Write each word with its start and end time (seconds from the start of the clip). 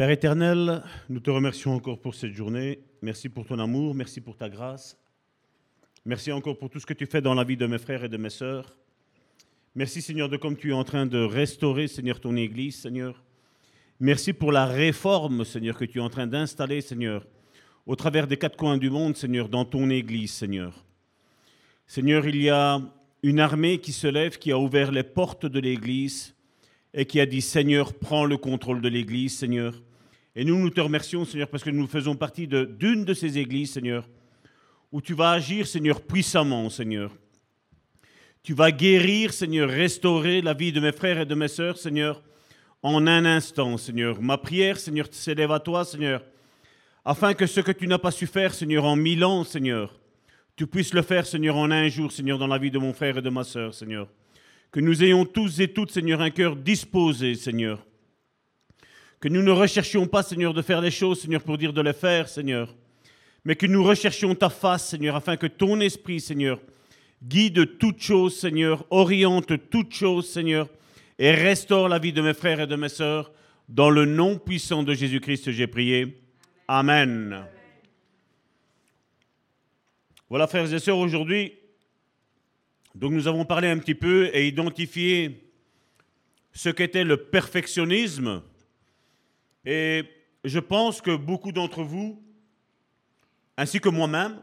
Père 0.00 0.08
éternel, 0.08 0.82
nous 1.10 1.20
te 1.20 1.28
remercions 1.28 1.74
encore 1.74 2.00
pour 2.00 2.14
cette 2.14 2.32
journée. 2.32 2.80
Merci 3.02 3.28
pour 3.28 3.44
ton 3.44 3.58
amour, 3.58 3.94
merci 3.94 4.22
pour 4.22 4.34
ta 4.34 4.48
grâce. 4.48 4.96
Merci 6.06 6.32
encore 6.32 6.56
pour 6.56 6.70
tout 6.70 6.80
ce 6.80 6.86
que 6.86 6.94
tu 6.94 7.04
fais 7.04 7.20
dans 7.20 7.34
la 7.34 7.44
vie 7.44 7.58
de 7.58 7.66
mes 7.66 7.76
frères 7.76 8.02
et 8.02 8.08
de 8.08 8.16
mes 8.16 8.30
sœurs. 8.30 8.78
Merci 9.74 10.00
Seigneur 10.00 10.30
de 10.30 10.38
comme 10.38 10.56
tu 10.56 10.70
es 10.70 10.72
en 10.72 10.84
train 10.84 11.04
de 11.04 11.18
restaurer 11.18 11.86
Seigneur 11.86 12.18
ton 12.18 12.34
Église, 12.36 12.80
Seigneur. 12.80 13.22
Merci 14.00 14.32
pour 14.32 14.52
la 14.52 14.64
réforme, 14.64 15.44
Seigneur, 15.44 15.76
que 15.76 15.84
tu 15.84 15.98
es 15.98 16.00
en 16.00 16.08
train 16.08 16.26
d'installer, 16.26 16.80
Seigneur, 16.80 17.26
au 17.84 17.94
travers 17.94 18.26
des 18.26 18.38
quatre 18.38 18.56
coins 18.56 18.78
du 18.78 18.88
monde, 18.88 19.18
Seigneur, 19.18 19.50
dans 19.50 19.66
ton 19.66 19.90
Église, 19.90 20.32
Seigneur. 20.32 20.82
Seigneur, 21.86 22.26
il 22.26 22.40
y 22.40 22.48
a 22.48 22.80
une 23.22 23.38
armée 23.38 23.76
qui 23.82 23.92
se 23.92 24.06
lève, 24.06 24.38
qui 24.38 24.50
a 24.50 24.58
ouvert 24.58 24.92
les 24.92 25.02
portes 25.02 25.44
de 25.44 25.60
l'Église 25.60 26.34
et 26.94 27.04
qui 27.04 27.20
a 27.20 27.26
dit, 27.26 27.42
Seigneur, 27.42 27.92
prends 27.92 28.24
le 28.24 28.38
contrôle 28.38 28.80
de 28.80 28.88
l'Église, 28.88 29.36
Seigneur. 29.36 29.82
Et 30.40 30.44
nous, 30.44 30.58
nous 30.58 30.70
te 30.70 30.80
remercions, 30.80 31.26
Seigneur, 31.26 31.48
parce 31.48 31.62
que 31.62 31.68
nous 31.68 31.86
faisons 31.86 32.16
partie 32.16 32.48
d'une 32.48 33.04
de, 33.04 33.12
ces 33.12 33.36
églises, 33.36 33.74
Seigneur, 33.74 34.08
où 34.90 35.02
tu 35.02 35.12
vas 35.12 35.32
agir, 35.32 35.66
Seigneur, 35.66 36.00
puissamment, 36.00 36.70
Seigneur. 36.70 37.12
Tu 38.42 38.54
vas 38.54 38.72
guérir, 38.72 39.34
Seigneur, 39.34 39.68
restaurer 39.68 40.40
la 40.40 40.54
vie 40.54 40.72
de 40.72 40.80
mes 40.80 40.92
frères 40.92 41.20
et 41.20 41.26
de 41.26 41.34
mes 41.34 41.46
sœurs, 41.46 41.76
Seigneur, 41.76 42.22
en 42.82 43.06
un 43.06 43.26
instant, 43.26 43.76
Seigneur. 43.76 44.22
Ma 44.22 44.38
prière, 44.38 44.78
Seigneur, 44.78 45.08
s'élève 45.10 45.52
à 45.52 45.60
toi, 45.60 45.84
Seigneur, 45.84 46.24
afin 47.04 47.34
que 47.34 47.44
ce 47.44 47.60
que 47.60 47.72
tu 47.72 47.86
n'as 47.86 47.98
pas 47.98 48.10
su 48.10 48.26
faire, 48.26 48.54
Seigneur, 48.54 48.86
en 48.86 48.96
mille 48.96 49.26
ans, 49.26 49.44
Seigneur, 49.44 50.00
tu 50.56 50.66
puisses 50.66 50.94
le 50.94 51.02
faire, 51.02 51.26
Seigneur, 51.26 51.58
en 51.58 51.70
un 51.70 51.88
jour, 51.88 52.10
Seigneur, 52.10 52.38
dans 52.38 52.46
la 52.46 52.56
vie 52.56 52.70
de 52.70 52.78
mon 52.78 52.94
frère 52.94 53.18
et 53.18 53.22
de 53.22 53.28
ma 53.28 53.44
sœur, 53.44 53.74
Seigneur. 53.74 54.08
Que 54.72 54.80
nous 54.80 55.04
ayons 55.04 55.26
tous 55.26 55.60
et 55.60 55.68
toutes, 55.68 55.90
Seigneur, 55.90 56.22
un 56.22 56.30
cœur 56.30 56.56
disposé, 56.56 57.34
Seigneur. 57.34 57.84
Que 59.20 59.28
nous 59.28 59.42
ne 59.42 59.50
recherchions 59.50 60.06
pas, 60.06 60.22
Seigneur, 60.22 60.54
de 60.54 60.62
faire 60.62 60.80
les 60.80 60.90
choses, 60.90 61.20
Seigneur, 61.20 61.42
pour 61.42 61.58
dire 61.58 61.74
de 61.74 61.82
les 61.82 61.92
faire, 61.92 62.28
Seigneur. 62.28 62.74
Mais 63.44 63.54
que 63.54 63.66
nous 63.66 63.84
recherchions 63.84 64.34
ta 64.34 64.48
face, 64.48 64.88
Seigneur, 64.88 65.14
afin 65.14 65.36
que 65.36 65.46
ton 65.46 65.78
esprit, 65.80 66.20
Seigneur, 66.20 66.58
guide 67.22 67.78
toutes 67.78 68.00
choses, 68.00 68.38
Seigneur, 68.38 68.86
oriente 68.88 69.52
toutes 69.70 69.94
choses, 69.94 70.28
Seigneur, 70.28 70.68
et 71.18 71.32
restaure 71.32 71.88
la 71.88 71.98
vie 71.98 72.14
de 72.14 72.22
mes 72.22 72.32
frères 72.32 72.60
et 72.60 72.66
de 72.66 72.76
mes 72.76 72.88
sœurs. 72.88 73.30
Dans 73.68 73.90
le 73.90 74.06
nom 74.06 74.38
puissant 74.38 74.82
de 74.82 74.94
Jésus-Christ, 74.94 75.52
j'ai 75.52 75.66
prié. 75.66 76.18
Amen. 76.66 77.44
Voilà, 80.30 80.46
frères 80.46 80.72
et 80.72 80.78
sœurs, 80.78 80.98
aujourd'hui, 80.98 81.52
donc 82.94 83.12
nous 83.12 83.28
avons 83.28 83.44
parlé 83.44 83.68
un 83.68 83.78
petit 83.78 83.94
peu 83.94 84.30
et 84.32 84.48
identifié 84.48 85.44
ce 86.52 86.70
qu'était 86.70 87.04
le 87.04 87.16
perfectionnisme. 87.16 88.42
Et 89.64 90.04
je 90.44 90.58
pense 90.58 91.00
que 91.00 91.14
beaucoup 91.14 91.52
d'entre 91.52 91.82
vous, 91.82 92.22
ainsi 93.56 93.80
que 93.80 93.88
moi-même, 93.88 94.42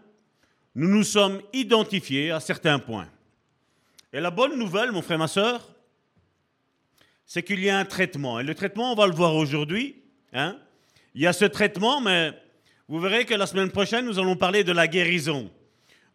nous 0.75 0.87
nous 0.87 1.03
sommes 1.03 1.41
identifiés 1.53 2.31
à 2.31 2.39
certains 2.39 2.77
points. 2.77 3.09
Et 4.13 4.19
la 4.19 4.29
bonne 4.29 4.57
nouvelle, 4.57 4.91
mon 4.91 5.01
frère, 5.01 5.17
ma 5.17 5.27
soeur, 5.27 5.67
c'est 7.25 7.43
qu'il 7.43 7.59
y 7.59 7.69
a 7.69 7.77
un 7.77 7.85
traitement. 7.85 8.39
Et 8.39 8.43
le 8.43 8.53
traitement, 8.53 8.93
on 8.93 8.95
va 8.95 9.07
le 9.07 9.13
voir 9.13 9.35
aujourd'hui. 9.35 9.95
Hein. 10.33 10.57
Il 11.15 11.21
y 11.21 11.27
a 11.27 11.33
ce 11.33 11.45
traitement, 11.45 11.99
mais 11.99 12.31
vous 12.87 12.99
verrez 12.99 13.25
que 13.25 13.33
la 13.33 13.47
semaine 13.47 13.71
prochaine, 13.71 14.05
nous 14.05 14.19
allons 14.19 14.35
parler 14.35 14.63
de 14.63 14.71
la 14.71 14.87
guérison. 14.87 15.51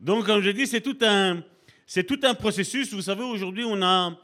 Donc, 0.00 0.26
comme 0.26 0.40
je 0.42 0.50
dis, 0.50 0.66
c'est 0.66 0.80
tout 0.80 0.96
un, 1.02 1.42
c'est 1.86 2.04
tout 2.04 2.20
un 2.22 2.34
processus. 2.34 2.94
Vous 2.94 3.02
savez, 3.02 3.24
aujourd'hui, 3.24 3.64
on 3.64 3.82
a 3.82 4.16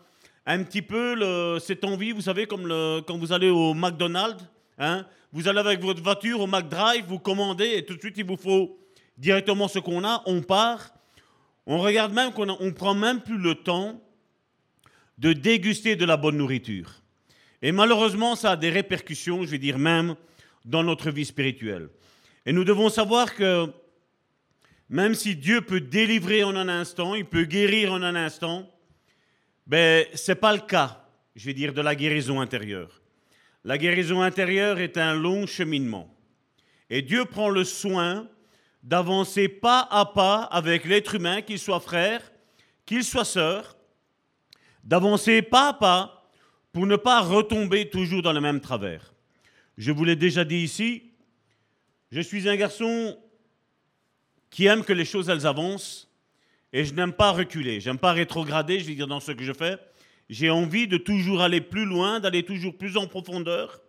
un 0.47 0.65
petit 0.65 0.83
peu 0.83 1.59
cette 1.59 1.85
envie, 1.85 2.13
vous 2.13 2.23
savez, 2.23 2.47
comme 2.47 2.69
quand 3.07 3.19
vous 3.19 3.33
allez 3.33 3.51
au 3.51 3.75
McDonald's, 3.75 4.45
hein, 4.79 5.07
vous 5.33 5.49
allez 5.49 5.59
avec 5.59 5.81
votre 5.81 6.03
voiture 6.03 6.41
au 6.41 6.47
McDrive, 6.47 7.05
vous 7.07 7.19
commandez 7.19 7.75
et 7.77 7.85
tout 7.85 7.95
de 7.95 8.01
suite, 8.01 8.17
il 8.17 8.25
vous 8.25 8.37
faut 8.37 8.79
directement 9.17 9.69
ce 9.69 9.79
qu'on 9.79 10.05
a, 10.05 10.23
on 10.27 10.43
part. 10.43 10.91
On 11.67 11.79
regarde 11.79 12.13
même 12.13 12.33
qu'on 12.33 12.47
ne 12.47 12.71
prend 12.71 12.95
même 12.95 13.21
plus 13.21 13.37
le 13.37 13.55
temps 13.57 14.01
de 15.19 15.33
déguster 15.33 15.97
de 15.97 16.05
la 16.05 16.17
bonne 16.17 16.39
nourriture. 16.39 17.03
Et 17.61 17.73
malheureusement, 17.73 18.37
ça 18.37 18.53
a 18.53 18.57
des 18.57 18.71
répercussions, 18.71 19.43
je 19.43 19.51
vais 19.51 19.59
dire 19.59 19.79
même, 19.79 20.15
dans 20.65 20.83
notre 20.83 21.11
vie 21.11 21.25
spirituelle. 21.25 21.89
Et 22.47 22.53
nous 22.53 22.65
devons 22.65 22.89
savoir 22.89 23.35
que 23.35 23.67
même 24.89 25.15
si 25.15 25.37
Dieu 25.37 25.61
peut 25.61 25.81
délivrer 25.81 26.45
en 26.45 26.57
un 26.57 26.69
instant, 26.69 27.15
il 27.15 27.27
peut 27.27 27.45
guérir 27.45 27.93
en 27.93 28.03
un 28.03 28.15
instant, 28.15 28.71
ben, 29.67 30.07
ce 30.15 30.33
n'est 30.33 30.37
pas 30.37 30.55
le 30.55 30.61
cas, 30.61 31.05
je 31.37 31.45
vais 31.45 31.55
dire, 31.55 31.75
de 31.75 31.83
la 31.83 31.95
guérison 31.95 32.41
intérieure. 32.41 32.98
La 33.69 33.77
guérison 33.77 34.23
intérieure 34.23 34.79
est 34.79 34.97
un 34.97 35.13
long 35.13 35.47
cheminement. 35.47 36.09
Et 36.89 37.03
Dieu 37.03 37.27
prend 37.27 37.51
le 37.51 37.65
soin 37.65 38.27
d'avancer 38.83 39.47
pas 39.47 39.87
à 39.91 40.07
pas 40.07 40.45
avec 40.45 40.87
l'être 40.87 41.17
humain, 41.17 41.43
qu'il 41.43 41.59
soit 41.59 41.79
frère, 41.79 42.33
qu'il 42.87 43.05
soit 43.05 43.27
sœur, 43.27 43.77
d'avancer 44.85 45.43
pas 45.43 45.69
à 45.69 45.73
pas 45.75 46.31
pour 46.73 46.87
ne 46.87 46.97
pas 46.97 47.21
retomber 47.21 47.91
toujours 47.91 48.23
dans 48.23 48.33
le 48.33 48.41
même 48.41 48.63
travers. 48.63 49.13
Je 49.77 49.93
vous 49.93 50.05
l'ai 50.05 50.17
déjà 50.17 50.47
dit 50.47 50.63
ici, 50.63 51.11
je 52.11 52.23
suis 52.23 52.49
un 52.49 52.57
garçon 52.57 53.19
qui 54.49 54.65
aime 54.65 54.83
que 54.83 54.95
les 54.95 55.05
choses 55.05 55.29
elles 55.29 55.47
avancent 55.47 56.11
et 56.73 56.87
je 56.87 56.95
n'aime 56.95 57.13
pas 57.13 57.33
reculer, 57.33 57.81
j'aime 57.81 57.99
pas 57.99 58.13
rétrograder, 58.13 58.81
je 58.81 58.87
veux 58.87 58.95
dire 58.95 59.07
dans 59.07 59.21
ce 59.21 59.33
que 59.33 59.45
je 59.45 59.53
fais. 59.53 59.77
J'ai 60.29 60.51
envie 60.51 60.87
de 60.87 60.99
toujours 60.99 61.41
aller 61.41 61.61
plus 61.61 61.85
loin, 61.85 62.21
d'aller 62.21 62.43
toujours 62.43 62.77
plus 62.77 62.97
en 62.97 63.07
profondeur 63.07 63.81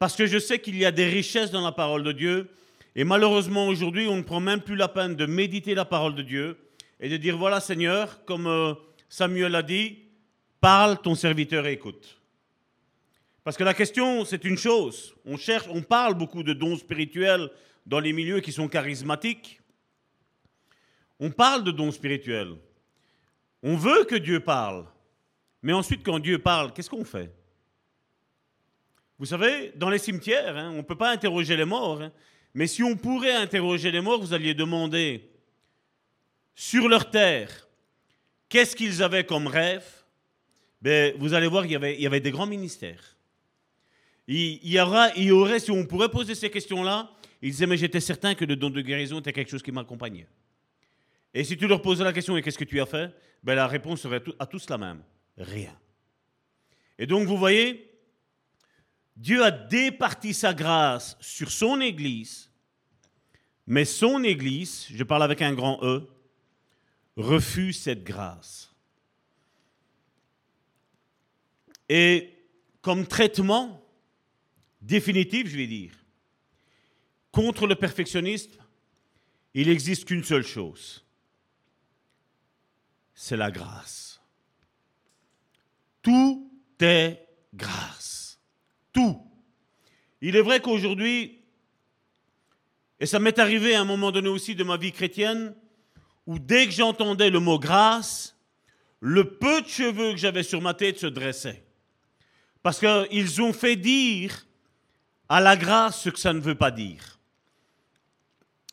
parce 0.00 0.16
que 0.16 0.24
je 0.24 0.38
sais 0.38 0.58
qu'il 0.58 0.78
y 0.78 0.86
a 0.86 0.92
des 0.92 1.06
richesses 1.06 1.50
dans 1.50 1.60
la 1.60 1.72
parole 1.72 2.02
de 2.02 2.12
Dieu 2.12 2.48
et 2.96 3.04
malheureusement 3.04 3.68
aujourd'hui, 3.68 4.08
on 4.08 4.16
ne 4.16 4.22
prend 4.22 4.40
même 4.40 4.62
plus 4.62 4.74
la 4.74 4.88
peine 4.88 5.14
de 5.14 5.26
méditer 5.26 5.74
la 5.74 5.84
parole 5.84 6.14
de 6.14 6.22
Dieu 6.22 6.58
et 7.00 7.10
de 7.10 7.18
dire 7.18 7.36
voilà 7.36 7.60
Seigneur, 7.60 8.24
comme 8.24 8.46
euh, 8.46 8.74
Samuel 9.10 9.54
a 9.54 9.62
dit, 9.62 9.98
parle, 10.60 11.00
ton 11.02 11.14
serviteur 11.14 11.66
écoute. 11.66 12.18
Parce 13.44 13.58
que 13.58 13.64
la 13.64 13.74
question, 13.74 14.24
c'est 14.24 14.44
une 14.44 14.56
chose. 14.56 15.14
On 15.26 15.36
cherche, 15.36 15.66
on 15.70 15.82
parle 15.82 16.14
beaucoup 16.14 16.42
de 16.42 16.54
dons 16.54 16.76
spirituels 16.76 17.50
dans 17.84 18.00
les 18.00 18.14
milieux 18.14 18.40
qui 18.40 18.52
sont 18.52 18.68
charismatiques. 18.68 19.60
On 21.18 21.30
parle 21.30 21.62
de 21.62 21.70
dons 21.70 21.92
spirituels. 21.92 22.54
On 23.62 23.76
veut 23.76 24.04
que 24.04 24.16
Dieu 24.16 24.40
parle. 24.40 24.86
Mais 25.62 25.72
ensuite, 25.72 26.02
quand 26.02 26.18
Dieu 26.18 26.38
parle, 26.38 26.72
qu'est-ce 26.72 26.90
qu'on 26.90 27.04
fait? 27.04 27.30
Vous 29.18 29.26
savez, 29.26 29.72
dans 29.76 29.90
les 29.90 29.98
cimetières, 29.98 30.56
hein, 30.56 30.70
on 30.72 30.78
ne 30.78 30.82
peut 30.82 30.96
pas 30.96 31.10
interroger 31.10 31.56
les 31.56 31.66
morts. 31.66 32.00
Hein. 32.00 32.12
mais 32.54 32.66
si 32.66 32.82
on 32.82 32.96
pourrait 32.96 33.34
interroger 33.34 33.90
les 33.90 34.00
morts, 34.00 34.20
vous 34.20 34.32
alliez 34.32 34.54
demander 34.54 35.30
sur 36.54 36.88
leur 36.88 37.10
terre, 37.10 37.68
Qu'est-ce 38.50 38.74
qu'ils 38.74 39.02
avaient 39.02 39.24
comme 39.24 39.46
rêve? 39.46 39.86
Ben, 40.82 41.14
Vous 41.18 41.32
allez 41.32 41.46
voir, 41.46 41.64
il 41.64 41.72
y, 41.72 41.76
avait, 41.76 41.98
y 41.98 42.06
avait 42.06 42.20
des 42.20 42.32
grands 42.32 42.48
ministères. 42.48 43.16
Il, 44.26 44.58
y 44.68 44.78
aura, 44.78 45.16
y 45.16 45.30
aurait, 45.30 45.60
si 45.60 45.70
on 45.70 45.86
pourrait 45.86 46.10
poser 46.10 46.34
ces 46.34 46.50
questions-là, 46.50 47.10
ils 47.40 47.52
disaient, 47.52 47.66
mais 47.66 47.76
j'étais 47.76 48.00
certain 48.00 48.34
que 48.34 48.44
le 48.44 48.56
don 48.56 48.68
de 48.68 48.80
guérison 48.80 49.20
était 49.20 49.32
quelque 49.32 49.50
chose 49.50 49.62
qui 49.62 49.72
m'accompagnait. 49.72 50.26
Et 51.32 51.44
si 51.44 51.56
tu 51.56 51.66
leur 51.66 51.80
posais 51.80 52.04
la 52.04 52.12
question, 52.12 52.36
et 52.36 52.42
qu'est-ce 52.42 52.58
que 52.58 52.64
tu 52.64 52.80
as 52.80 52.86
fait? 52.86 53.14
Ben, 53.42 53.54
La 53.54 53.66
réponse 53.66 54.00
serait 54.00 54.22
à 54.38 54.46
tous 54.46 54.68
la 54.68 54.78
même. 54.78 55.02
Rien. 55.36 55.78
Et 56.98 57.06
donc, 57.06 57.26
vous 57.26 57.36
voyez, 57.38 57.90
Dieu 59.16 59.42
a 59.44 59.50
départi 59.50 60.34
sa 60.34 60.52
grâce 60.52 61.16
sur 61.20 61.50
son 61.50 61.80
Église, 61.80 62.50
mais 63.66 63.84
son 63.84 64.24
Église, 64.24 64.86
je 64.92 65.04
parle 65.04 65.22
avec 65.22 65.42
un 65.42 65.54
grand 65.54 65.78
E, 65.82 66.08
refuse 67.16 67.80
cette 67.80 68.02
grâce. 68.02 68.74
Et 71.88 72.32
comme 72.80 73.06
traitement 73.06 73.84
définitif, 74.80 75.48
je 75.48 75.56
vais 75.56 75.66
dire, 75.66 75.92
contre 77.30 77.66
le 77.66 77.74
perfectionnisme, 77.74 78.60
il 79.54 79.68
n'existe 79.68 80.06
qu'une 80.06 80.24
seule 80.24 80.46
chose. 80.46 81.04
C'est 83.22 83.36
la 83.36 83.50
grâce. 83.50 84.18
Tout 86.00 86.50
est 86.80 87.28
grâce. 87.52 88.40
Tout. 88.94 89.20
Il 90.22 90.36
est 90.36 90.40
vrai 90.40 90.60
qu'aujourd'hui, 90.60 91.44
et 92.98 93.04
ça 93.04 93.18
m'est 93.18 93.38
arrivé 93.38 93.74
à 93.74 93.82
un 93.82 93.84
moment 93.84 94.10
donné 94.10 94.30
aussi 94.30 94.54
de 94.54 94.64
ma 94.64 94.78
vie 94.78 94.90
chrétienne, 94.90 95.54
où 96.24 96.38
dès 96.38 96.64
que 96.64 96.72
j'entendais 96.72 97.28
le 97.28 97.40
mot 97.40 97.58
grâce, 97.58 98.38
le 99.00 99.36
peu 99.36 99.60
de 99.60 99.68
cheveux 99.68 100.12
que 100.12 100.18
j'avais 100.18 100.42
sur 100.42 100.62
ma 100.62 100.72
tête 100.72 100.98
se 100.98 101.06
dressait. 101.06 101.62
Parce 102.62 102.80
qu'ils 102.80 103.42
ont 103.42 103.52
fait 103.52 103.76
dire 103.76 104.46
à 105.28 105.42
la 105.42 105.58
grâce 105.58 106.00
ce 106.00 106.08
que 106.08 106.18
ça 106.18 106.32
ne 106.32 106.40
veut 106.40 106.54
pas 106.54 106.70
dire. 106.70 107.20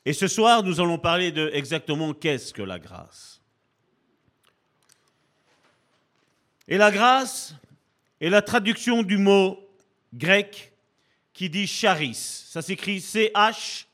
Et 0.05 0.13
ce 0.13 0.29
soir, 0.29 0.63
nous 0.63 0.79
allons 0.79 0.99
parler 0.99 1.33
de 1.33 1.51
exactement 1.53 2.13
qu'est-ce 2.13 2.53
que 2.53 2.61
la 2.61 2.79
grâce. 2.79 3.36
Et 6.67 6.77
la 6.77 6.91
grâce 6.91 7.53
est 8.19 8.29
la 8.29 8.41
traduction 8.41 9.03
du 9.03 9.17
mot 9.17 9.57
grec 10.13 10.73
qui 11.33 11.49
dit 11.49 11.67
charis. 11.67 12.15
Ça 12.15 12.61
s'écrit 12.61 12.99
C-H-A-R-I-S. 12.99 13.87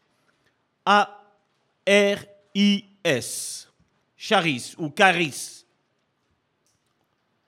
Charis 4.16 4.74
ou 4.78 4.90
charis, 4.90 5.66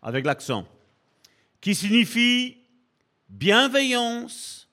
avec 0.02 0.26
l'accent, 0.26 0.68
qui 1.62 1.74
signifie 1.74 2.58
bienveillance, 3.30 4.68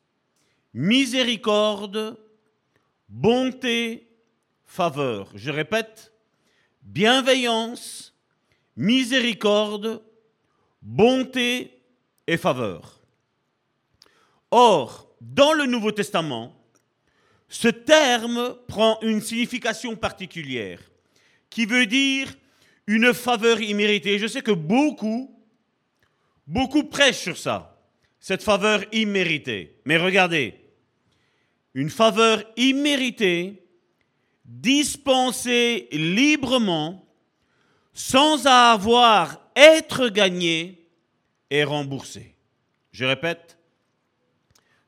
miséricorde, 0.75 2.19
bonté, 3.09 4.09
faveur. 4.65 5.31
Je 5.37 5.53
répète, 5.53 6.13
bienveillance, 6.83 8.17
miséricorde, 8.77 10.03
bonté 10.83 11.81
et 12.27 12.37
faveur. 12.37 13.01
Or, 14.51 15.09
dans 15.21 15.53
le 15.53 15.67
Nouveau 15.67 15.93
Testament, 15.93 16.55
ce 17.49 17.69
terme 17.69 18.57
prend 18.67 18.99
une 19.03 19.21
signification 19.21 19.97
particulière 19.97 20.81
qui 21.49 21.67
veut 21.67 21.87
dire 21.87 22.33
une 22.87 23.15
faveur 23.15 23.61
imméritée. 23.61 24.19
Je 24.19 24.27
sais 24.27 24.43
que 24.43 24.53
beaucoup, 24.53 25.39
beaucoup 26.47 26.85
prêchent 26.85 27.23
sur 27.23 27.39
ça, 27.39 27.79
cette 28.19 28.43
faveur 28.43 28.83
imméritée. 28.93 29.81
Mais 29.85 29.97
regardez, 29.97 30.55
une 31.75 31.91
faveur 31.91 32.43
imméritée, 32.57 33.63
dispensée 34.45 35.89
librement, 35.93 37.07
sans 37.93 38.47
avoir 38.47 39.42
être 39.57 40.09
gagnée 40.09 40.89
et 41.51 41.65
remboursée. 41.65 42.35
Je 42.93 43.05
répète, 43.05 43.59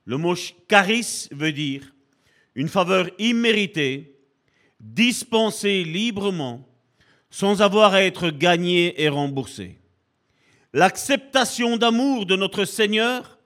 le 0.04 0.16
mot 0.16 0.34
charis 0.68 1.28
veut 1.30 1.52
dire 1.52 1.94
une 2.54 2.68
faveur 2.68 3.08
imméritée, 3.18 4.18
dispensée 4.80 5.82
librement, 5.84 6.68
sans 7.30 7.62
avoir 7.62 7.94
à 7.94 8.02
être 8.02 8.30
gagnée 8.30 9.02
et 9.02 9.08
remboursée. 9.08 9.80
L'acceptation 10.72 11.76
d'amour 11.76 12.26
de 12.26 12.36
notre 12.36 12.64
Seigneur 12.64 13.38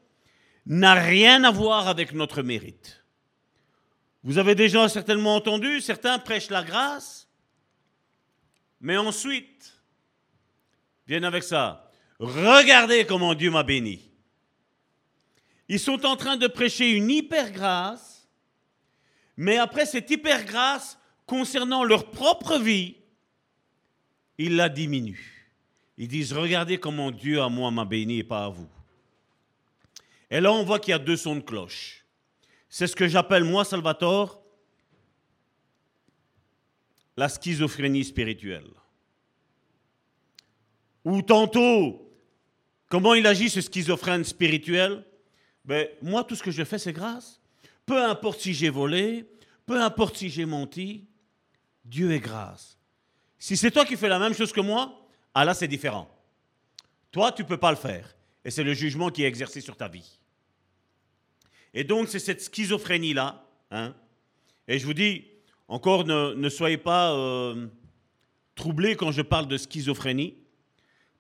n'a 0.67 0.95
rien 0.95 1.45
à 1.45 1.51
voir 1.51 1.89
avec 1.89 2.13
notre 2.13 2.43
mérite. 2.43 3.05
Vous 4.23 4.39
avez 4.39 4.55
déjà 4.55 4.89
certainement 4.89 5.37
entendu, 5.37 5.81
certains 5.81 6.19
prêchent 6.19 6.51
la 6.51 6.63
grâce, 6.63 7.29
mais 8.81 8.97
ensuite 8.97 9.78
viennent 11.09 11.25
avec 11.25 11.43
ça. 11.43 11.91
Regardez 12.19 13.07
comment 13.07 13.35
Dieu 13.35 13.51
m'a 13.51 13.63
béni. 13.63 14.11
Ils 15.69 15.81
sont 15.81 16.05
en 16.05 16.17
train 16.17 16.37
de 16.37 16.47
prêcher 16.47 16.91
une 16.91 17.11
hyper 17.11 17.51
grâce, 17.51 18.29
mais 19.37 19.57
après 19.57 19.87
cette 19.87 20.11
hyper 20.11 20.45
grâce, 20.45 20.99
concernant 21.27 21.85
leur 21.85 22.11
propre 22.11 22.59
vie, 22.59 22.97
ils 24.37 24.57
la 24.57 24.69
diminuent. 24.69 25.49
Ils 25.97 26.09
disent, 26.09 26.33
regardez 26.33 26.79
comment 26.79 27.11
Dieu 27.11 27.41
à 27.41 27.49
moi 27.49 27.71
m'a 27.71 27.85
béni 27.85 28.19
et 28.19 28.25
pas 28.25 28.45
à 28.45 28.49
vous. 28.49 28.69
Et 30.31 30.41
là, 30.41 30.53
on 30.53 30.63
voit 30.63 30.79
qu'il 30.79 30.93
y 30.93 30.95
a 30.95 30.99
deux 30.99 31.17
sons 31.17 31.37
de 31.37 31.41
cloche. 31.41 32.05
C'est 32.69 32.87
ce 32.87 32.95
que 32.95 33.09
j'appelle, 33.09 33.45
moi, 33.45 33.65
Salvatore, 33.65 34.43
la 37.17 37.29
schizophrénie 37.29 38.05
spirituelle. 38.05 38.71
Ou 41.05 41.23
tantôt, 41.23 42.13
comment 42.89 43.15
il 43.15 43.27
agit 43.27 43.51
ce 43.51 43.61
schizophrène 43.61 44.25
spirituel? 44.25 45.05
Ben, 45.65 45.89
moi, 46.03 46.25
tout 46.25 46.35
ce 46.35 46.43
que 46.43 46.51
je 46.51 46.65
fais, 46.65 46.79
c'est 46.79 46.93
grâce. 46.93 47.41
Peu 47.87 48.03
importe 48.05 48.41
si 48.41 48.55
j'ai 48.55 48.71
volé, 48.71 49.27
peu 49.67 49.81
importe 49.81 50.17
si 50.17 50.31
j'ai 50.31 50.45
menti, 50.45 51.07
Dieu 51.85 52.13
est 52.13 52.21
grâce. 52.21 52.79
Si 53.39 53.57
c'est 53.57 53.71
toi 53.71 53.85
qui 53.85 53.97
fais 53.97 54.09
la 54.09 54.19
même 54.19 54.35
chose 54.35 54.53
que 54.53 54.61
moi, 54.61 55.07
ah 55.35 55.45
là, 55.45 55.55
c'est 55.55 55.69
différent. 55.69 56.11
Toi, 57.11 57.33
tu 57.33 57.43
ne 57.43 57.49
peux 57.49 57.57
pas 57.57 57.71
le 57.71 57.77
faire. 57.77 58.15
Et 58.45 58.51
c'est 58.51 58.65
le 58.65 58.75
jugement 58.75 59.11
qui 59.11 59.23
est 59.23 59.27
exercé 59.27 59.61
sur 59.61 59.77
ta 59.77 59.89
vie. 59.89 60.19
Et 61.75 61.85
donc, 61.85 62.09
c'est 62.09 62.19
cette 62.19 62.41
schizophrénie-là. 62.41 63.45
Hein. 63.71 63.95
Et 64.67 64.79
je 64.79 64.87
vous 64.87 64.95
dis, 64.95 65.25
encore, 65.69 66.05
ne, 66.05 66.49
soyez 66.49 66.79
pas 66.79 67.13
euh, 67.13 67.67
troublés 68.55 68.97
quand 68.97 69.13
je 69.13 69.23
parle 69.23 69.49
de 69.49 69.57
schizophrénie. 69.57 70.35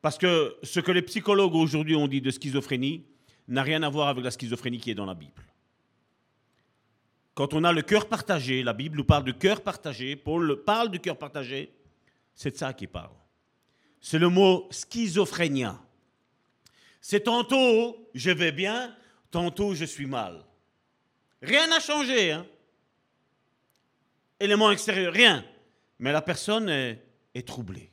Parce 0.08 0.16
que 0.16 0.56
ce 0.62 0.80
que 0.80 0.90
les 0.90 1.02
psychologues 1.02 1.54
aujourd'hui 1.54 1.94
ont 1.94 2.08
dit 2.08 2.22
de 2.22 2.30
schizophrénie, 2.30 3.04
n'a 3.46 3.62
rien 3.62 3.82
à 3.82 3.90
voir 3.90 4.08
avec 4.08 4.24
la 4.24 4.30
schizophrénie 4.30 4.78
qui 4.78 4.90
est 4.90 4.94
dans 4.94 5.04
la 5.04 5.12
Bible. 5.12 5.42
Quand 7.34 7.52
on 7.52 7.62
a 7.62 7.74
le 7.74 7.82
cœur 7.82 8.08
partagé, 8.08 8.62
la 8.62 8.72
Bible 8.72 8.96
nous 8.96 9.04
parle 9.04 9.24
de 9.24 9.32
cœur 9.32 9.60
partagé, 9.60 10.16
Paul 10.16 10.64
parle 10.64 10.90
du 10.90 10.98
cœur 10.98 11.18
partagé, 11.18 11.74
c'est 12.34 12.52
de 12.52 12.56
ça 12.56 12.72
qu'il 12.72 12.88
parle. 12.88 13.12
C'est 14.00 14.18
le 14.18 14.30
mot 14.30 14.66
schizophrénia. 14.70 15.78
C'est 17.02 17.24
tantôt 17.24 18.08
je 18.14 18.30
vais 18.30 18.52
bien, 18.52 18.96
tantôt 19.30 19.74
je 19.74 19.84
suis 19.84 20.06
mal. 20.06 20.42
Rien 21.42 21.66
n'a 21.66 21.80
changé. 21.80 22.32
Hein? 22.32 22.46
Élément 24.40 24.70
extérieur, 24.70 25.12
rien. 25.12 25.44
Mais 25.98 26.12
la 26.12 26.22
personne 26.22 26.70
est, 26.70 26.98
est 27.34 27.46
troublée. 27.46 27.90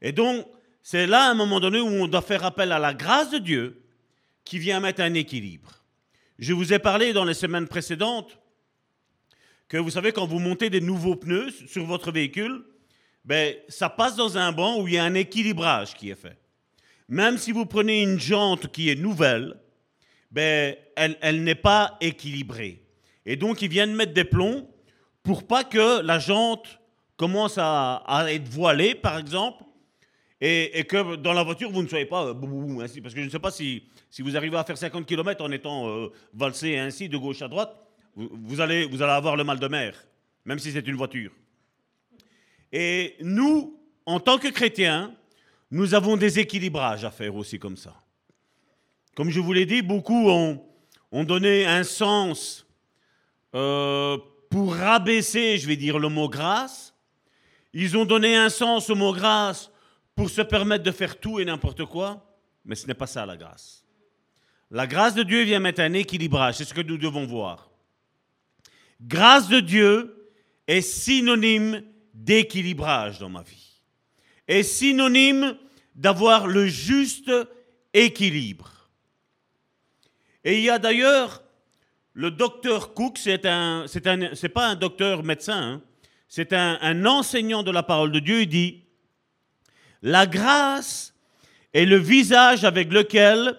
Et 0.00 0.10
donc, 0.10 0.46
c'est 0.84 1.06
là 1.06 1.28
à 1.28 1.30
un 1.30 1.34
moment 1.34 1.60
donné 1.60 1.80
où 1.80 1.86
on 1.86 2.06
doit 2.06 2.20
faire 2.20 2.44
appel 2.44 2.70
à 2.70 2.78
la 2.78 2.92
grâce 2.92 3.30
de 3.30 3.38
Dieu 3.38 3.82
qui 4.44 4.58
vient 4.58 4.80
mettre 4.80 5.00
un 5.00 5.14
équilibre. 5.14 5.82
Je 6.38 6.52
vous 6.52 6.74
ai 6.74 6.78
parlé 6.78 7.14
dans 7.14 7.24
les 7.24 7.32
semaines 7.32 7.66
précédentes 7.66 8.38
que 9.66 9.78
vous 9.78 9.88
savez, 9.88 10.12
quand 10.12 10.26
vous 10.26 10.38
montez 10.38 10.68
des 10.68 10.82
nouveaux 10.82 11.16
pneus 11.16 11.50
sur 11.66 11.86
votre 11.86 12.12
véhicule, 12.12 12.66
ben, 13.24 13.54
ça 13.66 13.88
passe 13.88 14.14
dans 14.14 14.36
un 14.36 14.52
banc 14.52 14.78
où 14.78 14.86
il 14.86 14.94
y 14.94 14.98
a 14.98 15.04
un 15.04 15.14
équilibrage 15.14 15.94
qui 15.94 16.10
est 16.10 16.20
fait. 16.20 16.36
Même 17.08 17.38
si 17.38 17.50
vous 17.50 17.64
prenez 17.64 18.02
une 18.02 18.20
jante 18.20 18.70
qui 18.70 18.90
est 18.90 18.94
nouvelle, 18.94 19.54
ben, 20.30 20.76
elle, 20.96 21.44
n'est 21.44 21.54
pas 21.54 21.96
équilibrée. 22.02 22.82
Et 23.24 23.36
donc, 23.36 23.62
ils 23.62 23.70
viennent 23.70 23.94
mettre 23.94 24.12
des 24.12 24.24
plombs 24.24 24.68
pour 25.22 25.46
pas 25.46 25.64
que 25.64 26.02
la 26.02 26.18
jante 26.18 26.78
commence 27.16 27.56
à 27.56 28.26
être 28.28 28.50
voilée, 28.50 28.94
par 28.94 29.16
exemple, 29.16 29.63
et, 30.40 30.84
que 30.84 31.16
dans 31.16 31.32
la 31.32 31.42
voiture, 31.42 31.70
vous 31.70 31.82
ne 31.82 31.88
soyez 31.88 32.06
pas 32.06 32.26
euh, 32.26 32.80
ainsi. 32.80 33.00
Parce 33.00 33.14
que 33.14 33.20
je 33.20 33.26
ne 33.26 33.30
sais 33.30 33.38
pas 33.38 33.50
si, 33.50 33.84
si 34.10 34.22
vous 34.22 34.36
arrivez 34.36 34.56
à 34.56 34.64
faire 34.64 34.76
50 34.76 35.06
km 35.06 35.44
en 35.44 35.50
étant 35.50 35.88
euh, 35.88 36.08
valsé 36.32 36.78
ainsi 36.78 37.08
de 37.08 37.16
gauche 37.16 37.42
à 37.42 37.48
droite, 37.48 37.74
vous, 38.16 38.60
allez, 38.60 38.84
vous 38.84 39.02
allez 39.02 39.12
avoir 39.12 39.36
le 39.36 39.44
mal 39.44 39.58
de 39.58 39.68
mer, 39.68 39.96
même 40.44 40.58
si 40.58 40.70
c'est 40.72 40.86
une 40.86 40.96
voiture. 40.96 41.32
Et 42.72 43.16
nous, 43.20 43.80
en 44.06 44.20
tant 44.20 44.38
que 44.38 44.48
chrétiens, 44.48 45.14
nous 45.70 45.94
avons 45.94 46.16
des 46.16 46.38
équilibrages 46.38 47.04
à 47.04 47.10
faire 47.10 47.34
aussi 47.34 47.58
comme 47.58 47.76
ça. 47.76 47.94
Comme 49.16 49.30
je 49.30 49.40
vous 49.40 49.52
l'ai 49.52 49.66
dit, 49.66 49.82
beaucoup 49.82 50.28
ont, 50.28 50.62
ont, 51.12 51.24
donné 51.24 51.66
un 51.66 51.84
sens 51.84 52.66
euh, 53.54 54.18
pour 54.50 54.74
rabaisser, 54.74 55.58
je 55.58 55.66
vais 55.66 55.76
dire, 55.76 55.98
le 55.98 56.08
mot 56.08 56.28
grâce. 56.28 56.94
Ils 57.72 57.96
ont 57.96 58.04
donné 58.04 58.36
un 58.36 58.48
sens 58.48 58.90
au 58.90 58.94
mot 58.94 59.12
grâce 59.12 59.70
pour 60.14 60.30
se 60.30 60.42
permettre 60.42 60.84
de 60.84 60.90
faire 60.90 61.18
tout 61.18 61.40
et 61.40 61.44
n'importe 61.44 61.84
quoi, 61.84 62.38
mais 62.64 62.74
ce 62.74 62.86
n'est 62.86 62.94
pas 62.94 63.06
ça 63.06 63.26
la 63.26 63.36
grâce. 63.36 63.84
La 64.70 64.86
grâce 64.86 65.14
de 65.14 65.22
Dieu 65.22 65.42
vient 65.42 65.60
mettre 65.60 65.80
un 65.80 65.92
équilibrage, 65.92 66.56
c'est 66.56 66.64
ce 66.64 66.74
que 66.74 66.80
nous 66.80 66.98
devons 66.98 67.26
voir. 67.26 67.70
Grâce 69.00 69.48
de 69.48 69.60
Dieu 69.60 70.32
est 70.66 70.80
synonyme 70.80 71.82
d'équilibrage 72.14 73.18
dans 73.18 73.28
ma 73.28 73.42
vie, 73.42 73.80
est 74.48 74.62
synonyme 74.62 75.56
d'avoir 75.94 76.46
le 76.46 76.66
juste 76.66 77.30
équilibre. 77.92 78.88
Et 80.44 80.58
il 80.58 80.64
y 80.64 80.70
a 80.70 80.78
d'ailleurs 80.78 81.42
le 82.12 82.30
docteur 82.30 82.94
Cook, 82.94 83.18
c'est 83.18 83.46
un, 83.46 83.86
c'est 83.86 84.48
pas 84.48 84.68
un 84.68 84.76
docteur 84.76 85.22
médecin, 85.22 85.62
hein, 85.62 85.82
c'est 86.28 86.52
un, 86.52 86.78
un 86.80 87.06
enseignant 87.06 87.62
de 87.62 87.70
la 87.70 87.82
parole 87.82 88.12
de 88.12 88.18
Dieu. 88.18 88.42
Il 88.42 88.48
dit 88.48 88.83
la 90.04 90.26
grâce 90.26 91.14
est 91.72 91.86
le 91.86 91.96
visage 91.96 92.64
avec 92.64 92.92
lequel 92.92 93.58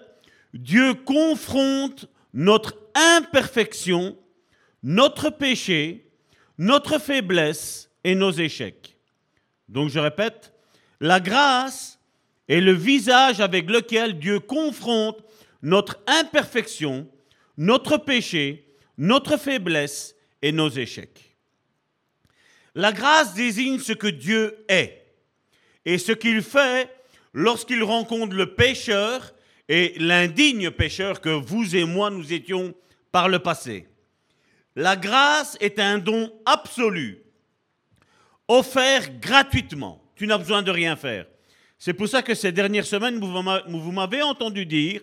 Dieu 0.54 0.94
confronte 0.94 2.06
notre 2.32 2.78
imperfection, 2.94 4.16
notre 4.84 5.28
péché, 5.30 6.08
notre 6.56 7.00
faiblesse 7.00 7.90
et 8.04 8.14
nos 8.14 8.30
échecs. 8.30 8.96
Donc 9.68 9.90
je 9.90 9.98
répète, 9.98 10.54
la 11.00 11.18
grâce 11.18 11.98
est 12.48 12.60
le 12.60 12.72
visage 12.72 13.40
avec 13.40 13.68
lequel 13.68 14.16
Dieu 14.20 14.38
confronte 14.38 15.24
notre 15.62 15.98
imperfection, 16.06 17.08
notre 17.58 17.96
péché, 17.96 18.72
notre 18.98 19.36
faiblesse 19.36 20.14
et 20.42 20.52
nos 20.52 20.70
échecs. 20.70 21.36
La 22.76 22.92
grâce 22.92 23.34
désigne 23.34 23.80
ce 23.80 23.92
que 23.92 24.06
Dieu 24.06 24.64
est 24.68 25.05
et 25.86 25.98
ce 25.98 26.12
qu'il 26.12 26.42
fait 26.42 26.90
lorsqu'il 27.32 27.82
rencontre 27.82 28.34
le 28.34 28.54
pécheur 28.54 29.32
et 29.68 29.94
l'indigne 29.98 30.70
pécheur 30.70 31.20
que 31.20 31.30
vous 31.30 31.74
et 31.76 31.84
moi 31.84 32.10
nous 32.10 32.32
étions 32.32 32.74
par 33.12 33.28
le 33.28 33.38
passé. 33.38 33.86
La 34.74 34.96
grâce 34.96 35.56
est 35.60 35.78
un 35.78 35.98
don 35.98 36.30
absolu, 36.44 37.22
offert 38.48 39.18
gratuitement. 39.20 40.02
Tu 40.16 40.26
n'as 40.26 40.38
besoin 40.38 40.62
de 40.62 40.70
rien 40.70 40.96
faire. 40.96 41.26
C'est 41.78 41.94
pour 41.94 42.08
ça 42.08 42.22
que 42.22 42.34
ces 42.34 42.52
dernières 42.52 42.86
semaines, 42.86 43.18
vous 43.18 43.92
m'avez 43.92 44.22
entendu 44.22 44.66
dire 44.66 45.02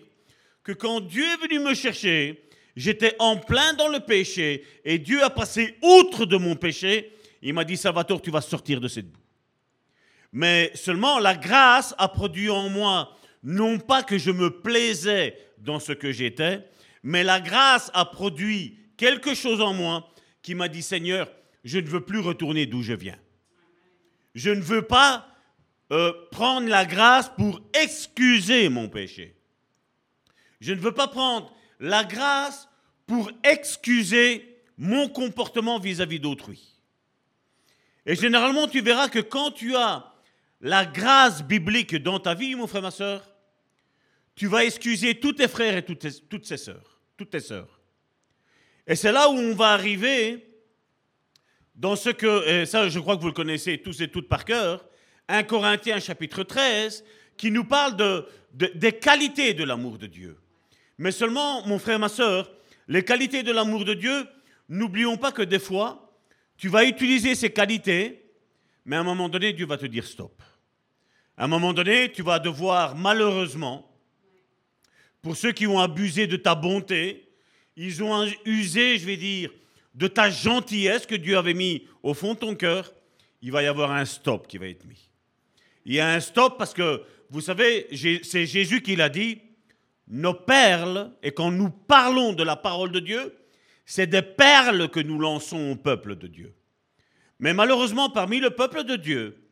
que 0.62 0.72
quand 0.72 1.00
Dieu 1.00 1.24
est 1.24 1.48
venu 1.48 1.60
me 1.60 1.74
chercher, 1.74 2.44
j'étais 2.76 3.14
en 3.18 3.36
plein 3.36 3.74
dans 3.74 3.88
le 3.88 4.00
péché 4.00 4.64
et 4.84 4.98
Dieu 4.98 5.22
a 5.22 5.30
passé 5.30 5.76
outre 5.82 6.26
de 6.26 6.36
mon 6.36 6.56
péché. 6.56 7.12
Il 7.42 7.54
m'a 7.54 7.64
dit, 7.64 7.76
Salvatore, 7.76 8.22
tu 8.22 8.30
vas 8.30 8.40
sortir 8.40 8.80
de 8.80 8.88
cette 8.88 9.10
boue. 9.10 9.23
Mais 10.34 10.72
seulement 10.74 11.20
la 11.20 11.36
grâce 11.36 11.94
a 11.96 12.08
produit 12.08 12.50
en 12.50 12.68
moi, 12.68 13.16
non 13.44 13.78
pas 13.78 14.02
que 14.02 14.18
je 14.18 14.32
me 14.32 14.50
plaisais 14.50 15.38
dans 15.58 15.78
ce 15.78 15.92
que 15.92 16.10
j'étais, 16.10 16.68
mais 17.04 17.22
la 17.22 17.40
grâce 17.40 17.92
a 17.94 18.04
produit 18.04 18.76
quelque 18.96 19.34
chose 19.34 19.60
en 19.60 19.72
moi 19.72 20.10
qui 20.42 20.56
m'a 20.56 20.66
dit, 20.66 20.82
Seigneur, 20.82 21.30
je 21.62 21.78
ne 21.78 21.86
veux 21.86 22.00
plus 22.00 22.18
retourner 22.18 22.66
d'où 22.66 22.82
je 22.82 22.94
viens. 22.94 23.18
Je 24.34 24.50
ne 24.50 24.60
veux 24.60 24.82
pas 24.82 25.28
euh, 25.92 26.12
prendre 26.32 26.68
la 26.68 26.84
grâce 26.84 27.28
pour 27.28 27.60
excuser 27.72 28.68
mon 28.68 28.88
péché. 28.88 29.36
Je 30.60 30.72
ne 30.72 30.80
veux 30.80 30.92
pas 30.92 31.06
prendre 31.06 31.54
la 31.78 32.02
grâce 32.02 32.68
pour 33.06 33.30
excuser 33.44 34.58
mon 34.78 35.08
comportement 35.08 35.78
vis-à-vis 35.78 36.18
d'autrui. 36.18 36.80
Et 38.04 38.16
généralement, 38.16 38.66
tu 38.66 38.80
verras 38.80 39.08
que 39.08 39.20
quand 39.20 39.52
tu 39.52 39.76
as 39.76 40.10
la 40.60 40.84
grâce 40.84 41.42
biblique 41.42 41.96
dans 41.96 42.18
ta 42.18 42.34
vie, 42.34 42.54
mon 42.54 42.66
frère, 42.66 42.82
ma 42.82 42.90
soeur, 42.90 43.34
tu 44.34 44.46
vas 44.46 44.64
excuser 44.64 45.14
tous 45.20 45.34
tes 45.34 45.48
frères 45.48 45.76
et 45.76 45.84
toutes 45.84 46.00
tes, 46.00 46.56
sœurs, 46.56 47.00
toutes 47.16 47.30
tes 47.30 47.40
sœurs. 47.40 47.80
Et 48.86 48.96
c'est 48.96 49.12
là 49.12 49.28
où 49.28 49.34
on 49.34 49.54
va 49.54 49.68
arriver 49.68 50.46
dans 51.74 51.96
ce 51.96 52.10
que, 52.10 52.48
et 52.48 52.66
ça 52.66 52.88
je 52.88 52.98
crois 52.98 53.16
que 53.16 53.22
vous 53.22 53.28
le 53.28 53.32
connaissez 53.32 53.78
tous 53.78 54.00
et 54.00 54.08
toutes 54.08 54.28
par 54.28 54.44
cœur, 54.44 54.86
1 55.28 55.42
Corinthiens 55.44 56.00
chapitre 56.00 56.42
13, 56.42 57.04
qui 57.36 57.50
nous 57.50 57.64
parle 57.64 57.96
de, 57.96 58.26
des 58.52 58.92
qualités 58.92 59.54
de 59.54 59.64
l'amour 59.64 59.98
de 59.98 60.06
Dieu. 60.06 60.36
Mais 60.98 61.10
seulement, 61.10 61.66
mon 61.66 61.78
frère, 61.78 61.98
ma 61.98 62.08
soeur, 62.08 62.50
les 62.86 63.04
qualités 63.04 63.42
de 63.42 63.52
l'amour 63.52 63.84
de 63.84 63.94
Dieu, 63.94 64.26
n'oublions 64.68 65.16
pas 65.16 65.32
que 65.32 65.42
des 65.42 65.58
fois, 65.58 66.12
tu 66.56 66.68
vas 66.68 66.84
utiliser 66.84 67.34
ces 67.34 67.50
qualités, 67.50 68.23
mais 68.84 68.96
à 68.96 69.00
un 69.00 69.04
moment 69.04 69.28
donné, 69.28 69.52
Dieu 69.52 69.66
va 69.66 69.78
te 69.78 69.86
dire 69.86 70.06
stop. 70.06 70.42
À 71.36 71.44
un 71.44 71.48
moment 71.48 71.72
donné, 71.72 72.12
tu 72.12 72.22
vas 72.22 72.38
devoir, 72.38 72.94
malheureusement, 72.94 73.90
pour 75.22 75.36
ceux 75.36 75.52
qui 75.52 75.66
ont 75.66 75.80
abusé 75.80 76.26
de 76.26 76.36
ta 76.36 76.54
bonté, 76.54 77.28
ils 77.76 78.02
ont 78.02 78.26
usé, 78.44 78.98
je 78.98 79.06
vais 79.06 79.16
dire, 79.16 79.50
de 79.94 80.06
ta 80.06 80.30
gentillesse 80.30 81.06
que 81.06 81.14
Dieu 81.14 81.36
avait 81.36 81.54
mis 81.54 81.86
au 82.02 82.14
fond 82.14 82.34
de 82.34 82.38
ton 82.38 82.54
cœur, 82.54 82.92
il 83.40 83.52
va 83.52 83.62
y 83.62 83.66
avoir 83.66 83.90
un 83.90 84.04
stop 84.04 84.46
qui 84.46 84.58
va 84.58 84.68
être 84.68 84.84
mis. 84.84 85.10
Il 85.84 85.94
y 85.94 86.00
a 86.00 86.10
un 86.10 86.20
stop 86.20 86.58
parce 86.58 86.74
que, 86.74 87.02
vous 87.30 87.40
savez, 87.40 87.88
c'est 88.22 88.46
Jésus 88.46 88.82
qui 88.82 88.96
l'a 88.96 89.08
dit, 89.08 89.40
nos 90.08 90.34
perles, 90.34 91.12
et 91.22 91.32
quand 91.32 91.50
nous 91.50 91.70
parlons 91.70 92.32
de 92.32 92.42
la 92.42 92.56
parole 92.56 92.92
de 92.92 93.00
Dieu, 93.00 93.34
c'est 93.86 94.06
des 94.06 94.22
perles 94.22 94.88
que 94.88 95.00
nous 95.00 95.18
lançons 95.18 95.72
au 95.72 95.76
peuple 95.76 96.16
de 96.16 96.26
Dieu. 96.26 96.54
Mais 97.38 97.54
malheureusement, 97.54 98.10
parmi 98.10 98.40
le 98.40 98.50
peuple 98.50 98.84
de 98.84 98.96
Dieu, 98.96 99.48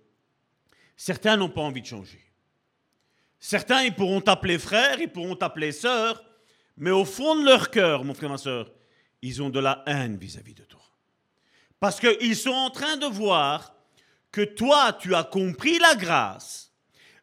certains 0.96 1.36
n'ont 1.36 1.48
pas 1.48 1.62
envie 1.62 1.82
de 1.82 1.86
changer. 1.86 2.20
Certains, 3.38 3.82
ils 3.82 3.94
pourront 3.94 4.20
t'appeler 4.20 4.58
frère, 4.58 5.00
ils 5.00 5.10
pourront 5.10 5.34
t'appeler 5.34 5.72
sœur, 5.72 6.24
mais 6.76 6.90
au 6.90 7.04
fond 7.04 7.34
de 7.34 7.44
leur 7.44 7.70
cœur, 7.70 8.04
mon 8.04 8.14
frère, 8.14 8.30
ma 8.30 8.38
sœur, 8.38 8.70
ils 9.20 9.42
ont 9.42 9.50
de 9.50 9.60
la 9.60 9.82
haine 9.86 10.16
vis-à-vis 10.16 10.54
de 10.54 10.64
toi. 10.64 10.82
Parce 11.80 11.98
qu'ils 11.98 12.36
sont 12.36 12.50
en 12.50 12.70
train 12.70 12.96
de 12.96 13.06
voir 13.06 13.74
que 14.30 14.42
toi, 14.42 14.92
tu 14.92 15.14
as 15.14 15.24
compris 15.24 15.78
la 15.78 15.94
grâce. 15.96 16.72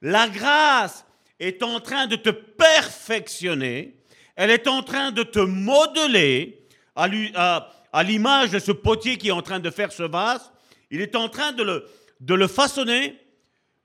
La 0.02 0.28
grâce 0.28 1.06
est 1.40 1.64
en 1.64 1.80
train 1.80 2.08
de 2.08 2.16
te 2.16 2.30
perfectionner, 2.30 3.98
elle 4.36 4.52
est 4.52 4.68
en 4.68 4.84
train 4.84 5.12
de 5.12 5.24
te 5.24 5.40
modeler 5.40 6.68
à 6.96 7.70
l'image 8.04 8.52
de 8.52 8.60
ce 8.60 8.72
potier 8.72 9.18
qui 9.18 9.30
est 9.30 9.32
en 9.32 9.42
train 9.42 9.60
de 9.60 9.70
faire 9.70 9.92
ce 9.92 10.04
vase. 10.04 10.52
Il 10.92 11.02
est 11.02 11.16
en 11.16 11.30
train 11.30 11.52
de 11.52 11.64
le, 11.64 11.88
de 12.20 12.34
le 12.34 12.48
façonner, 12.48 13.20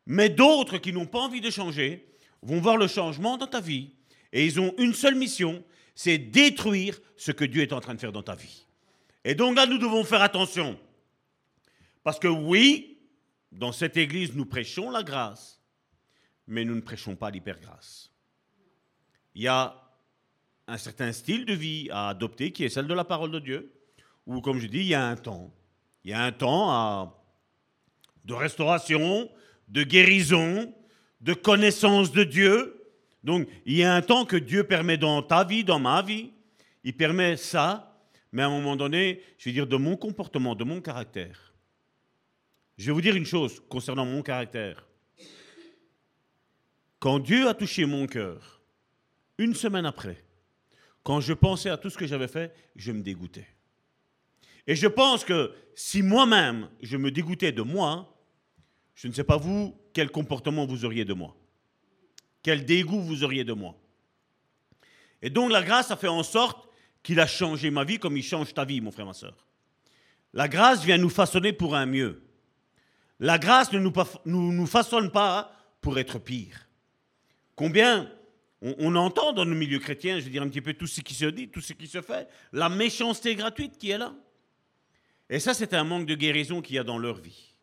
mais 0.07 0.29
d'autres 0.29 0.79
qui 0.79 0.93
n'ont 0.93 1.07
pas 1.07 1.21
envie 1.21 1.41
de 1.41 1.51
changer 1.51 2.07
vont 2.43 2.61
voir 2.61 2.77
le 2.77 2.87
changement 2.87 3.37
dans 3.37 3.47
ta 3.47 3.61
vie 3.61 3.91
et 4.35 4.45
ils 4.45 4.61
ont 4.61 4.75
une 4.79 4.93
seule 4.93 5.15
mission, 5.15 5.65
c'est 5.95 6.19
détruire 6.19 7.01
ce 7.17 7.31
que 7.31 7.45
Dieu 7.45 7.63
est 7.63 7.73
en 7.73 7.81
train 7.81 7.95
de 7.95 8.01
faire 8.01 8.13
dans 8.13 8.23
ta 8.23 8.35
vie. 8.35 8.67
Et 9.25 9.37
donc 9.37 9.57
là, 9.57 9.65
nous 9.65 9.79
devons 9.79 10.03
faire 10.03 10.23
attention. 10.23 10.79
Parce 12.03 12.19
que 12.19 12.27
oui, 12.27 12.99
dans 13.53 13.71
cette 13.71 13.97
église, 13.97 14.35
nous 14.35 14.45
prêchons 14.45 14.91
la 14.91 15.05
grâce, 15.05 15.63
mais 16.49 16.65
nous 16.65 16.75
ne 16.75 16.81
prêchons 16.81 17.15
pas 17.15 17.31
l'hypergrâce. 17.31 18.11
Il 19.37 19.43
y 19.43 19.49
a 19.49 19.81
un 20.67 20.79
certain 20.79 21.13
style 21.13 21.47
de 21.47 21.55
vie 21.55 21.89
à 21.93 22.09
adopter 22.09 22.51
qui 22.51 22.65
est 22.65 22.69
celle 22.69 22.89
de 22.89 22.95
la 22.95 23.05
parole 23.05 23.31
de 23.31 23.39
Dieu, 23.39 23.73
où, 24.27 24.41
comme 24.41 24.59
je 24.59 24.67
dis, 24.67 24.79
il 24.79 24.87
y 24.87 24.95
a 24.95 25.07
un 25.07 25.17
temps. 25.17 25.53
Il 26.05 26.11
y 26.11 26.15
a 26.15 26.23
un 26.23 26.33
temps 26.33 27.15
de 28.25 28.35
restauration, 28.35 29.31
de 29.69 29.83
guérison, 29.83 30.75
de 31.21 31.35
connaissance 31.35 32.13
de 32.13 32.25
Dieu. 32.25 32.83
Donc, 33.23 33.49
il 33.65 33.77
y 33.77 33.85
a 33.85 33.95
un 33.95 34.03
temps 34.03 34.25
que 34.25 34.37
Dieu 34.37 34.65
permet 34.65 34.99
dans 34.99 35.23
ta 35.23 35.45
vie, 35.45 35.65
dans 35.65 35.79
ma 35.79 36.03
vie. 36.03 36.33
Il 36.85 36.97
permet 36.97 37.37
ça, 37.37 37.99
mais 38.33 38.43
à 38.43 38.47
un 38.47 38.51
moment 38.51 38.77
donné, 38.77 39.23
je 39.39 39.49
vais 39.49 39.53
dire 39.53 39.67
de 39.67 39.77
mon 39.77 39.97
comportement, 39.97 40.55
de 40.55 40.65
mon 40.65 40.81
caractère. 40.81 41.55
Je 42.77 42.87
vais 42.87 42.93
vous 42.93 43.01
dire 43.01 43.17
une 43.17 43.25
chose 43.25 43.63
concernant 43.69 44.05
mon 44.05 44.23
caractère. 44.23 44.87
Quand 46.99 47.19
Dieu 47.19 47.49
a 47.49 47.55
touché 47.55 47.87
mon 47.87 48.07
cœur, 48.07 48.63
une 49.39 49.55
semaine 49.55 49.87
après, 49.87 50.25
quand 51.03 51.21
je 51.21 51.33
pensais 51.33 51.71
à 51.71 51.77
tout 51.77 51.91
ce 51.91 51.99
que 51.99 52.07
j'avais 52.07 52.29
fait, 52.29 52.55
je 52.77 52.93
me 52.93 53.03
dégoûtais. 53.03 53.47
Et 54.67 54.77
je 54.77 54.87
pense 54.87 55.25
que 55.25 55.53
si 55.75 56.03
moi-même, 56.03 56.69
je 56.83 56.97
me 56.97 57.11
dégoûtais 57.11 57.53
de 57.53 57.63
moi, 57.63 58.15
je 58.95 59.09
ne 59.09 59.13
sais 59.13 59.25
pas 59.25 59.37
vous, 59.37 59.77
quel 59.93 60.11
comportement 60.11 60.67
vous 60.67 60.85
auriez 60.85 61.05
de 61.05 61.15
moi. 61.15 61.37
Quel 62.43 62.65
dégoût 62.65 63.01
vous 63.01 63.25
auriez 63.25 63.45
de 63.45 63.53
moi. 63.53 63.75
Et 65.23 65.31
donc 65.31 65.51
la 65.51 65.63
grâce 65.63 65.91
a 65.91 65.97
fait 65.97 66.09
en 66.09 66.23
sorte 66.23 66.69
qu'il 67.03 67.21
a 67.21 67.27
changé 67.27 67.71
ma 67.71 67.85
vie 67.85 67.99
comme 67.99 68.17
il 68.17 68.23
change 68.23 68.53
ta 68.53 68.65
vie, 68.65 68.81
mon 68.81 68.91
frère, 68.91 69.07
ma 69.07 69.15
soeur. 69.15 69.47
La 70.33 70.49
grâce 70.49 70.85
vient 70.85 70.99
nous 70.99 71.11
façonner 71.11 71.53
pour 71.53 71.75
un 71.75 71.87
mieux. 71.87 72.23
La 73.21 73.39
grâce 73.39 73.73
ne 73.73 73.79
nous, 73.79 74.67
façonne 74.67 75.11
pas 75.11 75.53
pour 75.81 75.99
être 75.99 76.19
pire. 76.19 76.69
Combien 77.55 78.11
on, 78.61 78.97
entend 78.97 79.33
dans 79.33 79.45
nos 79.45 79.55
milieux 79.55 79.79
chrétiens, 79.79 80.19
je 80.19 80.25
veux 80.25 80.31
dire 80.31 80.43
un 80.43 80.49
petit 80.49 80.61
peu 80.61 80.75
tout 80.75 80.87
ce 80.87 81.01
qui 81.03 81.15
se 81.15 81.27
dit, 81.27 81.49
tout 81.49 81.61
ce 81.61 81.73
qui 81.73 81.87
se 81.87 82.01
fait, 82.03 82.29
la 82.53 82.69
méchanceté 82.69 83.35
gratuite 83.35 83.79
qui 83.79 83.91
est 83.91 83.99
là. 83.99 84.15
Et 85.31 85.41
ça, 85.41 85.55
c'est 85.55 85.75
un 85.75 85.85
manque 85.85 86.07
de 86.07 86.15
guérison 86.15 86.61
qu'il 86.61 86.77
y 86.77 86.79
a 86.79 86.85
dans 86.85 86.99
leur 86.99 87.17
vie. 87.17 87.55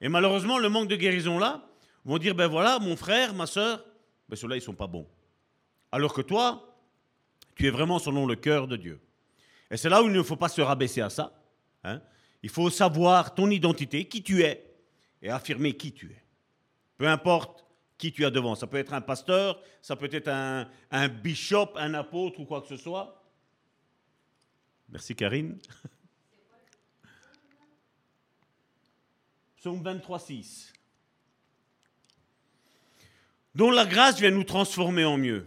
Et 0.00 0.08
malheureusement, 0.08 0.58
le 0.58 0.68
manque 0.68 0.88
de 0.88 0.96
guérison 0.96 1.38
là, 1.38 1.68
vont 2.04 2.18
dire, 2.18 2.34
ben 2.34 2.46
voilà, 2.46 2.78
mon 2.78 2.96
frère, 2.96 3.34
ma 3.34 3.46
soeur, 3.46 3.84
ben 4.28 4.36
ceux-là, 4.36 4.56
ils 4.56 4.60
ne 4.60 4.64
sont 4.64 4.74
pas 4.74 4.86
bons. 4.86 5.08
Alors 5.90 6.12
que 6.12 6.20
toi, 6.20 6.78
tu 7.54 7.66
es 7.66 7.70
vraiment 7.70 7.98
selon 7.98 8.26
le 8.26 8.36
cœur 8.36 8.68
de 8.68 8.76
Dieu. 8.76 9.00
Et 9.70 9.76
c'est 9.76 9.88
là 9.88 10.02
où 10.02 10.06
il 10.06 10.12
ne 10.12 10.22
faut 10.22 10.36
pas 10.36 10.48
se 10.48 10.60
rabaisser 10.60 11.00
à 11.00 11.10
ça. 11.10 11.32
Hein. 11.82 12.00
Il 12.42 12.50
faut 12.50 12.70
savoir 12.70 13.34
ton 13.34 13.50
identité, 13.50 14.06
qui 14.06 14.22
tu 14.22 14.42
es, 14.42 14.62
et 15.22 15.30
affirmer 15.30 15.76
qui 15.76 15.92
tu 15.92 16.12
es. 16.12 16.22
Peu 16.96 17.08
importe 17.08 17.64
qui 17.98 18.12
tu 18.12 18.24
as 18.24 18.30
devant. 18.30 18.54
Ça 18.54 18.66
peut 18.66 18.76
être 18.76 18.92
un 18.92 19.00
pasteur, 19.00 19.60
ça 19.80 19.96
peut 19.96 20.10
être 20.12 20.28
un, 20.28 20.68
un 20.90 21.08
bishop, 21.08 21.70
un 21.76 21.94
apôtre 21.94 22.40
ou 22.40 22.44
quoi 22.44 22.60
que 22.60 22.68
ce 22.68 22.76
soit. 22.76 23.24
Merci 24.88 25.16
Karine. 25.16 25.58
Psaume 29.66 29.82
23, 29.82 30.20
6. 30.20 30.72
Dont 33.56 33.72
la 33.72 33.84
grâce 33.84 34.20
vient 34.20 34.30
nous 34.30 34.44
transformer 34.44 35.04
en 35.04 35.18
mieux. 35.18 35.44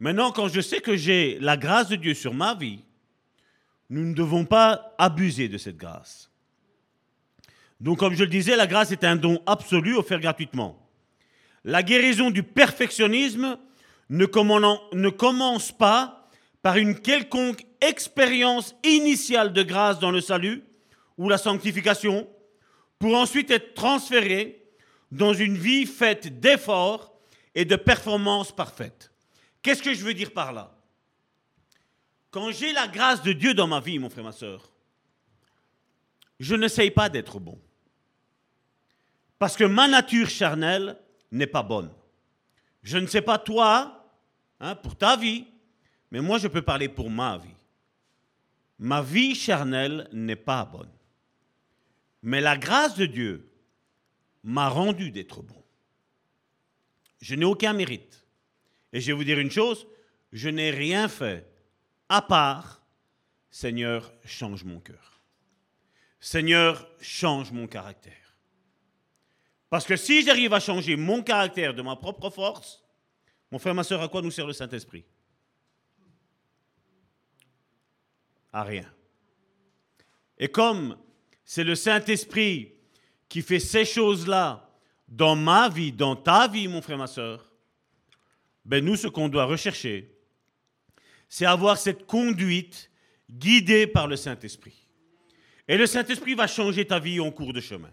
Maintenant, 0.00 0.32
quand 0.32 0.48
je 0.48 0.62
sais 0.62 0.80
que 0.80 0.96
j'ai 0.96 1.38
la 1.38 1.58
grâce 1.58 1.90
de 1.90 1.96
Dieu 1.96 2.14
sur 2.14 2.32
ma 2.32 2.54
vie, 2.54 2.80
nous 3.90 4.06
ne 4.06 4.14
devons 4.14 4.46
pas 4.46 4.94
abuser 4.96 5.48
de 5.48 5.58
cette 5.58 5.76
grâce. 5.76 6.30
Donc, 7.78 7.98
comme 7.98 8.14
je 8.14 8.24
le 8.24 8.30
disais, 8.30 8.56
la 8.56 8.66
grâce 8.66 8.90
est 8.90 9.04
un 9.04 9.16
don 9.16 9.42
absolu 9.44 9.96
offert 9.96 10.20
gratuitement. 10.20 10.88
La 11.62 11.82
guérison 11.82 12.30
du 12.30 12.42
perfectionnisme 12.42 13.58
ne, 14.08 14.24
commence 15.10 15.72
pas 15.72 16.26
par 16.62 16.78
une 16.78 16.98
quelconque 16.98 17.66
expérience 17.82 18.74
initiale 18.82 19.52
de 19.52 19.62
grâce 19.62 19.98
dans 19.98 20.10
le 20.10 20.22
salut 20.22 20.64
ou 21.18 21.28
la 21.28 21.36
sanctification, 21.36 22.26
pour 22.98 23.16
ensuite 23.16 23.50
être 23.50 23.74
transférée 23.74 24.62
dans 25.10 25.32
une 25.32 25.56
vie 25.56 25.86
faite 25.86 26.40
d'efforts 26.40 27.14
et 27.54 27.64
de 27.64 27.76
performances 27.76 28.54
parfaites. 28.54 29.10
Qu'est-ce 29.62 29.82
que 29.82 29.94
je 29.94 30.04
veux 30.04 30.14
dire 30.14 30.32
par 30.32 30.52
là? 30.52 30.74
Quand 32.30 32.50
j'ai 32.50 32.72
la 32.72 32.88
grâce 32.88 33.22
de 33.22 33.32
Dieu 33.32 33.54
dans 33.54 33.66
ma 33.66 33.80
vie, 33.80 33.98
mon 33.98 34.10
frère, 34.10 34.24
ma 34.24 34.32
soeur, 34.32 34.70
je 36.38 36.54
n'essaye 36.54 36.90
pas 36.90 37.08
d'être 37.08 37.40
bon. 37.40 37.58
Parce 39.38 39.56
que 39.56 39.64
ma 39.64 39.88
nature 39.88 40.28
charnelle 40.28 40.96
n'est 41.30 41.46
pas 41.46 41.62
bonne. 41.62 41.90
Je 42.82 42.98
ne 42.98 43.06
sais 43.06 43.22
pas 43.22 43.38
toi, 43.38 44.08
hein, 44.60 44.74
pour 44.74 44.96
ta 44.96 45.16
vie, 45.16 45.46
mais 46.10 46.20
moi 46.20 46.38
je 46.38 46.48
peux 46.48 46.62
parler 46.62 46.88
pour 46.88 47.10
ma 47.10 47.38
vie. 47.38 47.48
Ma 48.78 49.02
vie 49.02 49.34
charnelle 49.34 50.08
n'est 50.12 50.36
pas 50.36 50.64
bonne. 50.64 50.90
Mais 52.28 52.42
la 52.42 52.58
grâce 52.58 52.94
de 52.94 53.06
Dieu 53.06 53.50
m'a 54.42 54.68
rendu 54.68 55.10
d'être 55.10 55.40
bon. 55.40 55.64
Je 57.22 57.34
n'ai 57.34 57.46
aucun 57.46 57.72
mérite. 57.72 58.26
Et 58.92 59.00
je 59.00 59.06
vais 59.06 59.12
vous 59.14 59.24
dire 59.24 59.38
une 59.38 59.50
chose, 59.50 59.86
je 60.32 60.50
n'ai 60.50 60.70
rien 60.70 61.08
fait 61.08 61.50
à 62.06 62.20
part, 62.20 62.84
Seigneur, 63.50 64.12
change 64.26 64.64
mon 64.64 64.78
cœur. 64.78 65.22
Seigneur, 66.20 66.86
change 67.00 67.50
mon 67.50 67.66
caractère. 67.66 68.36
Parce 69.70 69.86
que 69.86 69.96
si 69.96 70.22
j'arrive 70.22 70.52
à 70.52 70.60
changer 70.60 70.96
mon 70.96 71.22
caractère 71.22 71.72
de 71.72 71.80
ma 71.80 71.96
propre 71.96 72.28
force, 72.28 72.84
mon 73.50 73.58
frère, 73.58 73.74
ma 73.74 73.84
soeur, 73.84 74.02
à 74.02 74.08
quoi 74.08 74.20
nous 74.20 74.30
sert 74.30 74.46
le 74.46 74.52
Saint-Esprit? 74.52 75.06
À 78.52 78.64
rien. 78.64 78.92
Et 80.36 80.48
comme 80.48 80.98
c'est 81.50 81.64
le 81.64 81.74
Saint-Esprit 81.74 82.74
qui 83.26 83.40
fait 83.40 83.58
ces 83.58 83.86
choses-là 83.86 84.70
dans 85.08 85.34
ma 85.34 85.70
vie, 85.70 85.92
dans 85.92 86.14
ta 86.14 86.46
vie, 86.46 86.68
mon 86.68 86.82
frère, 86.82 86.98
ma 86.98 87.06
soeur, 87.06 87.42
ben 88.66 88.84
nous, 88.84 88.96
ce 88.96 89.06
qu'on 89.08 89.30
doit 89.30 89.46
rechercher, 89.46 90.14
c'est 91.26 91.46
avoir 91.46 91.78
cette 91.78 92.04
conduite 92.04 92.90
guidée 93.30 93.86
par 93.86 94.08
le 94.08 94.16
Saint-Esprit. 94.16 94.86
Et 95.66 95.78
le 95.78 95.86
Saint-Esprit 95.86 96.34
va 96.34 96.46
changer 96.46 96.84
ta 96.84 96.98
vie 96.98 97.18
en 97.18 97.30
cours 97.30 97.54
de 97.54 97.62
chemin. 97.62 97.92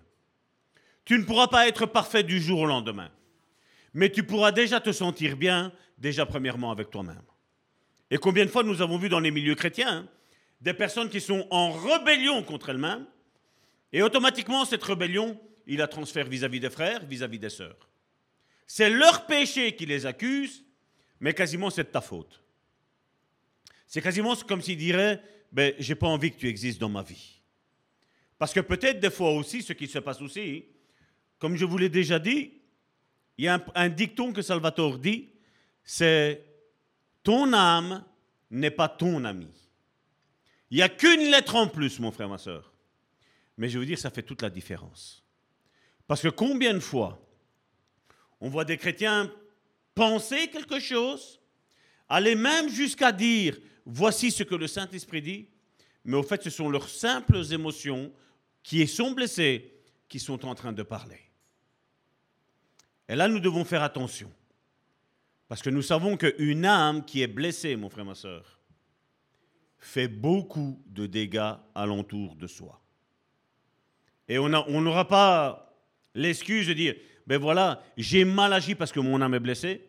Tu 1.06 1.18
ne 1.18 1.24
pourras 1.24 1.48
pas 1.48 1.66
être 1.70 1.86
parfait 1.86 2.24
du 2.24 2.42
jour 2.42 2.60
au 2.60 2.66
lendemain, 2.66 3.10
mais 3.94 4.12
tu 4.12 4.24
pourras 4.24 4.52
déjà 4.52 4.82
te 4.82 4.92
sentir 4.92 5.38
bien, 5.38 5.72
déjà 5.98 6.26
premièrement 6.26 6.72
avec 6.72 6.92
toi-même. 6.92 7.24
Et 8.12 8.18
combien 8.18 8.44
de 8.44 8.52
fois 8.52 8.64
nous 8.64 8.82
avons 8.82 8.98
vu 8.98 9.08
dans 9.08 9.22
les 9.22 9.32
milieux 9.32 9.56
chrétiens 9.56 10.00
hein, 10.00 10.08
des 10.60 10.74
personnes 10.74 11.08
qui 11.08 11.22
sont 11.22 11.48
en 11.52 11.72
rébellion 11.72 12.44
contre 12.44 12.68
elles-mêmes, 12.68 13.06
et 13.96 14.02
automatiquement 14.02 14.66
cette 14.66 14.84
rébellion, 14.84 15.40
il 15.68 15.78
la 15.78 15.88
transfère 15.88 16.28
vis-à-vis 16.28 16.60
des 16.60 16.70
frères, 16.70 17.06
vis-à-vis 17.06 17.40
des 17.40 17.50
sœurs. 17.50 17.90
C'est 18.68 18.90
leur 18.90 19.26
péché 19.26 19.74
qui 19.74 19.86
les 19.86 20.06
accuse, 20.06 20.66
mais 21.22 21.34
quasiment 21.34 21.70
c'est 21.70 21.86
de 21.86 21.90
ta 21.92 22.02
faute. 22.02 22.44
C'est 23.88 24.02
quasiment 24.02 24.36
comme 24.36 24.62
s'il 24.62 24.78
dirait, 24.78 25.24
ben, 25.50 25.74
j'ai 25.80 25.96
pas 25.96 26.08
envie 26.08 26.30
que 26.32 26.38
tu 26.38 26.50
existes 26.50 26.82
dans 26.82 26.90
ma 26.90 27.04
vie. 27.04 27.40
Parce 28.38 28.52
que 28.52 28.60
peut-être 28.60 29.00
des 29.00 29.10
fois 29.10 29.32
aussi, 29.32 29.62
ce 29.62 29.72
qui 29.72 29.88
se 29.88 30.00
passe 30.00 30.22
aussi, 30.22 30.66
comme 31.40 31.56
je 31.56 31.64
vous 31.64 31.78
l'ai 31.78 31.88
déjà 31.88 32.20
dit, 32.20 32.52
il 33.38 33.46
y 33.46 33.48
a 33.48 33.66
un, 33.76 33.88
dicton 33.88 34.34
que 34.34 34.42
Salvatore 34.42 35.00
dit, 35.00 35.30
c'est 35.86 36.46
ton 37.24 37.54
âme 37.54 38.04
n'est 38.52 38.72
pas 38.72 38.90
ton 38.90 39.24
ami. 39.24 39.48
Il 40.70 40.76
n'y 40.76 40.84
a 40.84 40.90
qu'une 40.90 41.32
lettre 41.32 41.56
en 41.56 41.70
plus, 41.70 41.98
mon 42.02 42.12
frère, 42.12 42.28
ma 42.28 42.38
soeur. 42.38 42.75
Mais 43.58 43.70
je 43.70 43.80
veux 43.80 43.86
dire, 43.86 43.98
ça 43.98 44.10
fait 44.10 44.24
toute 44.24 44.42
la 44.42 44.50
différence. 44.50 45.24
Parce 46.08 46.22
que 46.22 46.28
combien 46.28 46.74
de 46.74 46.80
fois 46.80 47.22
on 48.42 48.50
voit 48.50 48.66
des 48.66 48.78
chrétiens 48.78 49.32
penser 49.94 50.50
quelque 50.50 50.80
chose, 50.80 51.40
aller 52.10 52.36
même 52.36 52.70
jusqu'à 52.70 53.12
dire, 53.12 53.58
voici 53.86 54.30
ce 54.30 54.44
que 54.44 54.56
le 54.56 54.68
Saint-Esprit 54.68 55.22
dit, 55.22 55.48
mais 56.04 56.18
au 56.18 56.24
fait, 56.24 56.44
ce 56.44 56.50
sont 56.50 56.70
leurs 56.70 56.90
simples 56.90 57.42
émotions 57.52 58.12
qui 58.62 58.86
sont 58.88 59.12
blessées 59.12 59.74
qui 60.08 60.20
sont 60.20 60.46
en 60.46 60.54
train 60.54 60.74
de 60.74 60.84
parler. 60.84 61.20
Et 63.08 63.16
là, 63.16 63.28
nous 63.28 63.40
devons 63.40 63.66
faire 63.66 63.84
attention. 63.84 64.32
Parce 65.48 65.62
que 65.62 65.70
nous 65.70 65.82
savons 65.82 66.18
qu'une 66.18 66.66
âme 66.66 67.06
qui 67.06 67.22
est 67.22 67.28
blessée, 67.28 67.76
mon 67.76 67.90
frère, 67.90 68.06
ma 68.06 68.16
soeur, 68.16 68.60
fait 69.78 70.08
beaucoup 70.08 70.82
de 70.88 71.06
dégâts 71.06 71.54
alentour 71.76 72.36
de 72.36 72.48
soi. 72.48 72.82
Et 74.28 74.40
on 74.40 74.50
n'aura 74.50 75.08
pas 75.08 75.74
l'excuse 76.14 76.68
de 76.68 76.74
dire, 76.74 76.96
ben 77.28 77.40
voilà, 77.40 77.84
j'ai 77.98 78.26
mal 78.26 78.54
agi 78.54 78.76
parce 78.76 78.92
que 78.92 79.00
mon 79.00 79.22
âme 79.22 79.34
est 79.34 79.40
blessée. 79.40 79.82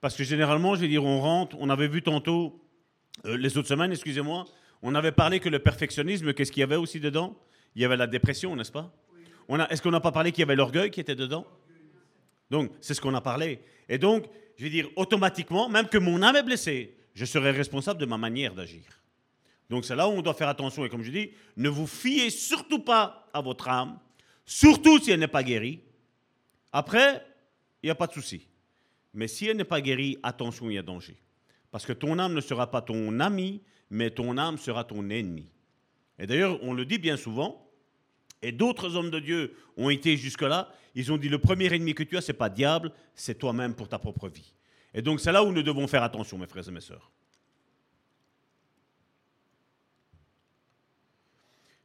Parce 0.00 0.16
que 0.16 0.24
généralement, 0.24 0.74
je 0.74 0.82
vais 0.82 0.88
dire, 0.88 1.04
on 1.04 1.20
rentre, 1.20 1.56
on 1.58 1.70
avait 1.70 1.88
vu 1.88 2.02
tantôt, 2.02 2.60
euh, 3.24 3.36
les 3.36 3.56
autres 3.56 3.68
semaines, 3.68 3.90
excusez-moi, 3.90 4.44
on 4.82 4.94
avait 4.94 5.12
parlé 5.12 5.40
que 5.40 5.48
le 5.48 5.58
perfectionnisme, 5.58 6.34
qu'est-ce 6.34 6.52
qu'il 6.52 6.60
y 6.60 6.64
avait 6.64 6.76
aussi 6.76 7.00
dedans? 7.00 7.38
Il 7.74 7.82
y 7.82 7.84
avait 7.84 7.96
la 7.96 8.06
dépression, 8.06 8.54
n'est-ce 8.54 8.72
pas? 8.72 8.92
Est-ce 9.70 9.82
qu'on 9.82 9.90
n'a 9.90 10.00
pas 10.00 10.12
parlé 10.12 10.30
qu'il 10.30 10.40
y 10.40 10.42
avait 10.42 10.56
l'orgueil 10.56 10.90
qui 10.90 11.00
était 11.00 11.14
dedans? 11.14 11.46
Donc, 12.50 12.70
c'est 12.80 12.94
ce 12.94 13.00
qu'on 13.00 13.14
a 13.14 13.20
parlé. 13.20 13.60
Et 13.88 13.98
donc, 13.98 14.26
je 14.56 14.64
veux 14.64 14.70
dire, 14.70 14.88
automatiquement, 14.96 15.68
même 15.68 15.88
que 15.88 15.98
mon 15.98 16.22
âme 16.22 16.36
est 16.36 16.42
blessée, 16.42 16.96
je 17.14 17.24
serai 17.24 17.50
responsable 17.50 18.00
de 18.00 18.06
ma 18.06 18.18
manière 18.18 18.54
d'agir. 18.54 18.82
Donc, 19.70 19.84
c'est 19.84 19.96
là 19.96 20.08
où 20.08 20.12
on 20.12 20.22
doit 20.22 20.34
faire 20.34 20.48
attention. 20.48 20.84
Et 20.84 20.88
comme 20.88 21.02
je 21.02 21.10
dis, 21.10 21.30
ne 21.56 21.68
vous 21.68 21.86
fiez 21.86 22.30
surtout 22.30 22.80
pas 22.80 23.28
à 23.32 23.40
votre 23.40 23.68
âme, 23.68 23.98
surtout 24.44 24.98
si 24.98 25.10
elle 25.10 25.20
n'est 25.20 25.26
pas 25.28 25.42
guérie. 25.42 25.80
Après, 26.72 27.24
il 27.82 27.86
n'y 27.86 27.90
a 27.90 27.94
pas 27.94 28.06
de 28.06 28.12
souci. 28.12 28.46
Mais 29.14 29.28
si 29.28 29.46
elle 29.46 29.56
n'est 29.56 29.64
pas 29.64 29.80
guérie, 29.80 30.18
attention, 30.22 30.68
il 30.70 30.74
y 30.74 30.78
a 30.78 30.82
danger. 30.82 31.16
Parce 31.70 31.86
que 31.86 31.92
ton 31.92 32.18
âme 32.18 32.34
ne 32.34 32.40
sera 32.40 32.70
pas 32.70 32.82
ton 32.82 33.20
ami, 33.20 33.62
mais 33.90 34.10
ton 34.10 34.38
âme 34.38 34.58
sera 34.58 34.84
ton 34.84 35.08
ennemi. 35.08 35.48
Et 36.18 36.26
d'ailleurs, 36.26 36.58
on 36.62 36.72
le 36.72 36.84
dit 36.84 36.98
bien 36.98 37.16
souvent, 37.16 37.68
et 38.42 38.52
d'autres 38.52 38.96
hommes 38.96 39.10
de 39.10 39.18
Dieu 39.18 39.56
ont 39.76 39.90
été 39.90 40.16
jusque-là, 40.16 40.70
ils 40.94 41.12
ont 41.12 41.16
dit 41.16 41.28
le 41.28 41.38
premier 41.38 41.72
ennemi 41.72 41.94
que 41.94 42.02
tu 42.02 42.16
as, 42.16 42.20
c'est 42.20 42.32
pas 42.32 42.50
diable, 42.50 42.92
c'est 43.14 43.38
toi-même 43.38 43.74
pour 43.74 43.88
ta 43.88 43.98
propre 43.98 44.28
vie. 44.28 44.52
Et 44.92 45.02
donc 45.02 45.20
c'est 45.20 45.32
là 45.32 45.42
où 45.42 45.50
nous 45.50 45.62
devons 45.62 45.86
faire 45.88 46.02
attention, 46.02 46.38
mes 46.38 46.46
frères 46.46 46.68
et 46.68 46.72
mes 46.72 46.80
sœurs. 46.80 47.10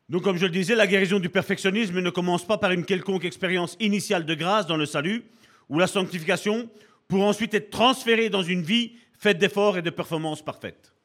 Donc 0.10 0.24
comme 0.24 0.38
je 0.38 0.46
le 0.46 0.52
disais, 0.52 0.74
la 0.76 0.88
guérison 0.88 1.20
du 1.20 1.30
perfectionnisme 1.30 2.00
ne 2.00 2.10
commence 2.10 2.46
pas 2.46 2.58
par 2.58 2.72
une 2.72 2.84
quelconque 2.84 3.26
expérience 3.26 3.78
initiale 3.80 4.26
de 4.26 4.34
grâce 4.34 4.66
dans 4.66 4.78
le 4.78 4.88
salut 4.88 5.24
ou 5.70 5.78
la 5.78 5.86
sanctification 5.86 6.70
pour 7.08 7.24
ensuite 7.24 7.54
être 7.54 7.70
transférée 7.70 8.30
dans 8.30 8.42
une 8.42 8.64
vie 8.64 8.94
faite 9.18 9.38
d'efforts 9.38 9.78
et 9.78 9.82
de 9.84 9.90
performances 9.92 10.44
parfaites. 10.44 10.96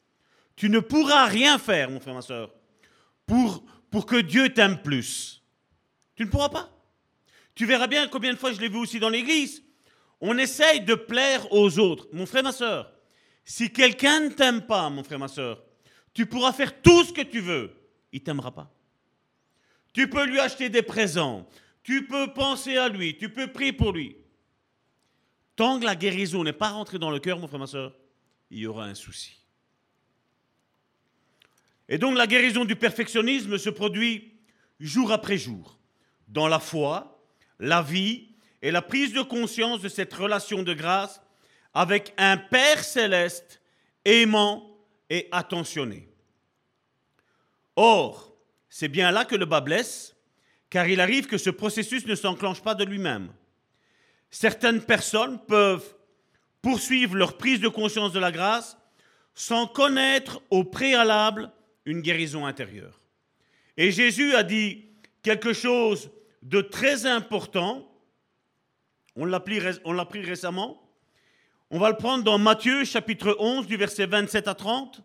Tu 0.56 0.70
ne 0.70 0.78
pourras 0.78 1.26
rien 1.26 1.58
faire, 1.58 1.90
mon 1.90 2.00
frère, 2.00 2.14
ma 2.14 2.22
soeur, 2.22 2.54
pour, 3.26 3.64
pour 3.90 4.06
que 4.06 4.20
Dieu 4.20 4.54
t'aime 4.54 4.80
plus. 4.80 5.42
Tu 6.16 6.24
ne 6.24 6.30
pourras 6.30 6.48
pas. 6.48 6.70
Tu 7.54 7.66
verras 7.66 7.86
bien 7.86 8.08
combien 8.08 8.32
de 8.32 8.38
fois 8.38 8.52
je 8.52 8.60
l'ai 8.60 8.68
vu 8.68 8.78
aussi 8.78 9.00
dans 9.00 9.08
l'église. 9.10 9.62
On 10.20 10.38
essaye 10.38 10.80
de 10.80 10.94
plaire 10.94 11.52
aux 11.52 11.78
autres. 11.78 12.08
Mon 12.12 12.24
frère, 12.24 12.42
ma 12.42 12.52
soeur, 12.52 12.90
si 13.44 13.70
quelqu'un 13.70 14.20
ne 14.20 14.28
t'aime 14.30 14.62
pas, 14.62 14.88
mon 14.88 15.04
frère, 15.04 15.18
ma 15.18 15.28
soeur, 15.28 15.62
tu 16.14 16.24
pourras 16.24 16.52
faire 16.52 16.80
tout 16.80 17.04
ce 17.04 17.12
que 17.12 17.22
tu 17.22 17.40
veux. 17.40 17.70
Il 18.12 18.20
ne 18.20 18.24
t'aimera 18.24 18.52
pas. 18.52 18.73
Tu 19.94 20.10
peux 20.10 20.26
lui 20.26 20.40
acheter 20.40 20.68
des 20.68 20.82
présents. 20.82 21.48
Tu 21.82 22.06
peux 22.06 22.34
penser 22.34 22.76
à 22.76 22.88
lui. 22.90 23.16
Tu 23.16 23.30
peux 23.30 23.46
prier 23.46 23.72
pour 23.72 23.92
lui. 23.92 24.16
Tant 25.56 25.78
que 25.78 25.84
la 25.84 25.94
guérison 25.94 26.44
n'est 26.44 26.52
pas 26.52 26.70
rentrée 26.70 26.98
dans 26.98 27.10
le 27.10 27.20
cœur, 27.20 27.38
mon 27.38 27.46
frère, 27.46 27.60
ma 27.60 27.66
soeur, 27.66 27.94
il 28.50 28.58
y 28.58 28.66
aura 28.66 28.84
un 28.84 28.94
souci. 28.94 29.38
Et 31.88 31.96
donc 31.96 32.16
la 32.16 32.26
guérison 32.26 32.64
du 32.64 32.76
perfectionnisme 32.76 33.56
se 33.56 33.70
produit 33.70 34.32
jour 34.80 35.12
après 35.12 35.38
jour 35.38 35.78
dans 36.28 36.48
la 36.48 36.58
foi, 36.58 37.20
la 37.60 37.82
vie 37.82 38.28
et 38.62 38.70
la 38.70 38.82
prise 38.82 39.12
de 39.12 39.22
conscience 39.22 39.80
de 39.80 39.88
cette 39.88 40.12
relation 40.12 40.62
de 40.62 40.74
grâce 40.74 41.20
avec 41.72 42.14
un 42.16 42.36
Père 42.36 42.82
céleste 42.82 43.60
aimant 44.04 44.76
et 45.10 45.28
attentionné. 45.30 46.08
Or, 47.76 48.33
c'est 48.76 48.88
bien 48.88 49.12
là 49.12 49.24
que 49.24 49.36
le 49.36 49.44
bas 49.44 49.60
blesse, 49.60 50.16
car 50.68 50.88
il 50.88 51.00
arrive 51.00 51.28
que 51.28 51.38
ce 51.38 51.48
processus 51.48 52.06
ne 52.06 52.16
s'enclenche 52.16 52.60
pas 52.60 52.74
de 52.74 52.82
lui-même. 52.82 53.32
Certaines 54.30 54.82
personnes 54.82 55.38
peuvent 55.46 55.94
poursuivre 56.60 57.14
leur 57.14 57.38
prise 57.38 57.60
de 57.60 57.68
conscience 57.68 58.12
de 58.12 58.18
la 58.18 58.32
grâce 58.32 58.76
sans 59.32 59.68
connaître 59.68 60.42
au 60.50 60.64
préalable 60.64 61.52
une 61.84 62.00
guérison 62.00 62.46
intérieure. 62.46 63.00
Et 63.76 63.92
Jésus 63.92 64.34
a 64.34 64.42
dit 64.42 64.86
quelque 65.22 65.52
chose 65.52 66.10
de 66.42 66.60
très 66.60 67.06
important. 67.06 67.88
On 69.14 69.24
l'a 69.24 69.38
pris, 69.38 69.60
récemment. 69.60 70.82
On 71.70 71.78
va 71.78 71.90
le 71.90 71.96
prendre 71.96 72.24
dans 72.24 72.38
Matthieu 72.38 72.84
chapitre 72.84 73.36
11 73.38 73.68
du 73.68 73.76
verset 73.76 74.06
27 74.06 74.48
à 74.48 74.54
30. 74.56 75.00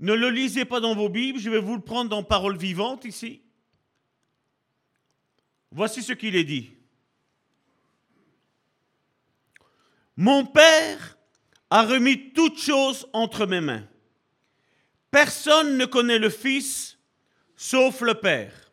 Ne 0.00 0.14
le 0.14 0.30
lisez 0.30 0.64
pas 0.64 0.80
dans 0.80 0.94
vos 0.94 1.08
Bibles, 1.08 1.40
je 1.40 1.50
vais 1.50 1.58
vous 1.58 1.74
le 1.74 1.82
prendre 1.82 2.10
dans 2.10 2.22
parole 2.22 2.56
vivante 2.56 3.04
ici. 3.04 3.42
Voici 5.70 6.02
ce 6.02 6.12
qu'il 6.12 6.36
est 6.36 6.44
dit. 6.44 6.70
Mon 10.16 10.46
Père 10.46 11.18
a 11.70 11.82
remis 11.84 12.32
toutes 12.32 12.58
choses 12.58 13.08
entre 13.12 13.46
mes 13.46 13.60
mains. 13.60 13.86
Personne 15.10 15.76
ne 15.76 15.84
connaît 15.84 16.18
le 16.18 16.30
Fils 16.30 16.98
sauf 17.56 18.00
le 18.00 18.14
Père. 18.14 18.72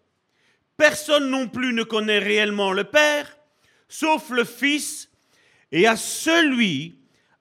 Personne 0.77 1.29
non 1.29 1.47
plus 1.47 1.73
ne 1.73 1.83
connaît 1.83 2.19
réellement 2.19 2.71
le 2.71 2.83
Père 2.83 3.37
sauf 3.87 4.29
le 4.29 4.43
Fils 4.43 5.09
et 5.71 5.87
à 5.87 5.95
celui 5.95 6.99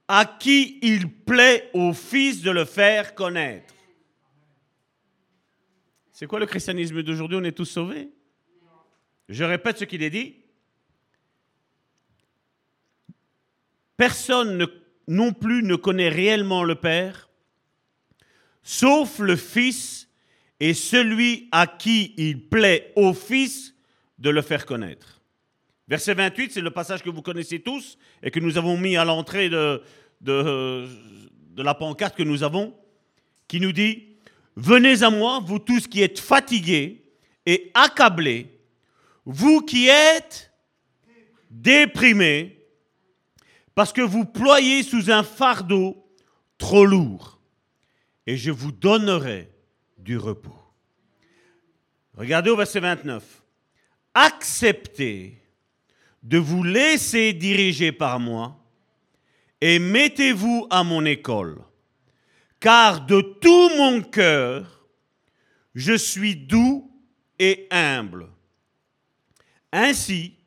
à 0.09 0.25
qui 0.25 0.79
il 0.83 1.11
plaît 1.11 1.70
au 1.75 1.92
Fils 1.92 2.42
de 2.42 2.51
le 2.51 2.64
faire 2.64 3.14
connaître. 3.14 3.73
C'est 6.14 6.29
quoi 6.29 6.38
le 6.38 6.46
christianisme 6.46 7.03
d'aujourd'hui? 7.03 7.37
On 7.37 7.42
est 7.42 7.50
tous 7.50 7.64
sauvés? 7.64 8.09
Je 9.29 9.42
répète 9.42 9.79
ce 9.79 9.85
qu'il 9.85 10.00
est 10.05 10.11
dit. 10.11 10.37
Personne 13.96 14.64
non 15.09 15.33
plus 15.33 15.64
ne 15.64 15.74
connaît 15.74 16.09
réellement 16.09 16.62
le 16.62 16.77
Père, 16.77 17.29
sauf 18.62 19.18
le 19.18 19.35
Fils 19.35 20.09
et 20.61 20.72
celui 20.72 21.48
à 21.50 21.66
qui 21.66 22.14
il 22.16 22.48
plaît 22.48 22.92
au 22.94 23.12
Fils 23.12 23.74
de 24.20 24.31
le 24.31 24.40
faire 24.40 24.66
connaître. 24.66 25.20
Verset 25.88 26.14
28, 26.14 26.53
c'est 26.53 26.61
le 26.61 26.70
passage 26.70 27.03
que 27.03 27.11
vous 27.11 27.22
connaissez 27.22 27.59
tous 27.59 27.98
et 28.22 28.31
que 28.31 28.38
nous 28.38 28.57
avons 28.57 28.79
mis 28.79 28.96
à 28.96 29.05
l'entrée 29.05 29.48
de, 29.48 29.83
la 31.57 31.74
pancarte 31.74 32.16
que 32.16 32.22
nous 32.22 32.44
avons, 32.44 32.72
qui 33.48 33.59
nous 33.59 33.72
dit, 33.72 34.13
Venez 34.57 35.03
à 35.03 35.11
moi, 35.11 35.40
vous 35.45 35.59
tous 35.59 35.87
qui 35.87 36.03
êtes 36.03 36.19
fatigués 36.19 37.05
et 37.45 37.71
accablés, 37.75 38.59
vous 39.25 39.61
qui 39.61 39.88
êtes 39.88 40.53
déprimés, 41.51 42.61
parce 43.75 43.93
que 43.93 44.01
vous 44.01 44.25
ployez 44.25 44.83
sous 44.83 45.11
un 45.11 45.23
fardeau 45.23 46.07
trop 46.59 46.85
lourd, 46.85 47.40
et 48.27 48.37
je 48.37 48.51
vous 48.51 48.73
donnerai 48.73 49.51
du 49.99 50.17
repos. 50.17 50.57
Regardez 52.17 52.51
au 52.51 52.57
verset 52.57 52.81
29. 52.81 53.43
Acceptez 54.14 55.43
de 56.23 56.38
vous 56.38 56.62
laisser 56.62 57.33
diriger 57.33 57.93
par 57.93 58.21
moi 58.21 58.57
et 59.61 59.79
mettez-vous 59.79 60.67
à 60.71 60.85
mon 60.85 61.05
école, 61.05 61.59
car 62.64 63.05
de 63.05 63.20
tout 63.20 63.77
mon 63.77 64.00
cœur, 64.00 64.88
je 65.74 65.92
suis 65.92 66.35
doux 66.35 66.90
et 67.38 67.68
humble. 67.70 68.31
Ainsi, 69.70 70.38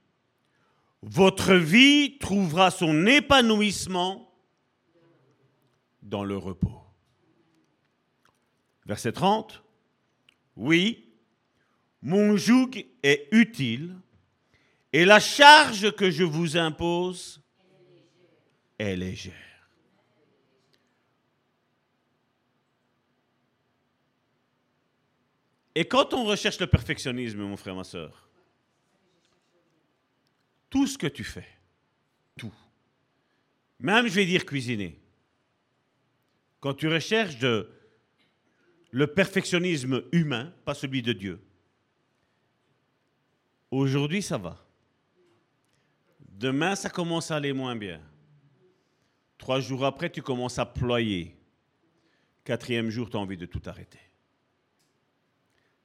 votre 1.04 1.54
vie 1.54 2.18
trouvera 2.18 2.72
son 2.72 3.06
épanouissement 3.06 4.34
dans 6.02 6.24
le 6.24 6.36
repos. 6.36 6.82
Verset 8.88 9.12
30. 9.12 9.64
Oui, 10.56 11.14
mon 12.02 12.36
joug 12.36 12.84
est 13.04 13.28
utile 13.32 13.96
et 14.92 15.06
la 15.06 15.20
charge 15.20 15.92
que 15.92 16.10
je 16.10 16.24
vous 16.24 16.58
impose 16.58 17.44
est 18.80 18.96
légère. 18.96 19.47
Et 25.80 25.86
quand 25.86 26.16
on 26.16 26.26
recherche 26.26 26.60
le 26.60 26.66
perfectionnisme, 26.66 27.38
mon 27.38 27.56
frère, 27.56 27.76
ma 27.76 27.84
soeur, 27.84 28.28
tout 30.72 30.88
ce 30.88 30.98
que 30.98 31.06
tu 31.06 31.24
fais, 31.24 31.48
tout, 32.36 32.52
même 33.78 34.08
je 34.08 34.16
vais 34.16 34.26
dire 34.26 34.44
cuisiner, 34.44 35.00
quand 36.60 36.74
tu 36.74 36.88
recherches 36.88 37.38
le 38.90 39.06
perfectionnisme 39.06 40.02
humain, 40.12 40.52
pas 40.66 40.74
celui 40.74 41.04
de 41.04 41.14
Dieu, 41.14 41.40
aujourd'hui 43.70 44.24
ça 44.24 44.40
va. 44.40 44.58
Demain, 46.28 46.76
ça 46.76 46.90
commence 46.90 47.30
à 47.30 47.36
aller 47.36 47.54
moins 47.54 47.76
bien. 47.76 48.02
Trois 49.38 49.60
jours 49.60 49.86
après, 49.86 50.10
tu 50.10 50.24
commences 50.24 50.58
à 50.58 50.66
ployer. 50.66 51.38
Quatrième 52.44 52.90
jour, 52.90 53.12
tu 53.12 53.18
as 53.18 53.20
envie 53.20 53.38
de 53.38 53.46
tout 53.46 53.62
arrêter. 53.68 54.07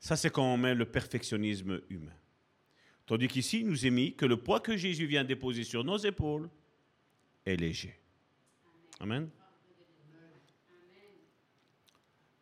Ça, 0.02 0.16
c'est 0.16 0.30
quand 0.30 0.54
on 0.54 0.56
le 0.56 0.84
perfectionnisme 0.84 1.80
humain. 1.88 2.12
Tandis 3.06 3.28
qu'ici, 3.28 3.60
il 3.60 3.68
nous 3.68 3.86
est 3.86 3.90
mis 3.90 4.16
que 4.16 4.26
le 4.26 4.36
poids 4.36 4.58
que 4.58 4.76
Jésus 4.76 5.06
vient 5.06 5.22
déposer 5.22 5.62
sur 5.62 5.84
nos 5.84 5.96
épaules 5.96 6.50
est 7.46 7.54
léger. 7.54 7.96
Amen. 8.98 9.30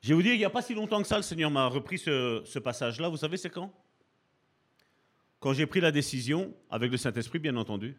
Je 0.00 0.08
vais 0.08 0.14
vous 0.14 0.22
dire, 0.22 0.32
il 0.32 0.38
n'y 0.38 0.44
a 0.46 0.50
pas 0.50 0.62
si 0.62 0.72
longtemps 0.72 1.02
que 1.02 1.06
ça, 1.06 1.18
le 1.18 1.22
Seigneur 1.22 1.50
m'a 1.50 1.66
repris 1.66 1.98
ce, 1.98 2.40
ce 2.46 2.58
passage-là. 2.58 3.10
Vous 3.10 3.18
savez, 3.18 3.36
c'est 3.36 3.50
quand? 3.50 3.70
Quand 5.38 5.52
j'ai 5.52 5.66
pris 5.66 5.80
la 5.80 5.92
décision, 5.92 6.54
avec 6.70 6.90
le 6.90 6.96
Saint-Esprit, 6.96 7.40
bien 7.40 7.56
entendu, 7.56 7.94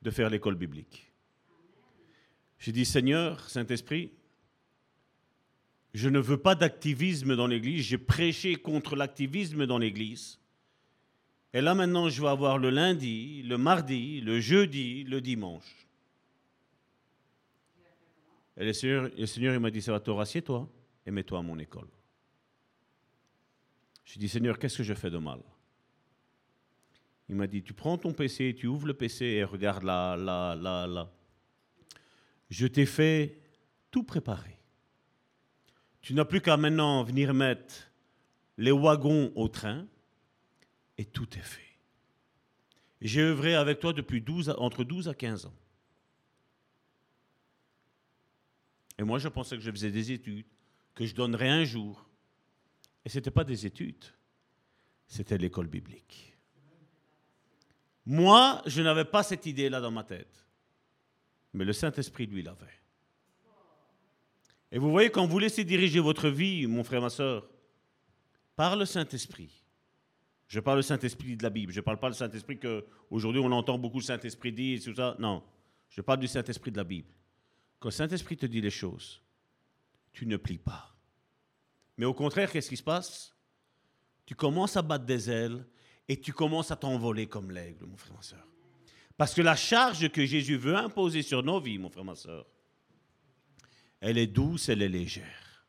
de 0.00 0.10
faire 0.10 0.30
l'école 0.30 0.54
biblique. 0.54 1.12
J'ai 2.58 2.72
dit, 2.72 2.86
Seigneur, 2.86 3.46
Saint-Esprit, 3.50 4.10
je 5.92 6.08
ne 6.08 6.18
veux 6.18 6.36
pas 6.36 6.54
d'activisme 6.54 7.36
dans 7.36 7.46
l'Église. 7.46 7.84
J'ai 7.84 7.98
prêché 7.98 8.56
contre 8.56 8.96
l'activisme 8.96 9.66
dans 9.66 9.78
l'Église. 9.78 10.38
Et 11.52 11.60
là 11.60 11.74
maintenant, 11.74 12.08
je 12.08 12.22
vais 12.22 12.28
avoir 12.28 12.58
le 12.58 12.70
lundi, 12.70 13.42
le 13.42 13.58
mardi, 13.58 14.20
le 14.20 14.38
jeudi, 14.38 15.02
le 15.04 15.20
dimanche. 15.20 15.86
Et 18.56 18.64
le 18.64 18.72
Seigneur, 18.72 19.10
le 19.16 19.26
Seigneur 19.26 19.54
il 19.54 19.60
m'a 19.60 19.70
dit, 19.70 19.82
ça 19.82 19.90
va, 19.90 20.00
Torah, 20.00 20.22
assieds-toi 20.22 20.68
et 21.06 21.10
mets-toi 21.10 21.38
à 21.38 21.42
mon 21.42 21.58
école. 21.58 21.88
Je 24.04 24.18
dit, 24.18 24.28
Seigneur, 24.28 24.58
qu'est-ce 24.58 24.78
que 24.78 24.82
je 24.84 24.94
fais 24.94 25.10
de 25.10 25.18
mal? 25.18 25.40
Il 27.28 27.36
m'a 27.36 27.46
dit, 27.46 27.62
tu 27.62 27.72
prends 27.72 27.96
ton 27.96 28.12
PC, 28.12 28.54
tu 28.58 28.66
ouvres 28.66 28.88
le 28.88 28.94
PC 28.94 29.24
et 29.24 29.44
regarde 29.44 29.84
là, 29.84 30.16
là, 30.16 30.54
là, 30.56 30.86
là. 30.86 31.12
Je 32.48 32.66
t'ai 32.66 32.86
fait 32.86 33.40
tout 33.90 34.02
préparer. 34.02 34.59
Tu 36.00 36.14
n'as 36.14 36.24
plus 36.24 36.40
qu'à 36.40 36.56
maintenant 36.56 37.02
venir 37.02 37.34
mettre 37.34 37.90
les 38.56 38.72
wagons 38.72 39.32
au 39.34 39.48
train, 39.48 39.86
et 40.98 41.04
tout 41.04 41.28
est 41.38 41.42
fait. 41.42 41.78
J'ai 43.00 43.22
œuvré 43.22 43.54
avec 43.54 43.80
toi 43.80 43.92
depuis 43.92 44.20
12, 44.20 44.54
entre 44.58 44.84
12 44.84 45.08
à 45.08 45.14
15 45.14 45.46
ans. 45.46 45.54
Et 48.98 49.02
moi, 49.02 49.18
je 49.18 49.28
pensais 49.28 49.56
que 49.56 49.62
je 49.62 49.70
faisais 49.70 49.90
des 49.90 50.12
études, 50.12 50.46
que 50.94 51.06
je 51.06 51.14
donnerais 51.14 51.48
un 51.48 51.64
jour. 51.64 52.06
Et 53.04 53.08
ce 53.08 53.16
n'était 53.16 53.30
pas 53.30 53.44
des 53.44 53.64
études, 53.64 54.04
c'était 55.06 55.38
l'école 55.38 55.68
biblique. 55.68 56.36
Moi, 58.04 58.60
je 58.66 58.82
n'avais 58.82 59.06
pas 59.06 59.22
cette 59.22 59.46
idée-là 59.46 59.80
dans 59.80 59.90
ma 59.90 60.04
tête. 60.04 60.46
Mais 61.54 61.64
le 61.64 61.72
Saint-Esprit, 61.72 62.26
lui, 62.26 62.42
l'avait. 62.42 62.79
Et 64.72 64.78
vous 64.78 64.90
voyez, 64.90 65.10
quand 65.10 65.26
vous 65.26 65.38
laissez 65.38 65.64
diriger 65.64 66.00
votre 66.00 66.28
vie, 66.28 66.66
mon 66.66 66.84
frère, 66.84 67.00
ma 67.00 67.10
soeur, 67.10 67.48
par 68.54 68.76
le 68.76 68.84
Saint-Esprit, 68.84 69.64
je 70.46 70.60
parle 70.60 70.80
du 70.80 70.86
Saint-Esprit 70.86 71.36
de 71.36 71.42
la 71.42 71.50
Bible. 71.50 71.72
Je 71.72 71.78
ne 71.78 71.84
parle 71.84 71.98
pas 71.98 72.10
du 72.10 72.16
Saint-Esprit 72.16 72.58
que 72.58 72.84
aujourd'hui 73.08 73.40
on 73.40 73.52
entend 73.52 73.78
beaucoup 73.78 73.98
le 73.98 74.04
Saint-Esprit 74.04 74.52
dire 74.52 74.80
tout 74.82 74.94
ça. 74.94 75.16
Non. 75.18 75.42
Je 75.88 76.00
parle 76.00 76.18
du 76.18 76.26
Saint-Esprit 76.26 76.72
de 76.72 76.76
la 76.76 76.84
Bible. 76.84 77.08
Quand 77.78 77.88
le 77.88 77.92
Saint-Esprit 77.92 78.36
te 78.36 78.46
dit 78.46 78.60
les 78.60 78.70
choses, 78.70 79.22
tu 80.12 80.26
ne 80.26 80.36
plies 80.36 80.58
pas. 80.58 80.94
Mais 81.96 82.04
au 82.04 82.14
contraire, 82.14 82.50
qu'est-ce 82.50 82.68
qui 82.68 82.76
se 82.76 82.82
passe? 82.82 83.34
Tu 84.26 84.34
commences 84.34 84.76
à 84.76 84.82
battre 84.82 85.04
des 85.04 85.30
ailes 85.30 85.64
et 86.08 86.20
tu 86.20 86.32
commences 86.32 86.70
à 86.70 86.76
t'envoler 86.76 87.26
comme 87.26 87.50
l'aigle, 87.50 87.86
mon 87.86 87.96
frère, 87.96 88.14
ma 88.14 88.22
soeur. 88.22 88.46
Parce 89.16 89.34
que 89.34 89.42
la 89.42 89.54
charge 89.54 90.08
que 90.10 90.24
Jésus 90.24 90.56
veut 90.56 90.76
imposer 90.76 91.22
sur 91.22 91.42
nos 91.42 91.60
vies, 91.60 91.78
mon 91.78 91.90
frère, 91.90 92.04
ma 92.04 92.14
soeur, 92.14 92.46
elle 94.00 94.18
est 94.18 94.26
douce, 94.26 94.68
elle 94.68 94.82
est 94.82 94.88
légère. 94.88 95.66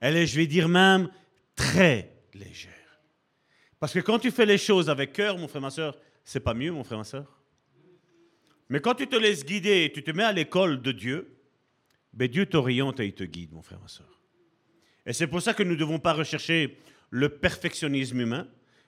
Elle 0.00 0.16
est, 0.16 0.26
je 0.26 0.36
vais 0.36 0.46
dire 0.46 0.68
même, 0.68 1.10
très 1.54 2.12
légère. 2.34 2.72
Parce 3.80 3.92
que 3.92 4.00
quand 4.00 4.18
tu 4.18 4.30
fais 4.30 4.46
les 4.46 4.58
choses 4.58 4.90
avec 4.90 5.12
cœur, 5.12 5.38
mon 5.38 5.48
frère, 5.48 5.62
ma 5.62 5.70
soeur, 5.70 5.96
c'est 6.24 6.40
pas 6.40 6.54
mieux, 6.54 6.72
mon 6.72 6.84
frère, 6.84 6.98
ma 6.98 7.04
soeur. 7.04 7.38
Mais 8.68 8.80
quand 8.80 8.94
tu 8.94 9.06
te 9.06 9.16
laisses 9.16 9.44
guider 9.44 9.84
et 9.84 9.92
tu 9.92 10.02
te 10.02 10.10
mets 10.10 10.24
à 10.24 10.32
l'école 10.32 10.82
de 10.82 10.92
Dieu, 10.92 11.36
ben 12.12 12.28
Dieu 12.28 12.46
t'oriente 12.46 13.00
et 13.00 13.06
il 13.06 13.14
te 13.14 13.24
guide, 13.24 13.52
mon 13.52 13.62
frère, 13.62 13.80
ma 13.80 13.88
soeur. 13.88 14.20
Et 15.06 15.12
c'est 15.12 15.26
pour 15.26 15.40
ça 15.40 15.54
que 15.54 15.62
nous 15.62 15.72
ne 15.72 15.76
devons 15.76 15.98
pas 15.98 16.12
rechercher 16.12 16.78
le 17.10 17.28
perfectionnisme 17.28 18.20
humain. 18.20 18.46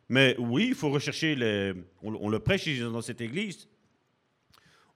Mais 0.08 0.34
oui, 0.38 0.66
il 0.68 0.74
faut 0.74 0.90
rechercher 0.90 1.34
les. 1.34 1.72
On, 2.02 2.28
le 2.28 2.38
prêche 2.40 2.68
dans 2.80 3.00
cette 3.00 3.20
église. 3.20 3.68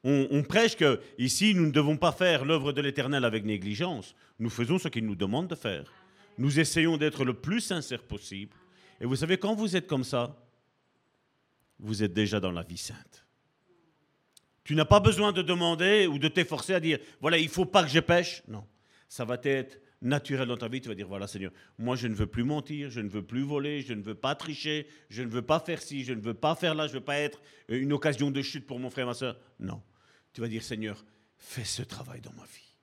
On, 0.07 0.43
prêche 0.43 0.77
que 0.77 1.01
ici, 1.17 1.55
nous 1.55 1.65
ne 1.65 1.71
devons 1.71 1.97
pas 1.97 2.13
faire 2.13 2.45
l'œuvre 2.45 2.73
de 2.73 2.83
l'éternel 2.83 3.25
avec 3.25 3.45
négligence. 3.45 4.15
Nous 4.39 4.51
faisons 4.51 4.79
ce 4.79 4.89
qu'il 4.89 5.07
nous 5.07 5.15
demande 5.15 5.49
de 5.49 5.55
faire. 5.55 5.91
Nous 6.37 6.61
essayons 6.61 6.99
d'être 6.99 7.25
le 7.25 7.33
plus 7.33 7.63
sincère 7.63 8.03
possible. 8.03 8.55
Et 9.01 9.07
vous 9.07 9.17
savez, 9.17 9.39
quand 9.39 9.55
vous 9.55 9.77
êtes 9.77 9.87
comme 9.87 10.05
ça, 10.05 10.37
vous 11.79 12.03
êtes 12.03 12.13
déjà 12.13 12.39
dans 12.39 12.53
la 12.53 12.63
vie 12.63 12.77
sainte. 12.77 13.27
Tu 14.63 14.75
n'as 14.75 14.85
pas 14.85 15.01
besoin 15.01 15.33
de 15.33 15.41
demander 15.41 16.07
ou 16.07 16.19
de 16.19 16.29
t'efforcer 16.29 16.75
à 16.75 16.81
dire, 16.81 16.99
voilà, 17.23 17.39
il 17.39 17.45
ne 17.45 17.51
faut 17.51 17.67
pas 17.67 17.83
que 17.83 17.91
je 17.91 18.01
pêche. 18.01 18.43
Non, 18.47 18.67
ça 19.09 19.25
va 19.25 19.39
être 19.43 19.81
naturel 20.03 20.49
dans 20.49 20.57
ta 20.57 20.69
vie, 20.69 20.83
tu 20.83 20.89
vas 20.89 20.95
dire, 20.95 21.09
voilà 21.09 21.27
Seigneur, 21.27 21.51
moi 21.79 21.97
je 21.97 22.07
ne 22.09 22.15
veux 22.15 22.27
plus 22.27 22.45
mentir, 22.45 22.91
je 22.91 23.01
ne 23.01 23.09
veux 23.09 23.23
plus 23.23 23.43
voler, 23.43 23.81
je 23.81 23.95
ne 23.95 24.03
veux 24.03 24.15
pas 24.15 24.35
tricher, 24.35 24.87
je 25.09 25.23
ne 25.23 25.29
veux 25.29 25.43
pas 25.43 25.61
faire 25.61 25.81
ci, 25.81 26.05
je 26.05 26.13
ne 26.13 26.21
veux 26.21 26.35
pas 26.35 26.55
faire 26.55 26.75
là, 26.75 26.87
je 26.87 26.93
ne 26.93 26.99
veux 26.99 27.05
pas 27.05 27.19
être 27.19 27.41
une 27.69 27.93
occasion 27.93 28.31
de 28.31 28.43
chute 28.43 28.67
pour 28.67 28.79
mon 28.79 28.91
frère, 28.91 29.07
ma 29.07 29.15
soeur. 29.15 29.39
Non. 29.59 29.83
Tu 30.35 30.41
vas 30.41 30.49
dire, 30.49 30.63
Seigneur, 30.63 31.03
fais 31.39 31.65
ce 31.65 31.83
travail 31.83 32.21
dans 32.21 32.33
ma 32.33 32.45
vie. 32.45 32.75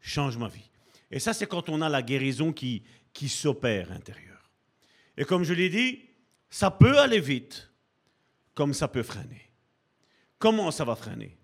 Change 0.00 0.36
ma 0.36 0.48
vie. 0.48 0.68
Et 1.10 1.20
ça, 1.20 1.32
c'est 1.32 1.46
quand 1.46 1.68
on 1.68 1.80
a 1.80 1.88
la 1.88 2.02
guérison 2.02 2.52
qui, 2.52 2.82
s'opère 3.28 3.92
intérieur. 3.92 4.50
Et 5.16 5.24
comme 5.24 5.44
je 5.44 5.54
l'ai 5.54 5.70
dit, 5.70 6.02
ça 6.50 6.70
peut 6.70 6.98
aller 6.98 7.20
vite, 7.20 7.70
comme 8.54 8.74
ça 8.74 8.88
peut 8.88 9.04
freiner. 9.04 9.50
Comment 10.38 10.70
ça 10.72 10.84
va 10.84 10.96
freiner? 10.96 11.38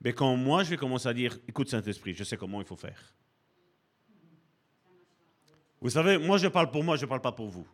Mais 0.00 0.12
quand 0.12 0.36
moi, 0.36 0.62
je 0.62 0.70
vais 0.70 0.76
commencer 0.76 1.08
à 1.08 1.12
dire, 1.12 1.38
écoute 1.48 1.68
Saint-Esprit, 1.68 2.14
je 2.14 2.24
sais 2.24 2.36
comment 2.36 2.60
il 2.60 2.66
faut 2.66 2.76
faire. 2.76 3.14
Vous 5.80 5.90
savez, 5.90 6.18
moi 6.18 6.38
je 6.38 6.46
parle 6.46 6.70
pour 6.70 6.84
moi, 6.84 6.96
je 6.96 7.04
ne 7.04 7.08
parle 7.08 7.22
pas 7.22 7.32
pour 7.32 7.48
vous. 7.48 7.66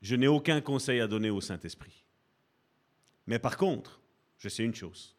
Je 0.00 0.16
n'ai 0.16 0.28
aucun 0.28 0.60
conseil 0.60 1.00
à 1.00 1.06
donner 1.06 1.30
au 1.30 1.40
Saint-Esprit. 1.40 2.04
Mais 3.26 3.38
par 3.38 3.56
contre, 3.56 4.01
je 4.42 4.48
sais 4.48 4.64
une 4.64 4.74
chose. 4.74 5.14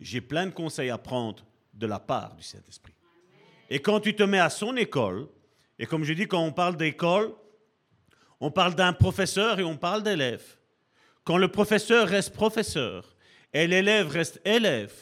J'ai 0.00 0.22
plein 0.22 0.46
de 0.46 0.50
conseils 0.50 0.88
à 0.88 0.96
prendre 0.96 1.44
de 1.74 1.86
la 1.86 1.98
part 1.98 2.34
du 2.36 2.42
Saint-Esprit. 2.42 2.94
Et 3.68 3.80
quand 3.80 4.00
tu 4.00 4.16
te 4.16 4.22
mets 4.22 4.38
à 4.38 4.48
son 4.48 4.76
école, 4.76 5.28
et 5.78 5.84
comme 5.84 6.04
je 6.04 6.14
dis, 6.14 6.26
quand 6.26 6.42
on 6.42 6.52
parle 6.52 6.78
d'école, 6.78 7.34
on 8.40 8.50
parle 8.50 8.74
d'un 8.74 8.94
professeur 8.94 9.60
et 9.60 9.64
on 9.64 9.76
parle 9.76 10.02
d'élève. 10.02 10.42
Quand 11.22 11.36
le 11.36 11.48
professeur 11.48 12.08
reste 12.08 12.32
professeur 12.32 13.14
et 13.52 13.66
l'élève 13.66 14.08
reste 14.08 14.40
élève, 14.46 14.94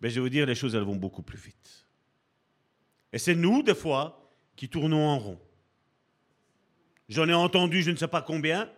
ben 0.00 0.08
je 0.08 0.16
vais 0.16 0.20
vous 0.22 0.28
dire, 0.28 0.46
les 0.46 0.56
choses 0.56 0.74
elles 0.74 0.82
vont 0.82 0.96
beaucoup 0.96 1.22
plus 1.22 1.38
vite. 1.38 1.86
Et 3.12 3.18
c'est 3.18 3.36
nous, 3.36 3.62
des 3.62 3.74
fois, 3.74 4.32
qui 4.56 4.68
tournons 4.68 5.06
en 5.06 5.18
rond. 5.18 5.40
J'en 7.08 7.28
ai 7.28 7.34
entendu 7.34 7.82
je 7.82 7.92
ne 7.92 7.96
sais 7.96 8.08
pas 8.08 8.22
combien 8.22 8.68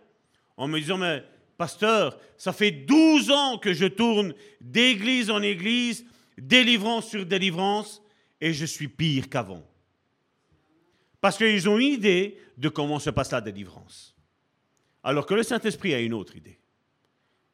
en 0.55 0.67
me 0.67 0.79
disant, 0.79 0.99
mais 0.99 1.23
pasteur, 1.63 2.19
ça 2.35 2.51
fait 2.51 2.71
12 2.71 3.31
ans 3.31 3.57
que 3.57 3.71
je 3.71 3.85
tourne 3.85 4.33
d'église 4.59 5.31
en 5.31 5.41
église, 5.41 6.05
délivrance 6.37 7.07
sur 7.07 7.25
délivrance, 7.25 8.01
et 8.41 8.51
je 8.51 8.65
suis 8.65 8.89
pire 8.89 9.29
qu'avant. 9.29 9.65
Parce 11.21 11.37
qu'ils 11.37 11.69
ont 11.69 11.79
une 11.79 11.93
idée 11.93 12.37
de 12.57 12.67
comment 12.67 12.99
se 12.99 13.11
passe 13.11 13.31
la 13.31 13.39
délivrance. 13.39 14.13
Alors 15.03 15.25
que 15.25 15.33
le 15.33 15.43
Saint-Esprit 15.43 15.93
a 15.93 16.01
une 16.01 16.13
autre 16.13 16.35
idée. 16.35 16.59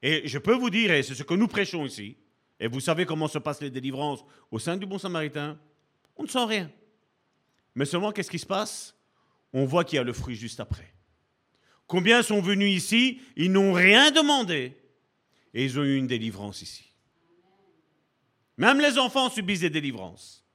Et 0.01 0.27
je 0.27 0.39
peux 0.39 0.55
vous 0.55 0.71
dire, 0.71 0.91
et 0.91 1.03
c'est 1.03 1.13
ce 1.13 1.21
que 1.21 1.35
nous 1.35 1.47
prêchons 1.47 1.85
ici, 1.85 2.17
et 2.59 2.67
vous 2.67 2.79
savez 2.79 3.05
comment 3.05 3.27
se 3.27 3.37
passent 3.37 3.61
les 3.61 3.69
délivrances 3.69 4.25
au 4.49 4.57
sein 4.57 4.75
du 4.75 4.87
Bon 4.87 4.97
Samaritain, 4.97 5.55
on 6.17 6.23
ne 6.23 6.27
sent 6.27 6.45
rien. 6.45 6.71
Mais 7.75 7.85
seulement, 7.85 8.11
qu'est-ce 8.11 8.31
qui 8.31 8.39
se 8.39 8.47
passe? 8.47 8.95
On 9.53 9.65
voit 9.65 9.83
qu'il 9.83 9.97
y 9.97 9.99
a 9.99 10.03
le 10.03 10.13
fruit 10.13 10.35
juste 10.35 10.59
après. 10.59 10.95
Combien 11.89 12.21
sont 12.21 12.39
venus 12.39 12.71
ici 12.77 13.19
Ils 13.35 13.51
n'ont 13.51 13.73
rien 13.73 14.11
demandé. 14.11 14.77
Et 15.55 15.65
ils 15.65 15.79
ont 15.79 15.83
eu 15.83 15.97
une 15.97 16.05
délivrance 16.05 16.61
ici. 16.61 16.93
Même 18.57 18.79
les 18.79 18.99
enfants 18.99 19.31
subissent 19.31 19.61
des 19.61 19.71
délivrances. 19.71 20.45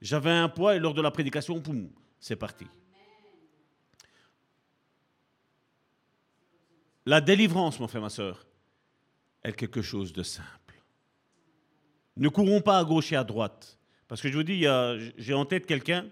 J'avais 0.00 0.32
un 0.32 0.48
poids 0.48 0.74
et 0.74 0.80
lors 0.80 0.94
de 0.94 1.00
la 1.00 1.12
prédication, 1.12 1.60
poum, 1.60 1.88
c'est 2.18 2.34
parti. 2.34 2.66
La 7.06 7.20
délivrance, 7.20 7.78
mon 7.78 7.86
frère, 7.86 8.02
ma 8.02 8.10
soeur, 8.10 8.44
est 9.44 9.52
quelque 9.52 9.80
chose 9.80 10.12
de 10.12 10.24
simple. 10.24 10.82
Ne 12.16 12.28
courons 12.28 12.60
pas 12.60 12.80
à 12.80 12.84
gauche 12.84 13.12
et 13.12 13.16
à 13.16 13.22
droite. 13.22 13.78
Parce 14.08 14.20
que 14.20 14.28
je 14.28 14.34
vous 14.36 14.42
dis, 14.42 14.64
j'ai 15.18 15.34
en 15.34 15.44
tête 15.44 15.66
quelqu'un, 15.66 16.10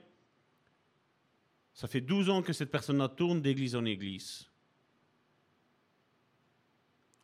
ça 1.80 1.88
fait 1.88 2.02
12 2.02 2.28
ans 2.28 2.42
que 2.42 2.52
cette 2.52 2.70
personne-là 2.70 3.08
tourne 3.08 3.40
d'église 3.40 3.74
en 3.74 3.86
église. 3.86 4.50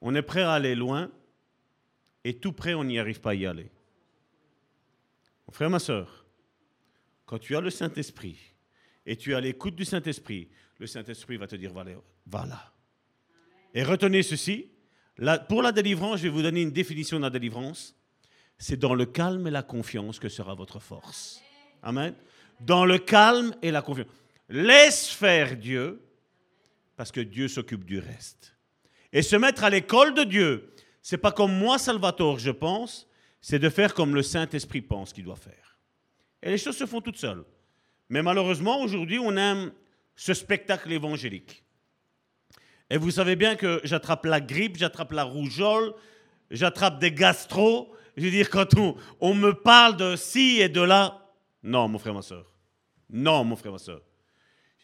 On 0.01 0.15
est 0.15 0.23
prêt 0.23 0.41
à 0.41 0.55
aller 0.55 0.75
loin 0.75 1.11
et 2.25 2.39
tout 2.39 2.55
près, 2.55 2.73
on 2.73 2.83
n'y 2.83 2.99
arrive 2.99 3.21
pas 3.21 3.33
à 3.33 3.35
y 3.35 3.45
aller. 3.45 3.71
Mon 5.47 5.53
frère, 5.53 5.69
ma 5.69 5.79
soeur, 5.79 6.25
quand 7.27 7.39
tu 7.39 7.55
as 7.55 7.61
le 7.61 7.69
Saint-Esprit 7.69 8.39
et 9.05 9.19
tu 9.19 9.35
as 9.35 9.43
l'écoute 9.43 9.77
du 9.77 9.85
Saint-Esprit, 9.85 10.49
le 10.79 10.87
Saint-Esprit 10.87 11.37
va 11.37 11.47
te 11.47 11.57
dire, 11.57 11.75
voilà. 12.25 12.73
Et 13.75 13.83
retenez 13.83 14.23
ceci, 14.23 14.71
pour 15.51 15.61
la 15.61 15.73
délivrance, 15.73 16.21
je 16.21 16.23
vais 16.23 16.29
vous 16.31 16.41
donner 16.41 16.63
une 16.63 16.73
définition 16.73 17.19
de 17.19 17.25
la 17.25 17.31
délivrance. 17.31 17.95
C'est 18.57 18.79
dans 18.79 18.95
le 18.95 19.05
calme 19.05 19.49
et 19.49 19.51
la 19.51 19.63
confiance 19.63 20.19
que 20.19 20.31
sera 20.31 20.55
votre 20.55 20.81
force. 20.81 21.43
Amen. 21.83 22.15
Dans 22.61 22.87
le 22.87 22.97
calme 22.97 23.55
et 23.61 23.71
la 23.71 23.83
confiance. 23.83 24.09
Laisse 24.49 25.09
faire 25.09 25.57
Dieu, 25.57 26.03
parce 26.97 27.13
que 27.13 27.21
Dieu 27.21 27.49
s'occupe 27.49 27.85
du 27.85 27.99
reste. 27.99 28.57
Et 29.13 29.23
se 29.23 29.37
mettre 29.37 29.65
à 29.65 29.71
l'école 29.71 30.15
de 30.15 30.25
Dieu, 30.25 30.73
c'est 31.03 31.19
pas 31.19 31.33
comme 31.33 31.57
moi, 31.57 31.79
Salvatore, 31.79 32.39
je 32.39 32.51
pense, 32.51 33.09
c'est 33.41 33.59
de 33.59 33.69
faire 33.69 33.95
comme 33.95 34.15
le 34.15 34.23
Saint-Esprit 34.23 34.83
pense 34.83 35.13
qu'il 35.13 35.25
doit 35.25 35.37
faire. 35.37 35.79
Et 36.43 36.51
les 36.51 36.59
choses 36.59 36.77
se 36.77 36.87
font 36.87 37.01
toutes 37.01 37.17
seules. 37.17 37.45
Mais 38.09 38.23
malheureusement, 38.23 38.81
aujourd'hui, 38.81 39.19
on 39.19 39.37
aime 39.37 39.73
ce 40.15 40.35
spectacle 40.35 40.93
évangélique. 40.93 41.65
Et 42.89 42.99
vous 42.99 43.11
savez 43.11 43.37
bien 43.37 43.57
que 43.57 43.81
j'attrape 43.85 44.27
la 44.27 44.41
grippe, 44.41 44.77
j'attrape 44.77 45.13
la 45.13 45.25
rougeole, 45.25 45.93
j'attrape 46.51 47.01
des 47.01 47.11
gastro. 47.11 47.93
Je 48.17 48.25
veux 48.25 48.31
dire, 48.31 48.49
quand 48.49 48.77
on, 48.77 48.97
on, 49.21 49.35
me 49.35 49.53
parle 49.53 49.97
de 49.97 50.15
ci 50.17 50.61
et 50.61 50.69
de 50.69 50.81
là, 50.81 51.33
non, 51.63 51.89
mon 51.89 51.99
frère, 51.99 52.15
ma 52.15 52.23
soeur. 52.23 52.47
Non, 53.11 53.45
mon 53.45 53.57
frère, 53.57 53.73
ma 53.73 53.79
soeur. 53.79 54.03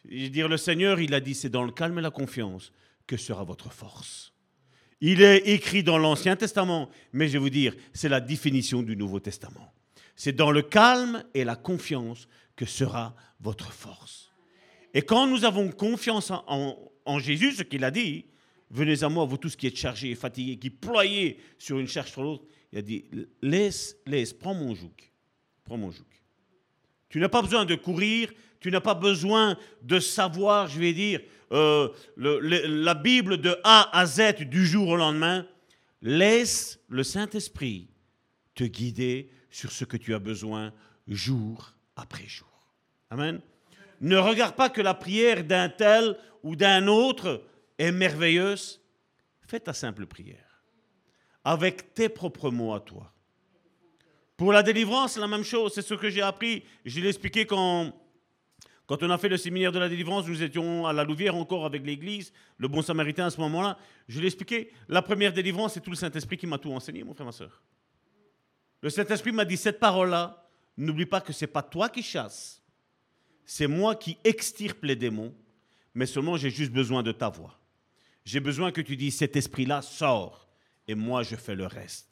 Je 0.08 0.24
veux 0.24 0.30
dire, 0.30 0.48
le 0.48 0.56
Seigneur, 0.56 1.00
il 1.00 1.14
a 1.14 1.20
dit, 1.20 1.34
c'est 1.34 1.48
dans 1.48 1.62
le 1.62 1.72
calme 1.72 1.98
et 1.98 2.02
la 2.02 2.10
confiance 2.10 2.72
que 3.06 3.16
sera 3.16 3.44
votre 3.44 3.72
force. 3.72 4.32
Il 5.00 5.22
est 5.22 5.48
écrit 5.48 5.82
dans 5.82 5.98
l'Ancien 5.98 6.36
Testament, 6.36 6.88
mais 7.12 7.26
je 7.26 7.32
vais 7.34 7.38
vous 7.38 7.50
dire, 7.50 7.74
c'est 7.92 8.08
la 8.08 8.20
définition 8.20 8.82
du 8.82 8.96
Nouveau 8.96 9.20
Testament. 9.20 9.72
C'est 10.14 10.32
dans 10.32 10.50
le 10.50 10.62
calme 10.62 11.24
et 11.34 11.44
la 11.44 11.56
confiance 11.56 12.28
que 12.54 12.66
sera 12.66 13.16
votre 13.40 13.72
force. 13.72 14.32
Et 14.94 15.02
quand 15.02 15.26
nous 15.26 15.44
avons 15.44 15.70
confiance 15.70 16.30
en, 16.30 17.18
Jésus, 17.18 17.52
ce 17.52 17.62
qu'il 17.62 17.82
a 17.82 17.90
dit, 17.90 18.26
venez 18.70 19.02
à 19.02 19.08
moi, 19.08 19.24
vous 19.24 19.38
tous 19.38 19.56
qui 19.56 19.66
êtes 19.66 19.76
chargés 19.76 20.10
et 20.10 20.14
fatigués, 20.14 20.58
qui 20.58 20.70
ployez 20.70 21.38
sur 21.58 21.78
une 21.78 21.88
charge 21.88 22.12
sur 22.12 22.22
l'autre, 22.22 22.44
il 22.72 22.78
a 22.78 22.82
dit, 22.82 23.04
laisse, 23.40 23.96
laisse, 24.06 24.32
prends 24.32 24.54
mon 24.54 24.74
joug. 24.74 24.94
Prends 25.64 25.78
mon 25.78 25.90
joug. 25.90 26.06
Tu 27.12 27.20
n'as 27.20 27.28
pas 27.28 27.42
besoin 27.42 27.66
de 27.66 27.74
courir, 27.74 28.32
tu 28.58 28.70
n'as 28.70 28.80
pas 28.80 28.94
besoin 28.94 29.58
de 29.82 30.00
savoir, 30.00 30.66
je 30.66 30.80
vais 30.80 30.94
dire, 30.94 31.20
euh, 31.52 31.90
la 32.16 32.94
Bible 32.94 33.36
de 33.36 33.54
A 33.64 33.94
à 33.96 34.06
Z 34.06 34.36
du 34.48 34.64
jour 34.64 34.88
au 34.88 34.96
lendemain. 34.96 35.46
Laisse 36.00 36.80
le 36.88 37.02
Saint-Esprit 37.02 37.90
te 38.54 38.64
guider 38.64 39.30
sur 39.50 39.70
ce 39.72 39.84
que 39.84 39.98
tu 39.98 40.14
as 40.14 40.18
besoin 40.18 40.72
jour 41.06 41.74
après 41.96 42.26
jour. 42.26 42.48
Amen. 43.10 43.42
Ne 44.00 44.16
regarde 44.16 44.56
pas 44.56 44.70
que 44.70 44.80
la 44.80 44.94
prière 44.94 45.44
d'un 45.44 45.68
tel 45.68 46.16
ou 46.42 46.56
d'un 46.56 46.86
autre 46.86 47.44
est 47.78 47.92
merveilleuse. 47.92 48.80
Fais 49.46 49.60
ta 49.60 49.74
simple 49.74 50.06
prière 50.06 50.64
avec 51.44 51.92
tes 51.92 52.08
propres 52.08 52.50
mots 52.50 52.72
à 52.72 52.80
toi. 52.80 53.12
Pour 54.36 54.52
la 54.52 54.62
délivrance, 54.62 55.16
la 55.16 55.28
même 55.28 55.44
chose. 55.44 55.72
C'est 55.74 55.82
ce 55.82 55.94
que 55.94 56.10
j'ai 56.10 56.22
appris. 56.22 56.64
Je 56.84 57.00
l'ai 57.00 57.08
expliqué 57.08 57.46
quand 57.46 57.92
quand 58.86 59.02
on 59.02 59.10
a 59.10 59.16
fait 59.16 59.30
le 59.30 59.38
séminaire 59.38 59.72
de 59.72 59.78
la 59.78 59.88
délivrance, 59.88 60.26
nous 60.26 60.42
étions 60.42 60.86
à 60.86 60.92
la 60.92 61.02
Louvière 61.02 61.34
encore 61.34 61.64
avec 61.64 61.82
l'église, 61.86 62.30
le 62.58 62.68
bon 62.68 62.82
samaritain 62.82 63.24
à 63.24 63.30
ce 63.30 63.40
moment-là. 63.40 63.78
Je 64.06 64.20
l'ai 64.20 64.26
expliqué, 64.26 64.70
la 64.86 65.00
première 65.00 65.32
délivrance, 65.32 65.72
c'est 65.72 65.80
tout 65.80 65.88
le 65.88 65.96
Saint-Esprit 65.96 66.36
qui 66.36 66.46
m'a 66.46 66.58
tout 66.58 66.70
enseigné, 66.72 67.02
mon 67.02 67.14
frère, 67.14 67.24
ma 67.24 67.32
soeur. 67.32 67.62
Le 68.82 68.90
Saint-Esprit 68.90 69.32
m'a 69.32 69.46
dit 69.46 69.56
cette 69.56 69.80
parole-là, 69.80 70.46
n'oublie 70.76 71.06
pas 71.06 71.22
que 71.22 71.32
ce 71.32 71.44
n'est 71.44 71.50
pas 71.50 71.62
toi 71.62 71.88
qui 71.88 72.02
chasses, 72.02 72.60
c'est 73.46 73.66
moi 73.66 73.94
qui 73.94 74.18
extirpe 74.24 74.84
les 74.84 74.96
démons, 74.96 75.34
mais 75.94 76.04
seulement 76.04 76.36
j'ai 76.36 76.50
juste 76.50 76.72
besoin 76.72 77.02
de 77.02 77.12
ta 77.12 77.30
voix. 77.30 77.58
J'ai 78.26 78.40
besoin 78.40 78.72
que 78.72 78.82
tu 78.82 78.96
dis 78.96 79.10
cet 79.10 79.36
esprit-là 79.36 79.80
sort, 79.80 80.48
et 80.86 80.94
moi 80.94 81.22
je 81.22 81.36
fais 81.36 81.54
le 81.54 81.66
reste. 81.66 82.11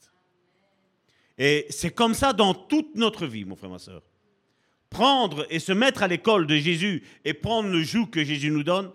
Et 1.40 1.66
c'est 1.70 1.90
comme 1.90 2.14
ça 2.14 2.33
dans 2.33 2.55
toute 2.55 2.94
notre 2.94 3.26
vie, 3.26 3.44
mon 3.44 3.57
frère, 3.57 3.70
ma 3.70 3.81
soeur 3.81 4.03
prendre 4.90 5.46
et 5.48 5.61
se 5.61 5.72
mettre 5.72 6.03
à 6.03 6.09
l'école 6.09 6.46
de 6.46 6.57
Jésus 6.57 7.05
et 7.24 7.33
prendre 7.33 7.70
le 7.70 7.83
joug 7.83 8.07
que 8.07 8.24
Jésus 8.24 8.50
nous 8.50 8.64
donne, 8.64 8.90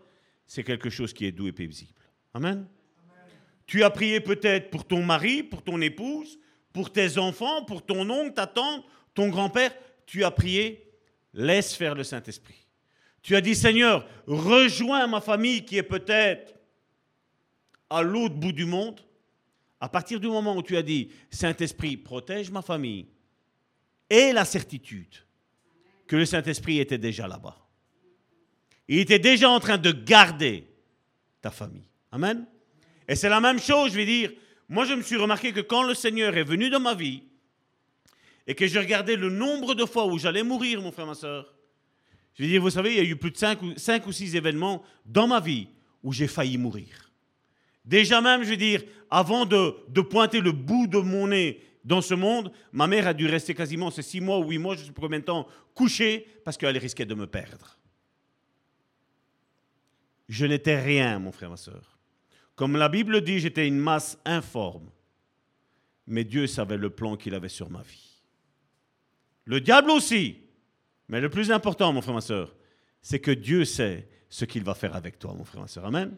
c'est 0.45 0.63
quelque 0.63 0.89
chose 0.89 1.13
qui 1.13 1.25
est 1.25 1.31
doux 1.31 1.47
et 1.47 1.53
paisible. 1.53 1.93
Amen. 2.33 2.67
Tu 3.65 3.83
as 3.83 3.89
prié 3.89 4.19
peut-être 4.19 4.69
pour 4.69 4.85
ton 4.85 5.01
mari, 5.01 5.41
pour 5.41 5.63
ton 5.63 5.81
épouse, 5.81 6.37
pour 6.71 6.91
tes 6.91 7.17
enfants, 7.17 7.63
pour 7.63 7.83
ton 7.83 8.07
oncle, 8.09 8.33
ta 8.33 8.45
tante, 8.45 8.85
ton 9.15 9.29
grand-père. 9.29 9.73
Tu 10.05 10.23
as 10.23 10.29
prié, 10.29 10.85
laisse 11.33 11.73
faire 11.73 11.95
le 11.95 12.03
Saint-Esprit. 12.03 12.67
Tu 13.23 13.35
as 13.35 13.41
dit, 13.41 13.55
Seigneur, 13.55 14.07
rejoins 14.27 15.07
ma 15.07 15.21
famille 15.21 15.65
qui 15.65 15.77
est 15.77 15.83
peut-être 15.83 16.53
à 17.89 18.03
l'autre 18.03 18.35
bout 18.35 18.51
du 18.51 18.65
monde. 18.65 18.99
À 19.85 19.87
partir 19.87 20.19
du 20.19 20.25
moment 20.27 20.57
où 20.57 20.63
tu 20.63 20.75
as 20.77 20.81
dit, 20.81 21.11
Saint-Esprit, 21.29 21.95
protège 21.95 22.49
ma 22.49 22.63
famille, 22.63 23.05
et 24.09 24.33
la 24.33 24.43
certitude 24.43 25.13
que 26.07 26.15
le 26.15 26.25
Saint-Esprit 26.25 26.79
était 26.79 26.97
déjà 26.97 27.27
là-bas. 27.27 27.55
Il 28.87 28.97
était 28.97 29.19
déjà 29.19 29.47
en 29.47 29.59
train 29.59 29.77
de 29.77 29.91
garder 29.91 30.65
ta 31.39 31.51
famille. 31.51 31.87
Amen. 32.11 32.47
Et 33.07 33.13
c'est 33.13 33.29
la 33.29 33.39
même 33.39 33.59
chose, 33.59 33.91
je 33.91 33.97
vais 33.97 34.07
dire. 34.07 34.31
Moi, 34.69 34.85
je 34.85 34.95
me 34.95 35.03
suis 35.03 35.17
remarqué 35.17 35.53
que 35.53 35.61
quand 35.61 35.83
le 35.83 35.93
Seigneur 35.93 36.35
est 36.35 36.43
venu 36.43 36.71
dans 36.71 36.79
ma 36.79 36.95
vie 36.95 37.21
et 38.47 38.55
que 38.55 38.65
je 38.65 38.79
regardais 38.79 39.15
le 39.15 39.29
nombre 39.29 39.75
de 39.75 39.85
fois 39.85 40.07
où 40.07 40.17
j'allais 40.17 40.41
mourir, 40.41 40.81
mon 40.81 40.91
frère, 40.91 41.05
ma 41.05 41.13
soeur, 41.13 41.53
je 42.33 42.41
vais 42.41 42.49
dire, 42.49 42.61
vous 42.63 42.71
savez, 42.71 42.93
il 42.93 42.97
y 42.97 43.01
a 43.01 43.03
eu 43.03 43.17
plus 43.17 43.29
de 43.29 43.37
5 43.37 43.61
ou, 43.61 43.73
cinq 43.77 44.07
ou 44.07 44.11
6 44.11 44.35
événements 44.35 44.81
dans 45.05 45.27
ma 45.27 45.39
vie 45.39 45.67
où 46.01 46.11
j'ai 46.11 46.27
failli 46.27 46.57
mourir. 46.57 47.04
Déjà 47.85 48.19
même, 48.19 48.43
je 48.43 48.49
veux 48.49 48.57
dire, 48.57 48.83
avant 49.09 49.45
de, 49.45 50.01
pointer 50.01 50.41
le 50.41 50.51
bout 50.51 50.87
de 50.87 50.97
mon 50.97 51.27
nez 51.27 51.61
dans 51.83 52.01
ce 52.01 52.15
monde, 52.15 52.51
ma 52.71 52.87
mère 52.87 53.07
a 53.07 53.13
dû 53.13 53.27
rester 53.27 53.53
quasiment 53.53 53.91
ces 53.91 54.01
6 54.01 54.21
mois 54.21 54.39
ou 54.39 54.49
8 54.49 54.57
mois, 54.57 54.75
je 54.75 54.81
ne 54.81 54.85
sais 54.87 54.91
pas 54.91 55.01
combien 55.01 55.19
de 55.19 55.25
temps, 55.25 55.47
couchée 55.75 56.27
parce 56.43 56.57
qu'elle 56.57 56.77
risquait 56.77 57.05
de 57.05 57.13
me 57.13 57.27
perdre. 57.27 57.77
Je 60.27 60.45
n'étais 60.47 60.81
rien, 60.81 61.19
mon 61.19 61.31
frère, 61.31 61.51
ma 61.51 61.57
soeur. 61.57 61.99
Comme 62.55 62.77
la 62.77 62.89
Bible 62.89 63.21
dit, 63.21 63.39
j'étais 63.39 63.67
une 63.67 63.77
masse 63.77 64.17
informe. 64.25 64.89
Mais 66.07 66.23
Dieu 66.23 66.47
savait 66.47 66.77
le 66.77 66.89
plan 66.89 67.15
qu'il 67.15 67.35
avait 67.35 67.49
sur 67.49 67.69
ma 67.69 67.81
vie. 67.81 68.23
Le 69.45 69.61
diable 69.61 69.91
aussi. 69.91 70.37
Mais 71.07 71.21
le 71.21 71.29
plus 71.29 71.51
important, 71.51 71.93
mon 71.93 72.01
frère, 72.01 72.15
ma 72.15 72.21
soeur, 72.21 72.55
c'est 73.01 73.19
que 73.19 73.31
Dieu 73.31 73.65
sait 73.65 74.07
ce 74.29 74.45
qu'il 74.45 74.63
va 74.63 74.73
faire 74.73 74.95
avec 74.95 75.19
toi, 75.19 75.33
mon 75.33 75.43
frère, 75.43 75.61
ma 75.61 75.67
soeur. 75.67 75.85
Amen. 75.85 76.17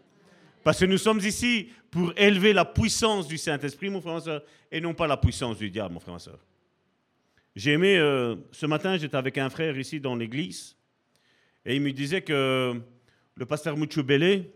Parce 0.63 0.79
que 0.79 0.85
nous 0.85 0.97
sommes 0.97 1.19
ici 1.19 1.69
pour 1.89 2.13
élever 2.17 2.53
la 2.53 2.65
puissance 2.65 3.27
du 3.27 3.37
Saint-Esprit, 3.37 3.89
mon 3.89 4.01
frère, 4.01 4.13
ma 4.15 4.21
soeur, 4.21 4.43
et 4.71 4.81
non 4.81 4.93
pas 4.93 5.07
la 5.07 5.17
puissance 5.17 5.57
du 5.57 5.69
diable, 5.69 5.93
mon 5.93 5.99
frère, 5.99 6.13
ma 6.13 6.19
soeur. 6.19 6.39
J'ai 7.55 7.71
aimé, 7.71 7.97
euh, 7.97 8.35
ce 8.51 8.65
matin, 8.65 8.97
j'étais 8.97 9.17
avec 9.17 9.37
un 9.37 9.49
frère 9.49 9.77
ici 9.77 9.99
dans 9.99 10.15
l'église, 10.15 10.75
et 11.65 11.75
il 11.75 11.81
me 11.81 11.91
disait 11.91 12.21
que 12.21 12.79
le 13.35 13.45
pasteur 13.45 13.75
Mouchoubélé, 13.77 14.51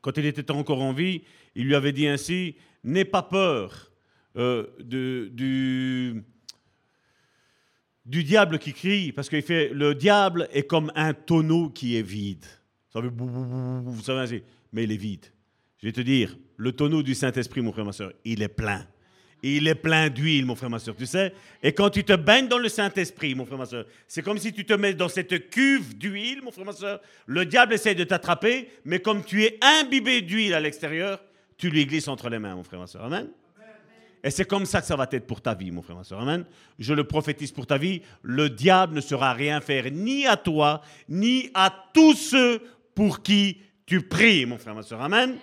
quand 0.00 0.16
il 0.16 0.26
était 0.26 0.50
encore 0.50 0.82
en 0.82 0.92
vie, 0.92 1.22
il 1.54 1.66
lui 1.66 1.74
avait 1.74 1.92
dit 1.92 2.06
ainsi 2.06 2.56
N'aie 2.84 3.04
pas 3.04 3.22
peur 3.22 3.90
euh, 4.36 4.66
du, 4.78 6.22
du 8.04 8.22
diable 8.22 8.58
qui 8.60 8.72
crie, 8.72 9.10
parce 9.10 9.28
qu'il 9.28 9.42
fait 9.42 9.70
le 9.70 9.94
diable 9.94 10.48
est 10.52 10.62
comme 10.62 10.92
un 10.94 11.12
tonneau 11.12 11.70
qui 11.70 11.96
est 11.96 12.02
vide. 12.02 12.44
Ça 12.92 13.02
fait 13.02 13.08
vous 13.08 14.02
savez 14.02 14.20
ainsi, 14.20 14.42
mais 14.72 14.84
il 14.84 14.92
est 14.92 14.96
vide. 14.96 15.26
Je 15.78 15.86
vais 15.86 15.92
te 15.92 16.00
dire, 16.00 16.36
le 16.56 16.72
tonneau 16.72 17.02
du 17.02 17.14
Saint-Esprit, 17.14 17.60
mon 17.60 17.72
frère, 17.72 17.84
ma 17.84 17.92
soeur, 17.92 18.12
il 18.24 18.42
est 18.42 18.48
plein 18.48 18.86
il 19.42 19.68
est 19.68 19.74
plein 19.74 20.08
d'huile, 20.08 20.46
mon 20.46 20.54
frère, 20.54 20.70
ma 20.70 20.78
soeur, 20.78 20.96
tu 20.96 21.06
sais. 21.06 21.32
Et 21.62 21.72
quand 21.72 21.90
tu 21.90 22.04
te 22.04 22.14
baignes 22.14 22.48
dans 22.48 22.58
le 22.58 22.68
Saint-Esprit, 22.68 23.34
mon 23.34 23.44
frère, 23.44 23.58
ma 23.58 23.66
soeur, 23.66 23.84
c'est 24.08 24.22
comme 24.22 24.38
si 24.38 24.52
tu 24.52 24.64
te 24.64 24.72
mets 24.72 24.94
dans 24.94 25.08
cette 25.08 25.50
cuve 25.50 25.96
d'huile, 25.96 26.42
mon 26.42 26.50
frère, 26.50 26.64
ma 26.64 26.72
soeur. 26.72 27.00
Le 27.26 27.44
diable 27.44 27.74
essaie 27.74 27.94
de 27.94 28.04
t'attraper, 28.04 28.68
mais 28.84 29.00
comme 29.00 29.24
tu 29.24 29.44
es 29.44 29.58
imbibé 29.62 30.22
d'huile 30.22 30.54
à 30.54 30.60
l'extérieur, 30.60 31.22
tu 31.56 31.70
lui 31.70 31.86
glisses 31.86 32.08
entre 32.08 32.28
les 32.28 32.38
mains, 32.38 32.54
mon 32.54 32.64
frère, 32.64 32.80
ma 32.80 32.86
soeur. 32.86 33.04
Amen. 33.04 33.28
Et 34.24 34.30
c'est 34.30 34.46
comme 34.46 34.66
ça 34.66 34.80
que 34.80 34.86
ça 34.86 34.96
va 34.96 35.06
être 35.12 35.26
pour 35.26 35.40
ta 35.40 35.54
vie, 35.54 35.70
mon 35.70 35.82
frère, 35.82 35.96
ma 35.96 36.04
soeur. 36.04 36.20
Amen. 36.20 36.44
Je 36.78 36.94
le 36.94 37.04
prophétise 37.04 37.52
pour 37.52 37.66
ta 37.66 37.78
vie. 37.78 38.02
Le 38.22 38.50
diable 38.50 38.96
ne 38.96 39.00
sera 39.00 39.32
rien 39.34 39.60
faire 39.60 39.84
ni 39.92 40.26
à 40.26 40.36
toi, 40.36 40.80
ni 41.08 41.50
à 41.54 41.72
tous 41.92 42.14
ceux 42.14 42.60
pour 42.94 43.22
qui 43.22 43.58
tu 43.86 44.02
pries, 44.02 44.44
mon 44.44 44.58
frère, 44.58 44.74
ma 44.74 44.82
soeur. 44.82 45.00
Amen. 45.00 45.38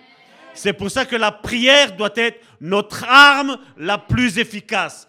C'est 0.52 0.74
pour 0.74 0.90
ça 0.90 1.04
que 1.04 1.16
la 1.16 1.32
prière 1.32 1.96
doit 1.96 2.12
être 2.14 2.40
notre 2.60 3.04
arme 3.04 3.58
la 3.76 3.98
plus 3.98 4.38
efficace. 4.38 5.08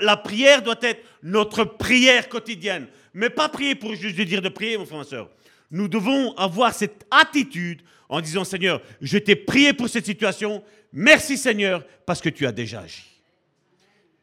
la 0.00 0.16
prière 0.16 0.62
doit 0.62 0.78
être 0.80 1.04
notre 1.22 1.64
prière 1.64 2.28
quotidienne. 2.28 2.86
Mais 3.12 3.28
pas 3.28 3.48
prier 3.48 3.74
pour 3.74 3.94
juste 3.94 4.16
dire 4.20 4.40
de 4.40 4.48
prier, 4.48 4.78
mon 4.78 4.86
frère, 4.86 4.98
ma 4.98 5.04
soeur. 5.04 5.30
Nous 5.70 5.88
devons 5.88 6.32
avoir 6.36 6.72
cette 6.72 7.06
attitude 7.10 7.82
en 8.08 8.20
disant, 8.20 8.44
Seigneur, 8.44 8.80
je 9.00 9.18
t'ai 9.18 9.36
prié 9.36 9.72
pour 9.72 9.88
cette 9.88 10.06
situation. 10.06 10.62
Merci 10.92 11.36
Seigneur, 11.36 11.84
parce 12.06 12.20
que 12.20 12.28
tu 12.28 12.46
as 12.46 12.52
déjà 12.52 12.80
agi. 12.80 13.04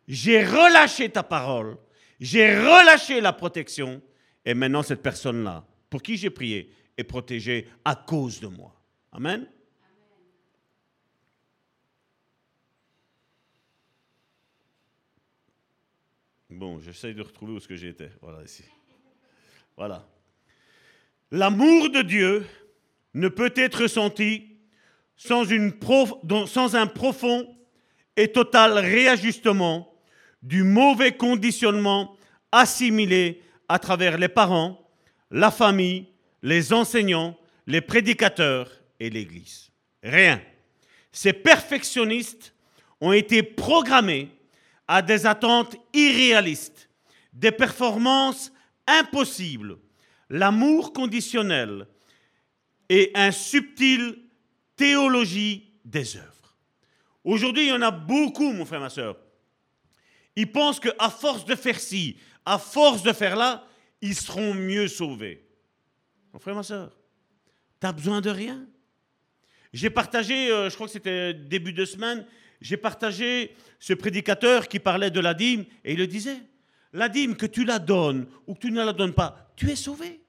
J'ai 0.08 0.44
relâché 0.44 1.10
ta 1.10 1.24
parole. 1.24 1.78
J'ai 2.20 2.58
relâché 2.58 3.22
la 3.22 3.34
protection. 3.34 4.02
Et 4.46 4.54
maintenant, 4.54 4.84
cette 4.84 5.02
personne-là, 5.02 5.66
pour 5.90 6.02
qui 6.02 6.18
j'ai 6.18 6.30
prié, 6.30 6.72
est 6.98 7.04
protégée 7.04 7.70
à 7.86 7.96
cause 7.96 8.40
de 8.40 8.48
moi. 8.48 8.74
Amen. 9.12 9.48
Bon, 16.50 16.80
j'essaye 16.80 17.14
de 17.14 17.22
retrouver 17.22 17.54
où 17.54 17.60
ce 17.60 17.68
que 17.68 17.76
j'étais. 17.76 18.10
Voilà, 18.22 18.44
ici. 18.44 18.64
Voilà. 19.76 20.08
L'amour 21.30 21.90
de 21.90 22.02
Dieu 22.02 22.46
ne 23.14 23.28
peut 23.28 23.54
être 23.56 23.84
ressenti 23.84 24.58
sans 25.16 25.46
un 26.76 26.88
profond 26.88 27.58
et 28.16 28.32
total 28.32 28.80
réajustement 28.80 29.94
du 30.42 30.64
mauvais 30.64 31.16
conditionnement 31.16 32.16
assimilé 32.52 33.44
à 33.68 33.78
travers 33.80 34.18
les 34.18 34.30
parents, 34.30 34.90
la 35.30 35.52
famille, 35.52 36.08
les 36.42 36.74
enseignants, 36.74 37.38
les 37.66 37.82
prédicateurs 37.82 38.72
et 39.00 39.10
l'Église. 39.10 39.70
Rien. 40.04 40.42
Ces 41.12 41.34
perfectionnistes 41.34 42.54
ont 43.02 43.12
été 43.12 43.44
programmés 43.44 44.30
à 44.88 45.02
des 45.02 45.26
attentes 45.26 45.76
irréalistes, 45.94 46.90
des 47.34 47.52
performances 47.52 48.52
impossibles, 48.88 49.78
l'amour 50.30 50.94
conditionnel 50.94 51.88
et 52.90 53.12
une 53.18 53.32
subtile 53.32 54.18
théologie 54.76 55.70
des 55.84 56.18
œuvres. 56.18 56.56
Aujourd'hui, 57.24 57.64
il 57.64 57.70
y 57.70 57.74
en 57.74 57.82
a 57.82 57.92
beaucoup, 57.92 58.54
mon 58.54 58.66
frère, 58.66 58.80
ma 58.80 58.90
soeur. 58.90 59.18
Ils 60.36 60.52
pensent 60.52 60.80
qu'à 60.80 61.10
force 61.10 61.46
de 61.46 61.56
faire 61.56 61.80
ci, 61.80 62.18
à 62.46 62.58
force 62.58 63.04
de 63.04 63.12
faire 63.12 63.36
là, 63.36 63.68
ils 64.02 64.16
seront 64.16 64.54
mieux 64.54 64.88
sauvés. 64.88 65.47
Mon 66.38 66.40
frère, 66.40 66.54
ma 66.54 66.62
soeur, 66.62 66.92
tu 67.82 67.88
n'as 67.88 67.92
besoin 67.92 68.22
de 68.22 68.30
rien? 68.30 68.64
J'ai 69.74 69.90
partagé, 69.90 70.52
euh, 70.52 70.70
je 70.70 70.76
crois 70.76 70.86
que 70.86 70.94
c'était 70.94 71.34
début 71.34 71.74
de 71.74 71.84
semaine, 71.84 72.28
j'ai 72.62 72.78
partagé 72.78 73.56
ce 73.80 73.94
prédicateur 73.94 74.68
qui 74.68 74.78
parlait 74.78 75.10
de 75.10 75.20
la 75.20 75.34
dîme 75.34 75.66
et 75.84 75.94
il 75.94 75.98
le 75.98 76.06
disait. 76.06 76.38
La 76.94 77.10
dîme, 77.10 77.36
que 77.36 77.48
tu 77.48 77.66
la 77.66 77.80
donnes 77.80 78.28
ou 78.46 78.54
que 78.54 78.60
tu 78.60 78.72
ne 78.72 78.86
la 78.86 78.94
donnes 78.94 79.16
pas, 79.16 79.52
tu 79.56 79.72
es 79.72 79.76
sauvé. 79.76 80.22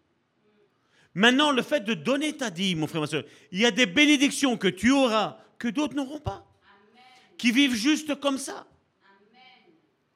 Maintenant, 1.12 1.52
le 1.52 1.60
fait 1.60 1.80
de 1.80 1.92
donner 1.92 2.34
ta 2.34 2.48
dîme, 2.48 2.78
mon 2.78 2.86
frère, 2.86 3.02
ma 3.02 3.06
soeur, 3.06 3.24
il 3.52 3.60
y 3.60 3.66
a 3.66 3.70
des 3.70 3.84
bénédictions 3.84 4.56
que 4.56 4.68
tu 4.68 4.90
auras 4.90 5.36
que 5.58 5.68
d'autres 5.68 5.94
n'auront 5.94 6.20
pas. 6.20 6.46
Qui 7.36 7.52
vivent 7.52 7.74
juste 7.74 8.18
comme 8.18 8.38
ça. 8.38 8.66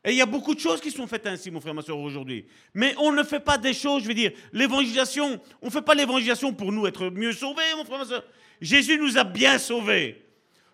Et 0.05 0.11
il 0.11 0.17
y 0.17 0.21
a 0.21 0.27
beaucoup 0.27 0.55
de 0.55 0.61
choses 0.61 0.81
qui 0.81 0.91
sont 0.91 1.07
faites 1.07 1.27
ainsi, 1.27 1.51
mon 1.51 1.61
frère, 1.61 1.75
ma 1.75 1.83
soeur, 1.83 1.99
aujourd'hui. 1.99 2.47
Mais 2.75 2.95
on 2.99 3.13
ne 3.13 3.23
fait 3.23 3.41
pas 3.41 3.57
des 3.57 3.73
choses, 3.73 4.03
je 4.03 4.09
veux 4.09 4.15
dire, 4.15 4.33
l'évangélisation, 4.53 5.41
on 5.61 5.67
ne 5.67 5.71
fait 5.71 5.83
pas 5.83 5.95
l'évangélisation 5.95 6.53
pour 6.53 6.73
nous 6.73 6.87
être 6.87 7.09
mieux 7.11 7.33
sauvés, 7.33 7.63
mon 7.77 7.85
frère, 7.85 7.99
ma 7.99 8.05
soeur. 8.05 8.25
Jésus 8.61 8.99
nous 8.99 9.17
a 9.17 9.25
bien 9.25 9.59
sauvés. 9.59 10.25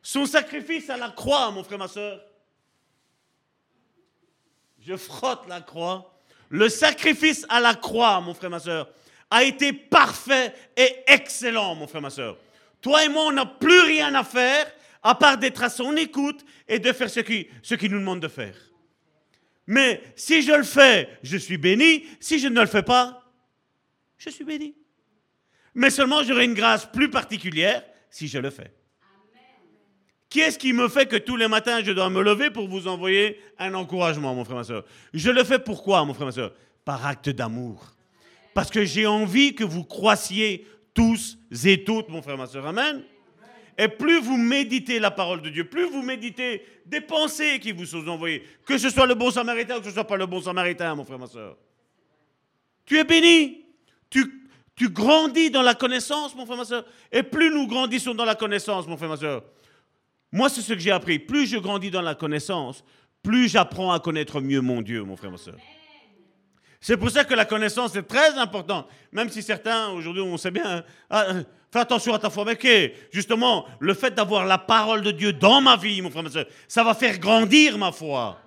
Son 0.03 0.25
sacrifice 0.25 0.89
à 0.89 0.97
la 0.97 1.11
croix, 1.11 1.51
mon 1.51 1.63
frère, 1.63 1.79
ma 1.79 1.89
soeur. 1.89 2.23
Je 4.81 4.97
frotte 4.97 5.47
la 5.49 5.61
croix. 5.61 6.15
Le 6.49 6.71
sacrifice 6.71 7.45
à 7.51 7.61
la 7.61 7.75
croix, 7.75 8.21
mon 8.23 8.33
frère, 8.33 8.49
ma 8.49 8.61
soeur, 8.61 8.89
a 9.31 9.45
été 9.45 9.75
parfait 9.75 10.55
et 10.75 10.97
excellent, 11.07 11.75
mon 11.75 11.87
frère, 11.87 12.01
ma 12.01 12.09
soeur. 12.09 12.39
Toi 12.81 13.05
et 13.05 13.09
moi, 13.11 13.25
on 13.27 13.33
n'a 13.33 13.45
plus 13.45 13.81
rien 13.81 14.15
à 14.15 14.25
faire 14.25 14.67
à 15.03 15.15
part 15.15 15.37
d'être 15.37 15.63
à 15.63 15.69
son 15.69 15.95
écoute 15.97 16.45
et 16.67 16.79
de 16.79 16.93
faire 16.93 17.11
ce 17.11 17.21
qu'il 17.21 17.47
ce 17.63 17.75
qui 17.75 17.91
nous 17.91 17.99
demande 17.99 18.21
de 18.21 18.29
faire. 18.29 18.55
Mais 19.69 20.01
si 20.17 20.41
je 20.41 20.53
le 20.53 20.65
fais, 20.65 21.11
je 21.23 21.37
suis 21.37 21.59
béni. 21.59 22.07
Si 22.21 22.39
je 22.39 22.49
ne 22.49 22.59
le 22.59 22.67
fais 22.67 22.83
pas, 22.83 23.23
je 24.17 24.31
suis 24.31 24.45
béni. 24.45 24.75
Mais 25.75 25.91
seulement 25.91 26.23
j'aurai 26.25 26.47
une 26.47 26.55
grâce 26.55 26.87
plus 26.87 27.11
particulière 27.11 27.85
si 28.09 28.29
je 28.29 28.39
le 28.39 28.49
fais. 28.49 28.73
Qui 30.31 30.41
est-ce 30.41 30.59
qui 30.59 30.73
me 30.73 30.89
fait 30.89 31.07
que 31.07 31.17
tous 31.17 31.37
les 31.37 31.49
matins 31.49 31.83
je 31.85 31.93
dois 31.93 32.09
me 32.09 32.23
lever 32.23 32.51
pour 32.51 32.67
vous 32.67 32.89
envoyer 32.89 33.39
un 33.59 33.75
encouragement, 33.75 34.35
mon 34.35 34.45
frère, 34.45 34.57
ma 34.57 34.65
soeur? 34.65 34.85
Je 35.13 35.31
le 35.31 35.45
fais 35.45 35.59
pourquoi, 35.59 36.03
mon 36.07 36.15
frère, 36.15 36.27
ma 36.27 36.33
soeur? 36.33 36.55
Par 36.87 37.05
acte 37.05 37.29
d'amour. 37.29 37.95
Parce 38.55 38.71
que 38.71 38.87
j'ai 38.87 39.07
envie 39.07 39.55
que 39.55 39.65
vous 39.65 39.85
croissiez 39.85 40.67
tous 40.95 41.39
et 41.65 41.85
toutes, 41.85 42.09
mon 42.09 42.23
frère, 42.23 42.39
ma 42.39 42.47
soeur. 42.47 42.67
Amen. 42.67 43.05
Et 43.81 43.87
plus 43.87 44.21
vous 44.21 44.37
méditez 44.37 44.99
la 44.99 45.13
parole 45.13 45.41
de 45.41 45.51
Dieu, 45.51 45.65
plus 45.65 45.89
vous 45.89 46.03
méditez 46.03 46.63
des 46.85 47.01
pensées 47.01 47.61
qui 47.61 47.71
vous 47.71 47.87
sont 47.87 48.07
envoyées, 48.09 48.43
que 48.67 48.77
ce 48.77 48.91
soit 48.91 49.07
le 49.07 49.15
bon 49.15 49.31
samaritain 49.31 49.77
ou 49.77 49.79
que 49.79 49.87
ce 49.87 49.93
soit 49.93 50.07
pas 50.07 50.17
le 50.17 50.27
bon 50.27 50.43
samaritain, 50.43 50.97
mon 50.97 51.05
frère, 51.05 51.19
ma 51.19 51.29
soeur. 51.29 51.57
Tu 52.85 52.99
es 52.99 53.05
béni. 53.05 53.65
Tu, 54.11 54.49
tu 54.75 54.89
grandis 54.89 55.51
dans 55.51 55.63
la 55.63 55.75
connaissance, 55.75 56.35
mon 56.35 56.45
frère, 56.45 56.59
ma 56.59 56.65
soeur. 56.65 56.85
Et 57.13 57.23
plus 57.23 57.51
nous 57.51 57.69
grandissons 57.69 58.15
dans 58.15 58.25
la 58.25 58.35
connaissance, 58.35 58.87
mon 58.89 58.97
frère, 58.97 59.11
ma 59.11 59.17
soeur, 59.17 59.45
moi, 60.33 60.49
c'est 60.49 60.61
ce 60.61 60.73
que 60.73 60.79
j'ai 60.81 60.91
appris. 60.91 61.19
Plus 61.19 61.47
je 61.47 61.57
grandis 61.57 61.91
dans 61.91 62.03
la 62.03 62.15
connaissance, 62.15 62.85
plus 63.23 63.49
j'apprends 63.49 63.93
à 63.93 64.01
connaître 64.01 64.41
mieux 64.41 64.61
mon 64.61 64.83
Dieu, 64.83 65.03
mon 65.05 65.17
frère, 65.17 65.31
ma 65.31 65.39
soeur. 65.39 65.57
C'est 66.81 66.97
pour 66.97 67.11
ça 67.11 67.25
que 67.25 67.35
la 67.35 67.45
connaissance 67.45 67.97
est 67.97 68.03
très 68.03 68.35
importante. 68.39 68.89
Même 69.11 69.29
si 69.31 69.43
certains, 69.43 69.89
aujourd'hui, 69.91 70.23
on 70.23 70.37
sait 70.37 70.51
bien, 70.51 70.79
hein, 70.79 70.85
ah, 71.11 71.25
euh, 71.31 71.43
fais 71.73 71.81
attention 71.81 72.15
à 72.15 72.19
ta 72.19 72.31
foi. 72.31 72.45
Mais 72.45 72.95
justement, 73.13 73.67
le 73.81 73.95
fait 73.95 74.15
d'avoir 74.15 74.47
la 74.47 74.59
parole 74.59 75.03
de 75.03 75.11
Dieu 75.11 75.33
dans 75.33 75.61
ma 75.61 75.77
vie, 75.77 76.01
mon 76.03 76.11
frère, 76.11 76.23
ma 76.23 76.31
ça 76.69 76.85
va 76.85 76.95
faire 76.95 77.19
grandir 77.19 77.77
ma 77.79 77.91
foi. 77.91 78.39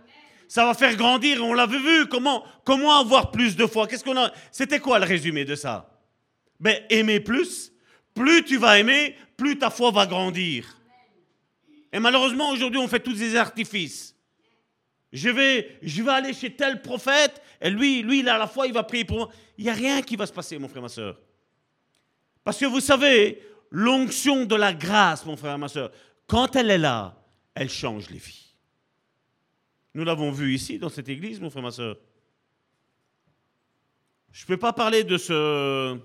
Ça 0.48 0.66
va 0.66 0.74
faire 0.74 0.96
grandir. 0.96 1.44
On 1.44 1.54
l'avait 1.54 1.80
vu. 1.80 2.08
Comment, 2.08 2.44
comment 2.66 3.00
avoir 3.00 3.32
plus 3.32 3.56
de 3.56 3.66
foi 3.66 3.88
Qu'est-ce 3.88 4.04
qu'on 4.04 4.18
a? 4.18 4.32
C'était 4.52 4.80
quoi 4.80 5.00
le 5.00 5.06
résumé 5.06 5.46
de 5.46 5.56
ça? 5.56 5.90
Ben, 6.60 6.78
aimer 6.90 7.20
plus. 7.20 7.72
Plus 8.14 8.44
tu 8.44 8.58
vas 8.58 8.78
aimer, 8.78 9.16
plus 9.38 9.58
ta 9.58 9.70
foi 9.70 9.92
va 9.92 10.06
grandir. 10.06 10.78
Et 11.94 12.00
malheureusement, 12.00 12.50
aujourd'hui, 12.50 12.80
on 12.80 12.88
fait 12.88 13.00
tous 13.00 13.18
des 13.18 13.36
artifices. 13.36 14.11
Je 15.12 15.30
vais, 15.30 15.80
aller 16.10 16.34
chez 16.34 16.56
tel 16.56 16.82
prophète, 16.82 17.42
et 17.60 17.70
lui, 17.70 18.02
lui, 18.02 18.20
il 18.20 18.30
a 18.30 18.38
la 18.38 18.48
foi, 18.48 18.68
il 18.68 18.74
va 18.74 18.84
prier 18.84 19.04
pour 19.04 19.18
moi. 19.18 19.30
Il 19.58 19.66
n'y 19.66 19.70
a 19.70 19.74
rien 19.74 20.02
qui 20.02 20.16
va 20.16 20.26
se 20.26 20.32
passer, 20.32 20.58
mon 20.58 20.70
frère, 20.70 20.82
ma 20.82 20.90
soeur. 20.90 21.20
Parce 22.44 22.58
que 22.58 22.66
vous 22.66 22.80
savez, 22.80 23.42
l'onction 23.70 24.46
de 24.46 24.56
la 24.56 24.74
grâce, 24.74 25.26
mon 25.26 25.36
frère, 25.36 25.58
ma 25.58 25.68
soeur, 25.68 25.92
quand 26.28 26.56
elle 26.56 26.72
est 26.72 26.78
là, 26.78 27.22
elle 27.54 27.70
change 27.70 28.10
les 28.10 28.18
vies. 28.18 28.56
Nous 29.94 30.06
l'avons 30.06 30.32
vu 30.32 30.54
ici, 30.54 30.80
dans 30.80 30.90
cette 30.90 31.10
église, 31.10 31.42
mon 31.42 31.50
frère, 31.50 31.64
ma 31.64 31.72
soeur. 31.72 31.98
Je 34.32 34.44
ne 34.44 34.48
peux 34.48 34.58
pas 34.58 34.72
parler 34.72 35.04
de 35.04 35.18
ce, 35.18 36.00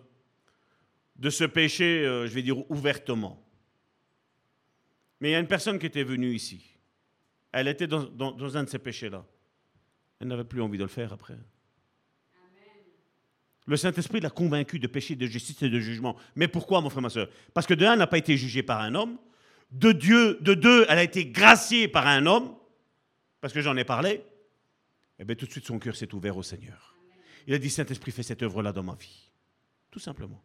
de 1.14 1.30
ce 1.30 1.44
péché, 1.44 2.04
euh, 2.04 2.26
je 2.26 2.34
vais 2.34 2.42
dire, 2.42 2.68
ouvertement. 2.70 3.40
Mais 5.20 5.30
il 5.30 5.32
y 5.32 5.36
a 5.36 5.38
une 5.38 5.46
personne 5.46 5.78
qui 5.78 5.86
était 5.86 6.02
venue 6.02 6.34
ici. 6.34 6.75
Elle 7.56 7.68
était 7.68 7.86
dans, 7.86 8.06
un 8.54 8.64
de 8.64 8.68
ces 8.68 8.78
péchés-là. 8.78 9.24
Elle 10.20 10.28
n'avait 10.28 10.44
plus 10.44 10.60
envie 10.60 10.76
de 10.76 10.82
le 10.82 10.90
faire 10.90 11.14
après. 11.14 11.38
Le 13.64 13.76
Saint-Esprit 13.78 14.20
l'a 14.20 14.28
convaincu 14.28 14.78
de 14.78 14.86
péché, 14.86 15.16
de 15.16 15.26
justice 15.26 15.62
et 15.62 15.70
de 15.70 15.80
jugement. 15.80 16.16
Mais 16.34 16.48
pourquoi, 16.48 16.82
mon 16.82 16.90
frère, 16.90 17.00
ma 17.00 17.08
soeur? 17.08 17.30
Parce 17.54 17.66
que 17.66 17.72
de 17.72 17.86
un, 17.86 17.94
elle 17.94 17.98
n'a 17.98 18.06
pas 18.06 18.18
été 18.18 18.36
jugée 18.36 18.62
par 18.62 18.82
un 18.82 18.94
homme. 18.94 19.16
De, 19.70 19.92
Dieu, 19.92 20.36
de 20.42 20.52
deux, 20.52 20.84
elle 20.90 20.98
a 20.98 21.02
été 21.02 21.24
graciée 21.24 21.88
par 21.88 22.06
un 22.06 22.26
homme. 22.26 22.54
Parce 23.40 23.54
que 23.54 23.62
j'en 23.62 23.76
ai 23.78 23.84
parlé. 23.84 24.10
Et 24.10 24.22
eh 25.20 25.24
bien 25.24 25.34
tout 25.34 25.46
de 25.46 25.50
suite, 25.50 25.64
son 25.64 25.78
cœur 25.78 25.96
s'est 25.96 26.12
ouvert 26.12 26.36
au 26.36 26.42
Seigneur. 26.42 26.94
Il 27.46 27.54
a 27.54 27.58
dit, 27.58 27.70
Saint-Esprit, 27.70 28.10
fais 28.10 28.22
cette 28.22 28.42
œuvre-là 28.42 28.70
dans 28.70 28.82
ma 28.82 28.96
vie. 28.96 29.30
Tout 29.90 29.98
simplement. 29.98 30.44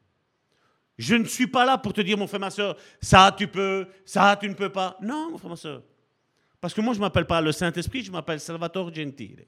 Je 0.98 1.16
ne 1.16 1.26
suis 1.26 1.48
pas 1.48 1.66
là 1.66 1.78
pour 1.78 1.92
te 1.92 2.00
dire, 2.00 2.18
mon 2.18 2.28
frère, 2.28 2.40
ma 2.40 2.52
soeur, 2.52 2.78
ça 3.02 3.36
tu 3.38 3.50
peux, 3.50 3.86
ça 4.06 4.38
tu 4.40 4.48
ne 4.48 4.54
peux 4.54 4.72
pas. 4.72 4.98
Non, 5.02 5.32
mon 5.32 5.38
frère, 5.38 5.50
ma 5.50 5.58
soeur. 5.58 5.84
Parce 6.62 6.76
que 6.76 6.82
moi, 6.82 6.94
je 6.94 7.00
ne 7.00 7.02
m'appelle 7.02 7.26
pas 7.26 7.42
le 7.42 7.52
Saint-Esprit, 7.52 8.04
je 8.04 8.12
m'appelle 8.12 8.40
Salvatore 8.40 8.94
Gentile. 8.94 9.46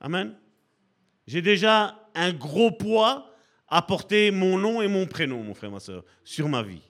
Amen. 0.00 0.36
J'ai 1.26 1.40
déjà 1.40 2.08
un 2.16 2.32
gros 2.32 2.72
poids 2.72 3.30
à 3.68 3.80
porter 3.80 4.32
mon 4.32 4.58
nom 4.58 4.82
et 4.82 4.88
mon 4.88 5.06
prénom, 5.06 5.42
mon 5.42 5.54
frère, 5.54 5.70
ma 5.70 5.78
soeur, 5.78 6.04
sur 6.24 6.48
ma 6.48 6.62
vie. 6.62 6.82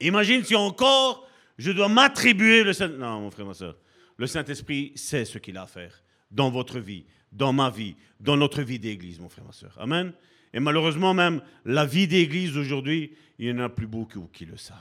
Imagine 0.00 0.44
si 0.44 0.54
encore 0.54 1.26
je 1.58 1.72
dois 1.72 1.88
m'attribuer 1.88 2.62
le 2.62 2.72
Saint... 2.72 2.88
Non, 2.88 3.20
mon 3.20 3.30
frère, 3.30 3.46
ma 3.46 3.54
soeur. 3.54 3.76
Le 4.16 4.26
Saint-Esprit 4.26 4.92
sait 4.94 5.24
ce 5.24 5.38
qu'il 5.38 5.56
a 5.56 5.62
à 5.62 5.66
faire 5.66 6.02
dans 6.30 6.50
votre 6.50 6.78
vie, 6.78 7.04
dans 7.32 7.52
ma 7.52 7.68
vie, 7.68 7.96
dans 8.20 8.36
notre 8.36 8.62
vie 8.62 8.78
d'église, 8.78 9.18
mon 9.18 9.28
frère, 9.28 9.44
ma 9.44 9.52
soeur. 9.52 9.76
Amen. 9.78 10.12
Et 10.54 10.60
malheureusement 10.60 11.14
même, 11.14 11.42
la 11.64 11.84
vie 11.84 12.06
d'église 12.06 12.56
aujourd'hui, 12.56 13.16
il 13.38 13.46
n'y 13.52 13.60
en 13.60 13.64
a 13.64 13.68
plus 13.68 13.86
beaucoup 13.86 14.28
qui 14.32 14.46
le 14.46 14.56
savent. 14.56 14.76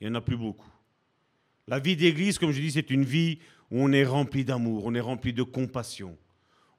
Il 0.00 0.08
n'y 0.08 0.12
en 0.12 0.18
a 0.18 0.20
plus 0.20 0.36
beaucoup. 0.36 0.73
La 1.66 1.78
vie 1.78 1.96
d'église, 1.96 2.38
comme 2.38 2.52
je 2.52 2.60
dis, 2.60 2.72
c'est 2.72 2.90
une 2.90 3.04
vie 3.04 3.38
où 3.70 3.82
on 3.82 3.92
est 3.92 4.04
rempli 4.04 4.44
d'amour, 4.44 4.84
on 4.84 4.94
est 4.94 5.00
rempli 5.00 5.32
de 5.32 5.42
compassion. 5.42 6.16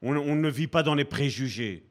On, 0.02 0.36
ne 0.36 0.50
vit 0.50 0.68
pas 0.68 0.84
dans 0.84 0.94
les 0.94 1.06
préjugés. 1.06 1.84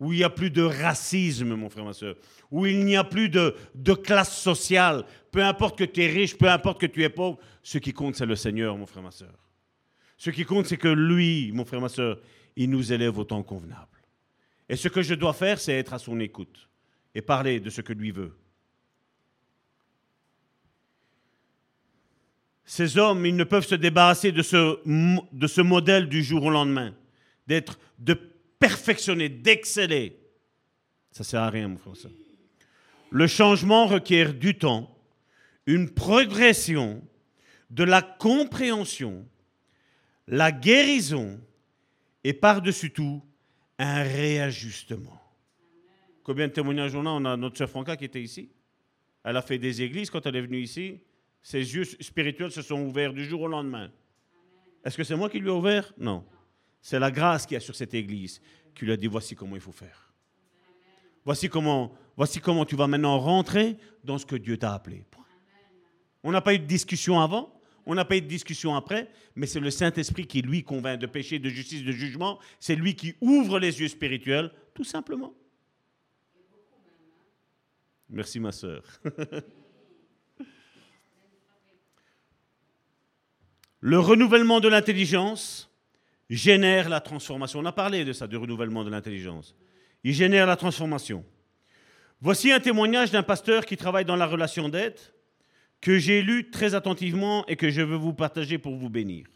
Où 0.00 0.12
il 0.12 0.16
n'y 0.16 0.24
a 0.24 0.30
plus 0.30 0.50
de 0.50 0.62
racisme, 0.62 1.54
mon 1.54 1.70
frère, 1.70 1.84
ma 1.84 1.92
soeur. 1.92 2.16
Où 2.50 2.66
il 2.66 2.84
n'y 2.84 2.96
a 2.96 3.04
plus 3.04 3.28
de, 3.28 3.54
de 3.76 3.92
classe 3.92 4.36
sociale. 4.36 5.04
Peu 5.30 5.44
importe 5.44 5.78
que 5.78 5.84
tu 5.84 6.02
es 6.02 6.08
riche, 6.08 6.36
peu 6.36 6.48
importe 6.48 6.80
que 6.80 6.86
tu 6.86 7.04
es 7.04 7.08
pauvre. 7.08 7.38
Ce 7.62 7.78
qui 7.78 7.92
compte, 7.92 8.16
c'est 8.16 8.26
le 8.26 8.34
Seigneur, 8.34 8.76
mon 8.76 8.86
frère, 8.86 9.04
ma 9.04 9.12
soeur. 9.12 9.38
Ce 10.16 10.30
qui 10.30 10.44
compte, 10.44 10.66
c'est 10.66 10.76
que 10.76 10.88
lui, 10.88 11.52
mon 11.52 11.64
frère, 11.64 11.80
ma 11.80 11.88
soeur, 11.88 12.18
il 12.56 12.70
nous 12.70 12.92
élève 12.92 13.16
au 13.16 13.24
temps 13.24 13.42
convenable. 13.44 13.86
Et 14.68 14.76
ce 14.76 14.88
que 14.88 15.02
je 15.02 15.14
dois 15.14 15.34
faire, 15.34 15.60
c'est 15.60 15.74
être 15.74 15.94
à 15.94 15.98
son 15.98 16.18
écoute 16.18 16.68
et 17.14 17.22
parler 17.22 17.60
de 17.60 17.70
ce 17.70 17.80
que 17.80 17.92
lui 17.92 18.10
veut. 18.10 18.36
Ces 22.64 22.96
hommes, 22.98 23.26
ils 23.26 23.36
ne 23.36 23.44
peuvent 23.44 23.66
se 23.66 23.74
débarrasser 23.74 24.32
de 24.32 24.42
ce, 24.42 24.78
de 25.32 25.46
ce 25.46 25.60
modèle 25.60 26.08
du 26.08 26.22
jour 26.22 26.44
au 26.44 26.50
lendemain, 26.50 26.94
d'être, 27.46 27.78
de 27.98 28.14
perfectionner, 28.58 29.28
d'exceller. 29.28 30.18
Ça 31.10 31.24
sert 31.24 31.42
à 31.42 31.50
rien, 31.50 31.68
mon 31.68 31.76
frère. 31.76 31.94
Le 33.10 33.26
changement 33.26 33.86
requiert 33.86 34.32
du 34.32 34.56
temps, 34.56 34.96
une 35.66 35.90
progression, 35.90 37.02
de 37.72 37.84
la 37.84 38.02
compréhension, 38.02 39.26
la 40.28 40.52
guérison 40.52 41.40
et 42.22 42.34
par-dessus 42.34 42.92
tout, 42.92 43.22
un 43.78 44.02
réajustement. 44.02 45.20
Combien 46.22 46.48
de 46.48 46.52
témoignages 46.52 46.94
on 46.94 47.06
a? 47.06 47.10
On 47.10 47.24
a 47.24 47.36
notre 47.36 47.56
sœur 47.56 47.70
Franca 47.70 47.96
qui 47.96 48.04
était 48.04 48.22
ici. 48.22 48.50
Elle 49.24 49.36
a 49.36 49.42
fait 49.42 49.58
des 49.58 49.82
églises 49.82 50.10
quand 50.10 50.24
elle 50.26 50.36
est 50.36 50.42
venue 50.42 50.60
ici. 50.60 51.00
Ses 51.42 51.58
yeux 51.74 51.84
spirituels 51.84 52.52
se 52.52 52.62
sont 52.62 52.80
ouverts 52.82 53.12
du 53.12 53.24
jour 53.24 53.42
au 53.42 53.48
lendemain. 53.48 53.90
Est-ce 54.84 54.96
que 54.96 55.04
c'est 55.04 55.16
moi 55.16 55.28
qui 55.28 55.38
lui 55.38 55.48
ai 55.48 55.52
ouvert? 55.52 55.92
Non. 55.98 56.24
C'est 56.80 56.98
la 56.98 57.10
grâce 57.10 57.46
qui 57.46 57.56
a 57.56 57.60
sur 57.60 57.74
cette 57.74 57.94
église 57.94 58.40
qui 58.74 58.84
lui 58.84 58.92
a 58.92 58.96
dit 58.96 59.06
voici 59.06 59.34
comment 59.34 59.56
il 59.56 59.60
faut 59.60 59.72
faire. 59.72 60.12
Voici 61.24 61.48
comment, 61.48 61.92
voici 62.16 62.40
comment 62.40 62.64
tu 62.64 62.74
vas 62.74 62.86
maintenant 62.86 63.18
rentrer 63.18 63.76
dans 64.02 64.18
ce 64.18 64.26
que 64.26 64.36
Dieu 64.36 64.56
t'a 64.56 64.74
appelé. 64.74 65.04
On 66.24 66.30
n'a 66.30 66.40
pas 66.40 66.54
eu 66.54 66.58
de 66.58 66.66
discussion 66.66 67.20
avant. 67.20 67.52
On 67.84 67.94
n'a 67.94 68.04
pas 68.04 68.16
eu 68.16 68.20
de 68.20 68.28
discussion 68.28 68.76
après, 68.76 69.10
mais 69.34 69.46
c'est 69.46 69.58
le 69.58 69.70
Saint-Esprit 69.70 70.28
qui, 70.28 70.40
lui, 70.40 70.62
convainc 70.62 71.00
de 71.00 71.06
péché, 71.06 71.40
de 71.40 71.48
justice, 71.48 71.82
de 71.82 71.90
jugement. 71.90 72.38
C'est 72.60 72.76
lui 72.76 72.94
qui 72.94 73.16
ouvre 73.20 73.58
les 73.58 73.80
yeux 73.80 73.88
spirituels, 73.88 74.52
tout 74.72 74.84
simplement. 74.84 75.34
Merci, 78.08 78.38
ma 78.38 78.52
sœur. 78.52 78.84
le 83.82 83.98
renouvellement 83.98 84.60
de 84.60 84.68
l'intelligence 84.68 85.68
génère 86.30 86.88
la 86.88 87.00
transformation. 87.00 87.58
On 87.58 87.66
a 87.66 87.72
parlé 87.72 88.04
de 88.04 88.12
ça, 88.12 88.28
du 88.28 88.36
renouvellement 88.36 88.84
de 88.84 88.90
l'intelligence. 88.90 89.56
Il 90.04 90.14
génère 90.14 90.46
la 90.46 90.56
transformation. 90.56 91.24
Voici 92.20 92.52
un 92.52 92.60
témoignage 92.60 93.10
d'un 93.10 93.24
pasteur 93.24 93.66
qui 93.66 93.76
travaille 93.76 94.04
dans 94.04 94.16
la 94.16 94.26
relation 94.26 94.68
d'aide 94.68 94.98
que 95.80 95.98
j'ai 95.98 96.22
lu 96.22 96.48
très 96.48 96.76
attentivement 96.76 97.44
et 97.48 97.56
que 97.56 97.70
je 97.70 97.82
veux 97.82 97.96
vous 97.96 98.14
partager 98.14 98.56
pour 98.56 98.76
vous 98.76 98.88
bénir. 98.88 99.26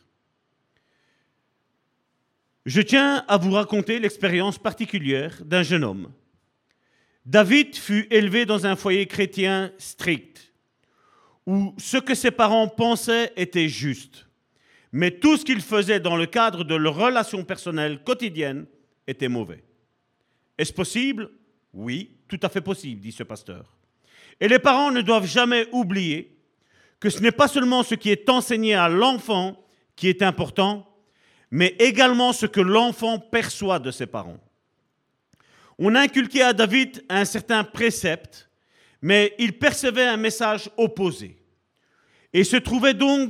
Je 2.64 2.80
tiens 2.80 3.24
à 3.26 3.38
vous 3.38 3.50
raconter 3.50 3.98
l'expérience 3.98 4.58
particulière 4.58 5.42
d'un 5.44 5.64
jeune 5.64 5.82
homme. 5.82 6.12
David 7.24 7.74
fut 7.74 8.06
élevé 8.12 8.46
dans 8.46 8.64
un 8.64 8.76
foyer 8.76 9.06
chrétien 9.06 9.72
strict, 9.76 10.52
où 11.46 11.74
ce 11.78 11.96
que 11.96 12.14
ses 12.14 12.30
parents 12.30 12.68
pensaient 12.68 13.32
était 13.36 13.68
juste, 13.68 14.25
mais 14.96 15.10
tout 15.10 15.36
ce 15.36 15.44
qu'il 15.44 15.60
faisait 15.60 16.00
dans 16.00 16.16
le 16.16 16.24
cadre 16.24 16.64
de 16.64 16.74
leurs 16.74 16.94
relations 16.94 17.44
personnelles 17.44 18.02
quotidiennes 18.02 18.64
était 19.06 19.28
mauvais. 19.28 19.62
Est-ce 20.56 20.72
possible? 20.72 21.28
Oui, 21.74 22.16
tout 22.26 22.40
à 22.42 22.48
fait 22.48 22.62
possible, 22.62 23.02
dit 23.02 23.12
ce 23.12 23.22
pasteur. 23.22 23.76
Et 24.40 24.48
les 24.48 24.58
parents 24.58 24.90
ne 24.90 25.02
doivent 25.02 25.26
jamais 25.26 25.66
oublier 25.70 26.38
que 26.98 27.10
ce 27.10 27.20
n'est 27.20 27.30
pas 27.30 27.46
seulement 27.46 27.82
ce 27.82 27.94
qui 27.94 28.08
est 28.10 28.30
enseigné 28.30 28.72
à 28.72 28.88
l'enfant 28.88 29.62
qui 29.96 30.08
est 30.08 30.22
important, 30.22 30.88
mais 31.50 31.76
également 31.78 32.32
ce 32.32 32.46
que 32.46 32.62
l'enfant 32.62 33.18
perçoit 33.18 33.78
de 33.78 33.90
ses 33.90 34.06
parents. 34.06 34.40
On 35.78 35.94
a 35.94 36.00
inculqué 36.00 36.40
à 36.40 36.54
David 36.54 37.04
un 37.10 37.26
certain 37.26 37.64
précepte, 37.64 38.48
mais 39.02 39.34
il 39.38 39.58
percevait 39.58 40.06
un 40.06 40.16
message 40.16 40.70
opposé 40.78 41.36
et 42.32 42.44
se 42.44 42.56
trouvait 42.56 42.94
donc 42.94 43.28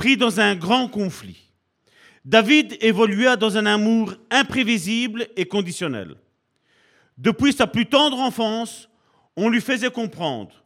pris 0.00 0.16
dans 0.16 0.40
un 0.40 0.56
grand 0.56 0.88
conflit. 0.88 1.52
David 2.24 2.78
évolua 2.80 3.36
dans 3.36 3.58
un 3.58 3.66
amour 3.66 4.14
imprévisible 4.30 5.28
et 5.36 5.44
conditionnel. 5.44 6.14
Depuis 7.18 7.52
sa 7.52 7.66
plus 7.66 7.84
tendre 7.84 8.18
enfance, 8.18 8.88
on 9.36 9.50
lui 9.50 9.60
faisait 9.60 9.90
comprendre 9.90 10.60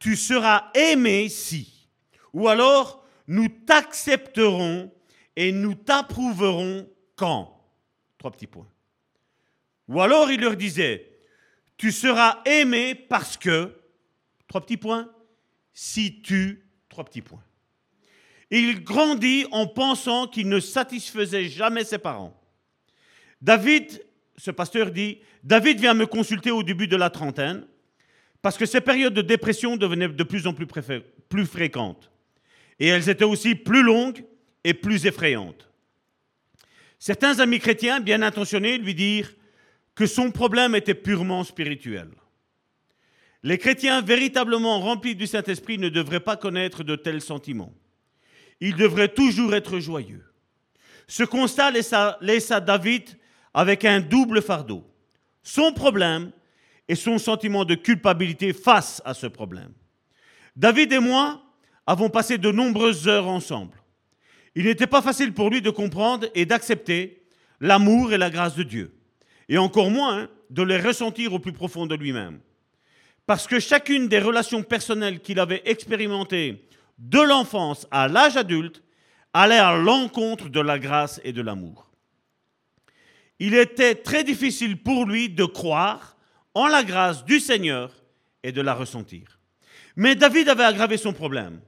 tu 0.00 0.16
seras 0.16 0.72
aimé 0.74 1.28
si. 1.28 1.88
Ou 2.32 2.48
alors, 2.48 3.06
nous 3.28 3.46
t'accepterons 3.48 4.92
et 5.36 5.52
nous 5.52 5.76
t'approuverons 5.76 6.88
quand? 7.14 7.56
Trois 8.18 8.32
petits 8.32 8.48
points. 8.48 8.66
Ou 9.86 10.00
alors, 10.00 10.28
il 10.32 10.40
leur 10.40 10.56
disait, 10.56 11.08
tu 11.76 11.92
seras 11.92 12.42
aimé 12.46 12.96
parce 12.96 13.36
que, 13.36 13.72
trois 14.48 14.60
petits 14.60 14.76
points, 14.76 15.08
si 15.72 16.20
tu, 16.20 16.66
trois 16.88 17.04
petits 17.04 17.22
points. 17.22 17.44
Il 18.54 18.84
grandit 18.84 19.46
en 19.50 19.66
pensant 19.66 20.26
qu'il 20.26 20.46
ne 20.50 20.60
satisfaisait 20.60 21.48
jamais 21.48 21.84
ses 21.84 21.96
parents. 21.96 22.38
David, 23.40 24.04
ce 24.36 24.50
pasteur 24.50 24.90
dit, 24.90 25.20
David 25.42 25.80
vient 25.80 25.94
me 25.94 26.04
consulter 26.04 26.50
au 26.50 26.62
début 26.62 26.86
de 26.86 26.96
la 26.96 27.08
trentaine 27.08 27.66
parce 28.42 28.58
que 28.58 28.66
ces 28.66 28.82
périodes 28.82 29.14
de 29.14 29.22
dépression 29.22 29.78
devenaient 29.78 30.08
de 30.08 30.22
plus 30.22 30.46
en 30.46 30.52
plus, 30.52 30.66
plus 31.30 31.46
fréquentes. 31.46 32.10
Et 32.78 32.88
elles 32.88 33.08
étaient 33.08 33.24
aussi 33.24 33.54
plus 33.54 33.82
longues 33.82 34.22
et 34.64 34.74
plus 34.74 35.06
effrayantes. 35.06 35.70
Certains 36.98 37.40
amis 37.40 37.58
chrétiens 37.58 38.00
bien 38.00 38.20
intentionnés 38.20 38.76
lui 38.76 38.94
dirent 38.94 39.32
que 39.94 40.04
son 40.04 40.30
problème 40.30 40.74
était 40.74 40.94
purement 40.94 41.42
spirituel. 41.42 42.10
Les 43.42 43.56
chrétiens 43.56 44.02
véritablement 44.02 44.78
remplis 44.78 45.16
du 45.16 45.26
Saint-Esprit 45.26 45.78
ne 45.78 45.88
devraient 45.88 46.20
pas 46.20 46.36
connaître 46.36 46.84
de 46.84 46.96
tels 46.96 47.22
sentiments. 47.22 47.72
Ils 48.64 48.76
devraient 48.76 49.08
toujours 49.08 49.56
être 49.56 49.80
joyeux. 49.80 50.24
Ce 51.08 51.24
constat 51.24 51.72
laissa, 51.72 52.16
laissa 52.20 52.60
David 52.60 53.02
avec 53.52 53.84
un 53.84 53.98
double 53.98 54.40
fardeau. 54.40 54.84
Son 55.42 55.72
problème 55.72 56.30
et 56.86 56.94
son 56.94 57.18
sentiment 57.18 57.64
de 57.64 57.74
culpabilité 57.74 58.52
face 58.52 59.02
à 59.04 59.14
ce 59.14 59.26
problème. 59.26 59.72
David 60.54 60.92
et 60.92 61.00
moi 61.00 61.42
avons 61.88 62.08
passé 62.08 62.38
de 62.38 62.52
nombreuses 62.52 63.08
heures 63.08 63.26
ensemble. 63.26 63.82
Il 64.54 64.66
n'était 64.66 64.86
pas 64.86 65.02
facile 65.02 65.34
pour 65.34 65.50
lui 65.50 65.60
de 65.60 65.70
comprendre 65.70 66.28
et 66.36 66.46
d'accepter 66.46 67.24
l'amour 67.58 68.12
et 68.12 68.18
la 68.18 68.30
grâce 68.30 68.54
de 68.54 68.62
Dieu, 68.62 68.94
et 69.48 69.58
encore 69.58 69.90
moins 69.90 70.28
de 70.50 70.62
les 70.62 70.78
ressentir 70.78 71.32
au 71.32 71.40
plus 71.40 71.52
profond 71.52 71.86
de 71.86 71.96
lui-même. 71.96 72.38
Parce 73.26 73.48
que 73.48 73.58
chacune 73.58 74.06
des 74.06 74.20
relations 74.20 74.62
personnelles 74.62 75.18
qu'il 75.18 75.40
avait 75.40 75.62
expérimentées 75.64 76.64
de 76.98 77.20
l'enfance 77.20 77.86
à 77.90 78.08
l'âge 78.08 78.36
adulte 78.36 78.82
allait 79.32 79.58
à 79.58 79.76
l'encontre 79.76 80.48
de 80.48 80.60
la 80.60 80.78
grâce 80.78 81.20
et 81.24 81.32
de 81.32 81.42
l'amour. 81.42 81.90
Il 83.38 83.54
était 83.54 83.96
très 83.96 84.24
difficile 84.24 84.82
pour 84.82 85.06
lui 85.06 85.28
de 85.28 85.44
croire 85.44 86.16
en 86.54 86.66
la 86.66 86.84
grâce 86.84 87.24
du 87.24 87.40
Seigneur 87.40 87.92
et 88.42 88.52
de 88.52 88.60
la 88.60 88.74
ressentir. 88.74 89.40
Mais 89.96 90.14
David 90.14 90.48
avait 90.48 90.64
aggravé 90.64 90.96
son 90.96 91.12
problème. 91.12 91.60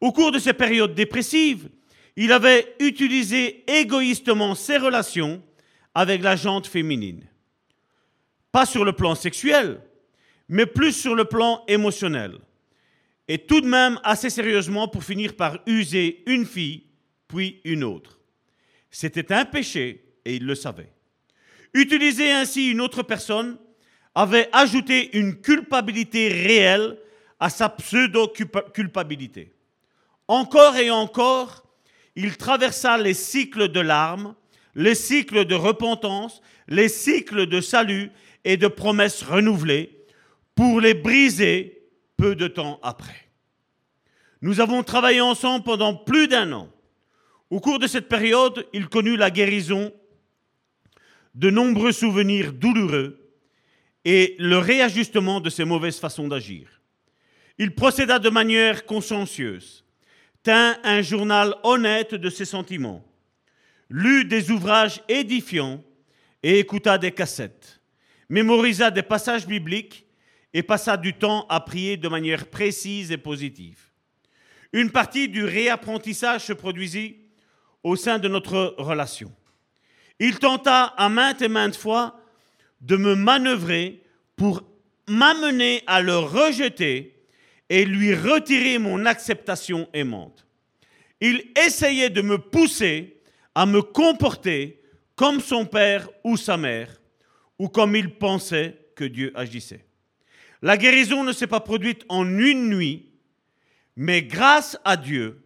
Au 0.00 0.12
cours 0.12 0.32
de 0.32 0.38
ces 0.38 0.52
périodes 0.52 0.94
dépressives, 0.94 1.68
il 2.16 2.32
avait 2.32 2.74
utilisé 2.80 3.64
égoïstement 3.70 4.54
ses 4.54 4.76
relations 4.76 5.42
avec 5.94 6.22
la 6.22 6.36
jante 6.36 6.66
féminine. 6.66 7.26
Pas 8.52 8.66
sur 8.66 8.84
le 8.84 8.92
plan 8.92 9.14
sexuel, 9.14 9.80
mais 10.48 10.66
plus 10.66 10.92
sur 10.92 11.14
le 11.14 11.24
plan 11.24 11.64
émotionnel. 11.68 12.38
Et 13.28 13.38
tout 13.38 13.60
de 13.60 13.68
même 13.68 13.98
assez 14.02 14.30
sérieusement 14.30 14.88
pour 14.88 15.04
finir 15.04 15.36
par 15.36 15.58
user 15.66 16.22
une 16.26 16.46
fille, 16.46 16.84
puis 17.28 17.60
une 17.64 17.84
autre. 17.84 18.18
C'était 18.90 19.32
un 19.32 19.44
péché 19.44 20.04
et 20.24 20.36
il 20.36 20.46
le 20.46 20.54
savait. 20.54 20.92
Utiliser 21.72 22.32
ainsi 22.32 22.70
une 22.70 22.80
autre 22.80 23.02
personne 23.02 23.56
avait 24.14 24.48
ajouté 24.52 25.16
une 25.16 25.40
culpabilité 25.40 26.28
réelle 26.28 26.98
à 27.38 27.48
sa 27.48 27.68
pseudo-culpabilité. 27.68 29.52
Encore 30.26 30.76
et 30.76 30.90
encore, 30.90 31.64
il 32.16 32.36
traversa 32.36 32.98
les 32.98 33.14
cycles 33.14 33.68
de 33.68 33.80
larmes, 33.80 34.34
les 34.74 34.94
cycles 34.94 35.44
de 35.44 35.54
repentance, 35.54 36.42
les 36.68 36.88
cycles 36.88 37.46
de 37.46 37.60
salut 37.60 38.10
et 38.44 38.56
de 38.56 38.68
promesses 38.68 39.22
renouvelées 39.22 40.04
pour 40.54 40.80
les 40.80 40.94
briser 40.94 41.79
peu 42.20 42.36
de 42.36 42.48
temps 42.48 42.78
après. 42.82 43.30
Nous 44.42 44.60
avons 44.60 44.82
travaillé 44.82 45.22
ensemble 45.22 45.64
pendant 45.64 45.94
plus 45.94 46.28
d'un 46.28 46.52
an. 46.52 46.68
Au 47.48 47.60
cours 47.60 47.78
de 47.78 47.86
cette 47.86 48.08
période, 48.08 48.66
il 48.74 48.88
connut 48.88 49.16
la 49.16 49.30
guérison 49.30 49.90
de 51.34 51.48
nombreux 51.48 51.92
souvenirs 51.92 52.52
douloureux 52.52 53.32
et 54.04 54.36
le 54.38 54.58
réajustement 54.58 55.40
de 55.40 55.48
ses 55.48 55.64
mauvaises 55.64 55.98
façons 55.98 56.28
d'agir. 56.28 56.68
Il 57.56 57.74
procéda 57.74 58.18
de 58.18 58.28
manière 58.28 58.84
consciencieuse 58.84 59.84
tint 60.42 60.78
un 60.84 61.00
journal 61.02 61.54
honnête 61.62 62.14
de 62.14 62.30
ses 62.30 62.46
sentiments, 62.46 63.04
lut 63.88 64.26
des 64.26 64.50
ouvrages 64.50 65.02
édifiants 65.08 65.82
et 66.42 66.58
écouta 66.58 66.98
des 66.98 67.12
cassettes, 67.12 67.80
mémorisa 68.28 68.90
des 68.90 69.02
passages 69.02 69.46
bibliques 69.46 70.06
et 70.52 70.62
passa 70.62 70.96
du 70.96 71.14
temps 71.14 71.46
à 71.48 71.60
prier 71.60 71.96
de 71.96 72.08
manière 72.08 72.46
précise 72.46 73.12
et 73.12 73.18
positive. 73.18 73.78
Une 74.72 74.90
partie 74.90 75.28
du 75.28 75.44
réapprentissage 75.44 76.44
se 76.44 76.52
produisit 76.52 77.16
au 77.82 77.96
sein 77.96 78.18
de 78.18 78.28
notre 78.28 78.74
relation. 78.78 79.32
Il 80.18 80.38
tenta 80.38 80.84
à 80.84 81.08
maintes 81.08 81.42
et 81.42 81.48
maintes 81.48 81.76
fois 81.76 82.20
de 82.80 82.96
me 82.96 83.14
manœuvrer 83.14 84.02
pour 84.36 84.62
m'amener 85.08 85.82
à 85.86 86.00
le 86.02 86.16
rejeter 86.18 87.24
et 87.68 87.84
lui 87.84 88.14
retirer 88.14 88.78
mon 88.78 89.06
acceptation 89.06 89.88
aimante. 89.92 90.46
Il 91.20 91.44
essayait 91.66 92.10
de 92.10 92.22
me 92.22 92.38
pousser 92.38 93.20
à 93.54 93.66
me 93.66 93.82
comporter 93.82 94.82
comme 95.14 95.40
son 95.40 95.66
père 95.66 96.08
ou 96.24 96.36
sa 96.36 96.56
mère, 96.56 97.00
ou 97.58 97.68
comme 97.68 97.94
il 97.94 98.14
pensait 98.14 98.76
que 98.96 99.04
Dieu 99.04 99.32
agissait. 99.34 99.84
La 100.62 100.76
guérison 100.76 101.24
ne 101.24 101.32
s'est 101.32 101.46
pas 101.46 101.60
produite 101.60 102.04
en 102.08 102.26
une 102.38 102.68
nuit, 102.68 103.10
mais 103.96 104.22
grâce 104.22 104.78
à 104.84 104.96
Dieu, 104.96 105.42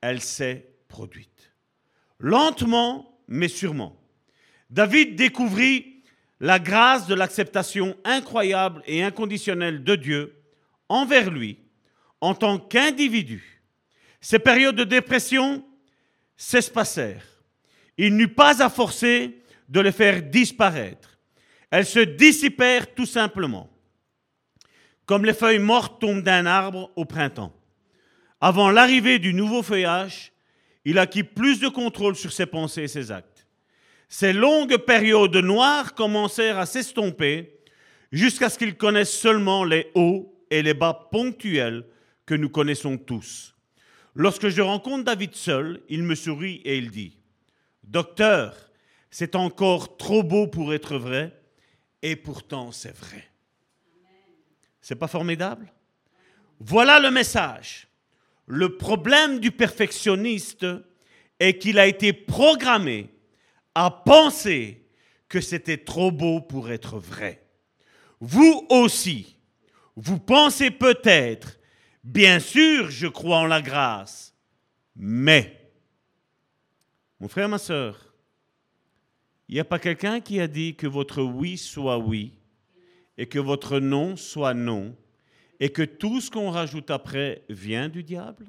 elle 0.00 0.20
s'est 0.20 0.68
produite. 0.88 1.52
Lentement, 2.18 3.20
mais 3.28 3.48
sûrement. 3.48 4.00
David 4.70 5.16
découvrit 5.16 6.02
la 6.40 6.58
grâce 6.58 7.06
de 7.06 7.14
l'acceptation 7.14 7.96
incroyable 8.04 8.82
et 8.86 9.02
inconditionnelle 9.02 9.82
de 9.82 9.96
Dieu 9.96 10.42
envers 10.88 11.30
lui 11.30 11.58
en 12.20 12.34
tant 12.34 12.58
qu'individu. 12.58 13.62
Ces 14.20 14.38
périodes 14.38 14.76
de 14.76 14.84
dépression 14.84 15.64
s'espacèrent. 16.36 17.26
Il 17.96 18.16
n'eut 18.16 18.34
pas 18.34 18.62
à 18.62 18.70
forcer 18.70 19.42
de 19.68 19.80
les 19.80 19.92
faire 19.92 20.22
disparaître. 20.22 21.18
Elles 21.70 21.86
se 21.86 22.00
dissipèrent 22.00 22.94
tout 22.94 23.06
simplement, 23.06 23.70
comme 25.08 25.24
les 25.24 25.32
feuilles 25.32 25.58
mortes 25.58 26.02
tombent 26.02 26.22
d'un 26.22 26.44
arbre 26.44 26.92
au 26.94 27.06
printemps. 27.06 27.54
Avant 28.42 28.70
l'arrivée 28.70 29.18
du 29.18 29.32
nouveau 29.32 29.62
feuillage, 29.62 30.32
il 30.84 30.98
acquit 30.98 31.22
plus 31.22 31.60
de 31.60 31.68
contrôle 31.68 32.14
sur 32.14 32.30
ses 32.30 32.44
pensées 32.44 32.82
et 32.82 32.88
ses 32.88 33.10
actes. 33.10 33.46
Ces 34.10 34.34
longues 34.34 34.76
périodes 34.76 35.34
noires 35.36 35.94
commencèrent 35.94 36.58
à 36.58 36.66
s'estomper 36.66 37.58
jusqu'à 38.12 38.50
ce 38.50 38.58
qu'il 38.58 38.76
connaisse 38.76 39.10
seulement 39.10 39.64
les 39.64 39.90
hauts 39.94 40.30
et 40.50 40.62
les 40.62 40.74
bas 40.74 41.08
ponctuels 41.10 41.86
que 42.26 42.34
nous 42.34 42.50
connaissons 42.50 42.98
tous. 42.98 43.54
Lorsque 44.14 44.48
je 44.50 44.60
rencontre 44.60 45.04
David 45.04 45.34
seul, 45.34 45.80
il 45.88 46.02
me 46.02 46.16
sourit 46.16 46.60
et 46.66 46.76
il 46.76 46.90
dit, 46.90 47.16
Docteur, 47.82 48.54
c'est 49.10 49.36
encore 49.36 49.96
trop 49.96 50.22
beau 50.22 50.48
pour 50.48 50.74
être 50.74 50.98
vrai, 50.98 51.32
et 52.02 52.14
pourtant 52.14 52.72
c'est 52.72 52.94
vrai. 52.94 53.27
C'est 54.80 54.96
pas 54.96 55.08
formidable? 55.08 55.72
Voilà 56.60 57.00
le 57.00 57.10
message. 57.10 57.88
Le 58.46 58.76
problème 58.76 59.40
du 59.40 59.50
perfectionniste 59.50 60.66
est 61.38 61.58
qu'il 61.58 61.78
a 61.78 61.86
été 61.86 62.12
programmé 62.12 63.10
à 63.74 63.90
penser 63.90 64.86
que 65.28 65.40
c'était 65.40 65.76
trop 65.76 66.10
beau 66.10 66.40
pour 66.40 66.70
être 66.70 66.98
vrai. 66.98 67.44
Vous 68.20 68.66
aussi, 68.70 69.36
vous 69.94 70.18
pensez 70.18 70.70
peut-être, 70.70 71.58
bien 72.02 72.40
sûr, 72.40 72.90
je 72.90 73.06
crois 73.06 73.38
en 73.38 73.46
la 73.46 73.60
grâce, 73.60 74.34
mais, 74.96 75.70
mon 77.20 77.28
frère, 77.28 77.48
ma 77.48 77.58
soeur, 77.58 78.12
il 79.48 79.54
n'y 79.54 79.60
a 79.60 79.64
pas 79.64 79.78
quelqu'un 79.78 80.20
qui 80.20 80.40
a 80.40 80.48
dit 80.48 80.74
que 80.74 80.86
votre 80.86 81.22
oui 81.22 81.56
soit 81.56 81.98
oui? 81.98 82.37
Et 83.18 83.26
que 83.26 83.38
votre 83.38 83.80
non 83.80 84.16
soit 84.16 84.54
non 84.54 84.96
et 85.60 85.70
que 85.70 85.82
tout 85.82 86.20
ce 86.20 86.30
qu'on 86.30 86.50
rajoute 86.50 86.90
après 86.90 87.42
vient 87.48 87.88
du 87.88 88.04
diable? 88.04 88.46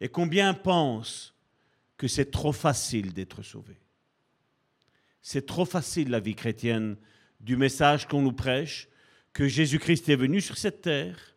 Et 0.00 0.08
combien 0.08 0.52
pensent 0.52 1.34
que 1.96 2.08
c'est 2.08 2.30
trop 2.30 2.52
facile 2.52 3.12
d'être 3.12 3.42
sauvé? 3.42 3.76
C'est 5.22 5.46
trop 5.46 5.64
facile 5.64 6.10
la 6.10 6.20
vie 6.20 6.34
chrétienne 6.34 6.96
du 7.40 7.56
message 7.56 8.06
qu'on 8.06 8.22
nous 8.22 8.32
prêche, 8.32 8.88
que 9.32 9.46
Jésus-Christ 9.46 10.08
est 10.08 10.16
venu 10.16 10.40
sur 10.40 10.58
cette 10.58 10.82
terre. 10.82 11.36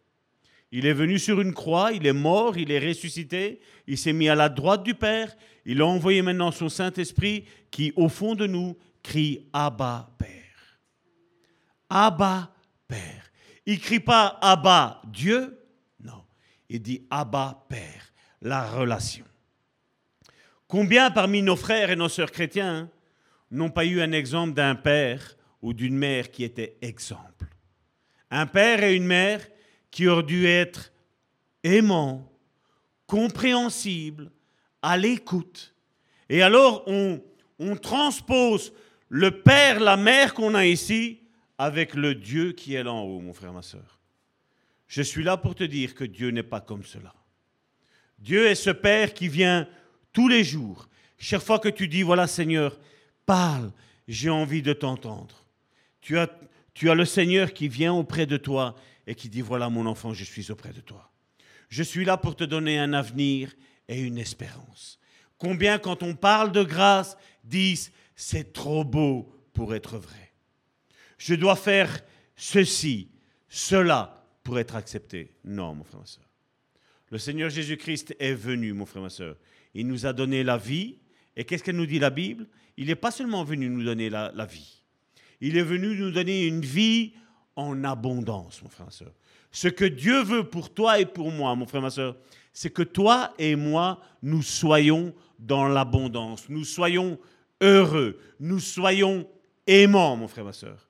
Il 0.72 0.86
est 0.86 0.94
venu 0.94 1.20
sur 1.20 1.42
une 1.42 1.54
croix, 1.54 1.92
il 1.92 2.08
est 2.08 2.14
mort, 2.14 2.58
il 2.58 2.72
est 2.72 2.80
ressuscité, 2.80 3.60
il 3.88 3.98
s'est 3.98 4.14
mis 4.14 4.30
à 4.30 4.36
la 4.36 4.50
droite 4.50 4.84
du 4.84 4.96
Père, 4.96 5.36
il 5.66 5.82
a 5.82 5.86
envoyé 5.86 6.22
maintenant 6.22 6.52
son 6.52 6.70
Saint-Esprit 6.70 7.46
qui, 7.70 7.92
au 7.96 8.08
fond 8.08 8.36
de 8.36 8.48
nous, 8.48 8.78
crie 9.04 9.46
Abba 9.54 10.10
Père. 10.18 10.41
Abba 11.94 12.50
Père. 12.88 13.30
Il 13.66 13.80
crie 13.82 14.00
pas 14.00 14.40
Abba 14.42 15.02
Dieu, 15.06 15.60
non. 16.00 16.24
Il 16.70 16.82
dit 16.82 17.06
Abba 17.10 17.66
Père, 17.68 18.14
la 18.42 18.66
relation. 18.66 19.26
Combien 20.68 21.12
parmi 21.12 21.42
nos 21.42 21.58
frères 21.58 21.92
et 21.92 21.98
nos 21.98 22.08
sœurs 22.08 22.32
chrétiens 22.32 22.90
n'ont 23.52 23.70
pas 23.70 23.84
eu 23.84 24.02
un 24.02 24.14
exemple 24.14 24.54
d'un 24.54 24.76
père 24.76 25.36
ou 25.62 25.74
d'une 25.74 25.98
mère 25.98 26.32
qui 26.32 26.46
était 26.46 26.78
exemple? 26.82 27.48
Un 28.32 28.48
père 28.48 28.82
et 28.82 28.96
une 28.96 29.06
mère 29.06 29.46
qui 29.92 30.08
auraient 30.08 30.24
dû 30.24 30.48
être 30.48 30.94
aimants, 31.62 32.32
compréhensibles, 33.06 34.32
à 34.82 34.96
l'écoute. 34.96 35.76
Et 36.30 36.42
alors 36.42 36.84
on, 36.88 37.22
on 37.60 37.76
transpose 37.76 38.72
le 39.10 39.42
père, 39.42 39.82
la 39.82 39.98
mère 39.98 40.34
qu'on 40.34 40.56
a 40.56 40.66
ici 40.66 41.21
avec 41.62 41.94
le 41.94 42.16
Dieu 42.16 42.54
qui 42.54 42.74
est 42.74 42.82
là 42.82 42.92
en 42.92 43.04
haut, 43.04 43.20
mon 43.20 43.34
frère, 43.34 43.54
ma 43.54 43.62
soeur. 43.62 44.00
Je 44.88 45.04
suis 45.04 45.24
là 45.24 45.38
pour 45.38 45.54
te 45.54 45.64
dire 45.64 45.94
que 45.94 46.04
Dieu 46.04 46.32
n'est 46.32 46.42
pas 46.42 46.60
comme 46.60 46.84
cela. 46.84 47.14
Dieu 48.18 48.48
est 48.48 48.56
ce 48.56 48.72
Père 48.72 49.14
qui 49.14 49.28
vient 49.28 49.68
tous 50.12 50.28
les 50.28 50.44
jours. 50.44 50.90
Chaque 51.20 51.44
fois 51.44 51.60
que 51.60 51.70
tu 51.70 51.88
dis, 51.88 52.02
voilà 52.02 52.26
Seigneur, 52.26 52.80
parle, 53.28 53.72
j'ai 54.08 54.32
envie 54.32 54.64
de 54.64 54.74
t'entendre. 54.74 55.46
Tu 56.02 56.18
as, 56.18 56.32
tu 56.74 56.90
as 56.90 56.96
le 56.96 57.06
Seigneur 57.06 57.54
qui 57.54 57.68
vient 57.68 57.94
auprès 57.94 58.26
de 58.26 58.38
toi 58.38 58.74
et 59.06 59.14
qui 59.14 59.30
dit, 59.30 59.42
voilà 59.42 59.70
mon 59.70 59.86
enfant, 59.86 60.16
je 60.16 60.24
suis 60.24 60.50
auprès 60.50 60.74
de 60.74 60.82
toi. 60.82 61.12
Je 61.70 61.84
suis 61.84 62.06
là 62.06 62.18
pour 62.18 62.36
te 62.36 62.44
donner 62.44 62.80
un 62.80 62.94
avenir 62.94 63.54
et 63.88 64.02
une 64.02 64.18
espérance. 64.18 64.98
Combien 65.38 65.78
quand 65.78 66.02
on 66.02 66.16
parle 66.16 66.52
de 66.52 66.64
grâce 66.64 67.18
disent, 67.44 67.92
c'est 68.16 68.52
trop 68.52 68.84
beau 68.84 69.32
pour 69.54 69.76
être 69.76 70.00
vrai. 70.00 70.31
Je 71.22 71.36
dois 71.36 71.56
faire 71.56 72.02
ceci, 72.36 73.08
cela 73.48 74.26
pour 74.44 74.58
être 74.58 74.76
accepté. 74.76 75.36
Non, 75.44 75.76
mon 75.76 75.84
frère, 75.84 76.00
ma 76.00 76.06
soeur. 76.08 76.26
Le 77.12 77.20
Seigneur 77.20 77.52
Jésus-Christ 77.52 78.16
est 78.18 78.34
venu, 78.34 78.74
mon 78.74 78.88
frère, 78.88 79.04
ma 79.04 79.12
soeur. 79.12 79.36
Il 79.76 79.86
nous 79.88 80.08
a 80.08 80.14
donné 80.14 80.44
la 80.44 80.58
vie. 80.58 80.98
Et 81.36 81.46
qu'est-ce 81.46 81.64
qu'elle 81.64 81.76
nous 81.76 81.86
dit 81.86 82.00
la 82.00 82.10
Bible? 82.10 82.48
Il 82.76 82.88
n'est 82.88 82.96
pas 82.96 83.12
seulement 83.12 83.44
venu 83.44 83.70
nous 83.70 83.84
donner 83.84 84.10
la, 84.10 84.32
vie. 84.50 84.82
Il 85.42 85.58
est 85.58 85.64
venu 85.64 85.96
nous 85.96 86.10
donner 86.10 86.48
une 86.48 86.62
vie 86.62 87.14
en 87.56 87.84
abondance, 87.84 88.64
mon 88.64 88.70
frère, 88.70 88.88
ma 88.88 88.92
soeur. 88.92 89.14
Ce 89.52 89.68
que 89.68 89.86
Dieu 89.86 90.24
veut 90.24 90.46
pour 90.46 90.74
toi 90.74 91.00
et 91.00 91.06
pour 91.06 91.32
moi, 91.32 91.54
mon 91.54 91.68
frère, 91.68 91.84
ma 91.84 91.92
soeur, 91.92 92.18
c'est 92.52 92.74
que 92.74 92.82
toi 92.82 93.36
et 93.38 93.56
moi, 93.56 94.02
nous 94.24 94.42
soyons 94.42 95.14
dans 95.38 95.68
l'abondance. 95.68 96.50
Nous 96.50 96.64
soyons 96.64 97.20
heureux. 97.62 98.18
Nous 98.40 98.60
soyons 98.60 99.30
aimants, 99.68 100.16
mon 100.16 100.28
frère, 100.28 100.46
ma 100.46 100.54
soeur. 100.54 100.88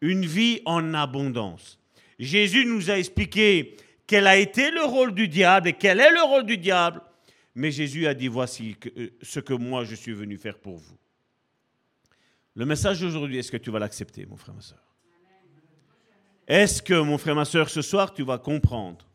Une 0.00 0.24
vie 0.24 0.62
en 0.64 0.94
abondance. 0.94 1.78
Jésus 2.18 2.64
nous 2.64 2.90
a 2.90 2.98
expliqué 2.98 3.76
quel 4.06 4.26
a 4.26 4.36
été 4.36 4.70
le 4.70 4.84
rôle 4.84 5.14
du 5.14 5.28
diable 5.28 5.68
et 5.68 5.72
quel 5.72 6.00
est 6.00 6.10
le 6.10 6.22
rôle 6.22 6.44
du 6.44 6.58
diable. 6.58 7.00
Mais 7.54 7.70
Jésus 7.70 8.06
a 8.06 8.14
dit, 8.14 8.28
voici 8.28 8.76
euh, 8.96 9.10
ce 9.22 9.40
que 9.40 9.54
moi 9.54 9.84
je 9.84 9.94
suis 9.94 10.12
venu 10.12 10.36
faire 10.36 10.58
pour 10.58 10.76
vous. 10.76 10.96
Le 12.54 12.66
message 12.66 13.00
d'aujourd'hui, 13.00 13.38
est-ce 13.38 13.52
que 13.52 13.56
tu 13.56 13.70
vas 13.70 13.78
l'accepter, 13.78 14.26
mon 14.26 14.36
frère, 14.36 14.54
ma 14.54 14.60
soeur? 14.60 14.82
Est-ce 16.46 16.82
que, 16.82 17.00
mon 17.00 17.16
frère, 17.16 17.36
ma 17.36 17.44
soeur, 17.44 17.70
ce 17.70 17.80
soir, 17.80 18.12
tu 18.12 18.24
vas 18.24 18.38
comprendre 18.38 19.06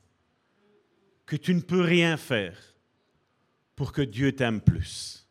que 1.26 1.36
tu 1.36 1.54
ne 1.54 1.60
peux 1.60 1.82
rien 1.82 2.16
faire 2.16 2.58
pour 3.76 3.92
que 3.92 4.02
Dieu 4.02 4.32
t'aime 4.32 4.62
plus? 4.62 5.28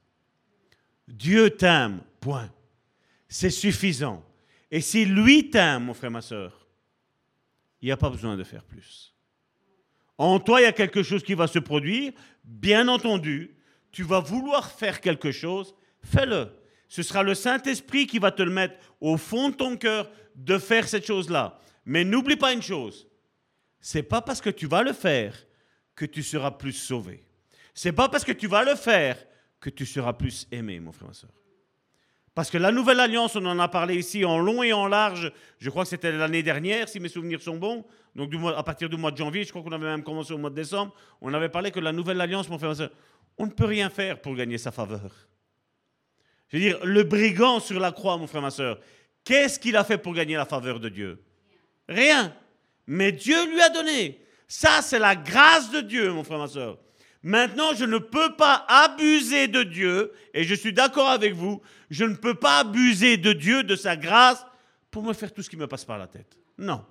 Dieu 1.08 1.50
t'aime, 1.50 2.02
point. 2.20 2.52
C'est 3.26 3.50
suffisant. 3.50 4.22
Et 4.74 4.80
si 4.80 5.04
lui 5.04 5.50
t'aime, 5.50 5.84
mon 5.84 5.94
frère, 5.94 6.10
ma 6.10 6.20
soeur, 6.20 6.66
il 7.80 7.84
n'y 7.86 7.92
a 7.92 7.96
pas 7.96 8.10
besoin 8.10 8.36
de 8.36 8.42
faire 8.42 8.64
plus. 8.64 9.14
En 10.18 10.40
toi, 10.40 10.60
il 10.60 10.64
y 10.64 10.66
a 10.66 10.72
quelque 10.72 11.04
chose 11.04 11.22
qui 11.22 11.34
va 11.34 11.46
se 11.46 11.60
produire. 11.60 12.12
Bien 12.42 12.88
entendu, 12.88 13.56
tu 13.92 14.02
vas 14.02 14.18
vouloir 14.18 14.72
faire 14.72 15.00
quelque 15.00 15.30
chose, 15.30 15.76
fais-le. 16.02 16.48
Ce 16.88 17.04
sera 17.04 17.22
le 17.22 17.36
Saint-Esprit 17.36 18.08
qui 18.08 18.18
va 18.18 18.32
te 18.32 18.42
le 18.42 18.50
mettre 18.50 18.74
au 19.00 19.16
fond 19.16 19.50
de 19.50 19.54
ton 19.54 19.76
cœur 19.76 20.10
de 20.34 20.58
faire 20.58 20.88
cette 20.88 21.06
chose-là. 21.06 21.60
Mais 21.84 22.02
n'oublie 22.02 22.34
pas 22.34 22.52
une 22.52 22.60
chose, 22.60 23.06
c'est 23.78 24.02
pas 24.02 24.22
parce 24.22 24.40
que 24.40 24.50
tu 24.50 24.66
vas 24.66 24.82
le 24.82 24.92
faire 24.92 25.38
que 25.94 26.04
tu 26.04 26.24
seras 26.24 26.50
plus 26.50 26.72
sauvé. 26.72 27.24
C'est 27.74 27.92
pas 27.92 28.08
parce 28.08 28.24
que 28.24 28.32
tu 28.32 28.48
vas 28.48 28.64
le 28.64 28.74
faire 28.74 29.24
que 29.60 29.70
tu 29.70 29.86
seras 29.86 30.14
plus 30.14 30.48
aimé, 30.50 30.80
mon 30.80 30.90
frère, 30.90 31.06
ma 31.06 31.14
soeur. 31.14 31.30
Parce 32.34 32.50
que 32.50 32.58
la 32.58 32.72
nouvelle 32.72 32.98
alliance, 32.98 33.36
on 33.36 33.46
en 33.46 33.58
a 33.60 33.68
parlé 33.68 33.94
ici 33.94 34.24
en 34.24 34.38
long 34.38 34.62
et 34.62 34.72
en 34.72 34.88
large, 34.88 35.32
je 35.58 35.70
crois 35.70 35.84
que 35.84 35.90
c'était 35.90 36.10
l'année 36.10 36.42
dernière, 36.42 36.88
si 36.88 36.98
mes 36.98 37.08
souvenirs 37.08 37.40
sont 37.40 37.56
bons, 37.56 37.84
donc 38.16 38.32
à 38.56 38.62
partir 38.64 38.88
du 38.88 38.96
mois 38.96 39.12
de 39.12 39.16
janvier, 39.16 39.44
je 39.44 39.50
crois 39.50 39.62
qu'on 39.62 39.72
avait 39.72 39.86
même 39.86 40.02
commencé 40.02 40.32
au 40.32 40.38
mois 40.38 40.50
de 40.50 40.56
décembre, 40.56 40.92
on 41.20 41.32
avait 41.32 41.48
parlé 41.48 41.70
que 41.70 41.78
la 41.78 41.92
nouvelle 41.92 42.20
alliance, 42.20 42.48
mon 42.48 42.58
frère, 42.58 42.72
on 43.38 43.46
ne 43.46 43.52
peut 43.52 43.66
rien 43.66 43.88
faire 43.88 44.20
pour 44.20 44.34
gagner 44.34 44.58
sa 44.58 44.72
faveur. 44.72 45.12
Je 46.48 46.56
veux 46.56 46.62
dire, 46.62 46.84
le 46.84 47.04
brigand 47.04 47.60
sur 47.60 47.78
la 47.78 47.92
croix, 47.92 48.16
mon 48.16 48.26
frère, 48.26 48.42
ma 48.42 48.50
soeur, 48.50 48.80
qu'est-ce 49.22 49.60
qu'il 49.60 49.76
a 49.76 49.84
fait 49.84 49.98
pour 49.98 50.12
gagner 50.12 50.36
la 50.36 50.44
faveur 50.44 50.80
de 50.80 50.88
Dieu? 50.88 51.22
Rien. 51.88 52.34
Mais 52.86 53.12
Dieu 53.12 53.48
lui 53.48 53.60
a 53.60 53.68
donné. 53.68 54.20
Ça, 54.48 54.82
c'est 54.82 54.98
la 54.98 55.16
grâce 55.16 55.70
de 55.70 55.80
Dieu, 55.80 56.12
mon 56.12 56.24
frère, 56.24 56.38
ma 56.38 56.48
soeur. 56.48 56.78
Maintenant, 57.24 57.74
je 57.74 57.86
ne 57.86 57.96
peux 57.96 58.36
pas 58.36 58.66
abuser 58.68 59.48
de 59.48 59.62
Dieu, 59.62 60.12
et 60.34 60.44
je 60.44 60.54
suis 60.54 60.74
d'accord 60.74 61.08
avec 61.08 61.32
vous, 61.32 61.62
je 61.88 62.04
ne 62.04 62.14
peux 62.14 62.34
pas 62.34 62.58
abuser 62.58 63.16
de 63.16 63.32
Dieu, 63.32 63.64
de 63.64 63.76
sa 63.76 63.96
grâce, 63.96 64.44
pour 64.90 65.02
me 65.02 65.14
faire 65.14 65.32
tout 65.32 65.40
ce 65.40 65.48
qui 65.48 65.56
me 65.56 65.66
passe 65.66 65.86
par 65.86 65.96
la 65.96 66.06
tête. 66.06 66.36
Non. 66.58 66.84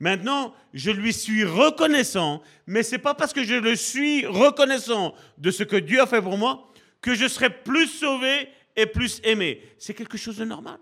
Maintenant, 0.00 0.54
je 0.72 0.90
lui 0.90 1.12
suis 1.12 1.44
reconnaissant, 1.44 2.42
mais 2.66 2.82
ce 2.82 2.92
n'est 2.92 3.02
pas 3.02 3.12
parce 3.12 3.34
que 3.34 3.44
je 3.44 3.54
le 3.54 3.76
suis 3.76 4.24
reconnaissant 4.24 5.14
de 5.36 5.50
ce 5.50 5.62
que 5.62 5.76
Dieu 5.76 6.00
a 6.00 6.06
fait 6.06 6.22
pour 6.22 6.38
moi 6.38 6.72
que 7.02 7.14
je 7.14 7.28
serai 7.28 7.50
plus 7.50 7.86
sauvé 7.86 8.48
et 8.76 8.86
plus 8.86 9.20
aimé. 9.24 9.62
C'est 9.76 9.92
quelque 9.92 10.16
chose 10.16 10.38
de 10.38 10.46
normal. 10.46 10.78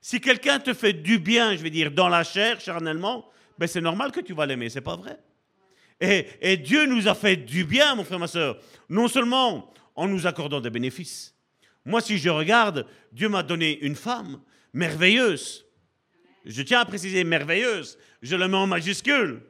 Si 0.00 0.20
quelqu'un 0.20 0.58
te 0.58 0.74
fait 0.74 0.94
du 0.94 1.20
bien, 1.20 1.54
je 1.54 1.62
vais 1.62 1.70
dire, 1.70 1.92
dans 1.92 2.08
la 2.08 2.24
chair, 2.24 2.60
charnellement, 2.60 3.30
ben 3.56 3.68
c'est 3.68 3.80
normal 3.80 4.10
que 4.10 4.20
tu 4.20 4.34
vas 4.34 4.46
l'aimer, 4.46 4.68
c'est 4.68 4.80
pas 4.80 4.96
vrai 4.96 5.16
et, 6.00 6.56
Dieu 6.56 6.86
nous 6.86 7.08
a 7.08 7.14
fait 7.14 7.36
du 7.36 7.64
bien, 7.64 7.94
mon 7.94 8.04
frère, 8.04 8.18
ma 8.18 8.26
soeur. 8.26 8.58
Non 8.88 9.06
seulement 9.06 9.72
en 9.94 10.08
nous 10.08 10.26
accordant 10.26 10.60
des 10.60 10.70
bénéfices. 10.70 11.34
Moi, 11.84 12.00
si 12.00 12.18
je 12.18 12.30
regarde, 12.30 12.86
Dieu 13.12 13.28
m'a 13.28 13.42
donné 13.42 13.78
une 13.80 13.96
femme 13.96 14.40
merveilleuse. 14.72 15.66
Je 16.44 16.62
tiens 16.62 16.80
à 16.80 16.84
préciser 16.84 17.22
merveilleuse. 17.24 17.98
Je 18.22 18.36
le 18.36 18.48
mets 18.48 18.56
en 18.56 18.66
majuscule. 18.66 19.42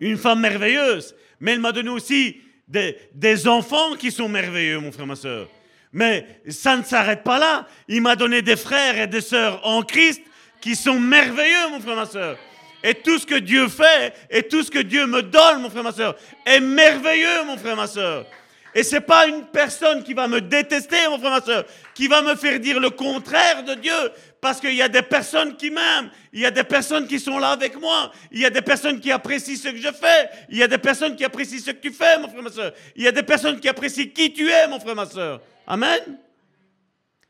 Une 0.00 0.16
femme 0.16 0.40
merveilleuse. 0.40 1.14
Mais 1.40 1.52
elle 1.52 1.60
m'a 1.60 1.72
donné 1.72 1.90
aussi 1.90 2.40
des, 2.66 3.48
enfants 3.48 3.96
qui 3.96 4.10
sont 4.10 4.28
merveilleux, 4.28 4.78
mon 4.78 4.92
frère, 4.92 5.06
ma 5.06 5.16
soeur. 5.16 5.48
Mais 5.92 6.40
ça 6.48 6.76
ne 6.76 6.82
s'arrête 6.82 7.22
pas 7.22 7.38
là. 7.38 7.68
Il 7.86 8.00
m'a 8.00 8.16
donné 8.16 8.40
des 8.40 8.56
frères 8.56 8.98
et 8.98 9.06
des 9.06 9.20
sœurs 9.20 9.64
en 9.66 9.82
Christ 9.82 10.22
qui 10.60 10.74
sont 10.74 10.98
merveilleux, 10.98 11.68
mon 11.70 11.80
frère, 11.80 11.96
ma 11.96 12.06
soeur. 12.06 12.38
Et 12.86 12.96
tout 12.96 13.18
ce 13.18 13.24
que 13.24 13.36
Dieu 13.36 13.66
fait 13.68 14.12
et 14.28 14.42
tout 14.42 14.62
ce 14.62 14.70
que 14.70 14.78
Dieu 14.78 15.06
me 15.06 15.22
donne, 15.22 15.62
mon 15.62 15.70
frère, 15.70 15.82
ma 15.82 15.92
soeur, 15.92 16.14
est 16.44 16.60
merveilleux, 16.60 17.44
mon 17.46 17.56
frère, 17.56 17.76
ma 17.76 17.86
soeur. 17.86 18.26
Et 18.74 18.82
ce 18.82 18.96
n'est 18.96 19.00
pas 19.00 19.26
une 19.26 19.44
personne 19.46 20.02
qui 20.02 20.12
va 20.12 20.28
me 20.28 20.42
détester, 20.42 20.96
mon 21.08 21.18
frère, 21.18 21.30
ma 21.30 21.40
soeur, 21.40 21.64
qui 21.94 22.08
va 22.08 22.20
me 22.20 22.34
faire 22.34 22.60
dire 22.60 22.78
le 22.78 22.90
contraire 22.90 23.64
de 23.64 23.72
Dieu. 23.74 24.10
Parce 24.38 24.60
qu'il 24.60 24.74
y 24.74 24.82
a 24.82 24.88
des 24.90 25.00
personnes 25.00 25.56
qui 25.56 25.70
m'aiment, 25.70 26.10
il 26.30 26.40
y 26.40 26.44
a 26.44 26.50
des 26.50 26.64
personnes 26.64 27.06
qui 27.06 27.18
sont 27.18 27.38
là 27.38 27.52
avec 27.52 27.80
moi, 27.80 28.12
il 28.30 28.40
y 28.40 28.44
a 28.44 28.50
des 28.50 28.60
personnes 28.60 29.00
qui 29.00 29.10
apprécient 29.10 29.56
ce 29.56 29.68
que 29.68 29.78
je 29.78 29.92
fais, 29.92 30.28
il 30.50 30.58
y 30.58 30.62
a 30.62 30.68
des 30.68 30.76
personnes 30.76 31.16
qui 31.16 31.24
apprécient 31.24 31.60
ce 31.60 31.70
que 31.70 31.80
tu 31.80 31.90
fais, 31.90 32.18
mon 32.18 32.28
frère, 32.28 32.42
ma 32.42 32.50
soeur. 32.50 32.74
Il 32.96 33.04
y 33.04 33.08
a 33.08 33.12
des 33.12 33.22
personnes 33.22 33.58
qui 33.58 33.68
apprécient 33.70 34.08
qui 34.14 34.30
tu 34.34 34.50
es, 34.50 34.68
mon 34.68 34.78
frère, 34.78 34.94
ma 34.94 35.06
soeur. 35.06 35.40
Amen. 35.66 36.18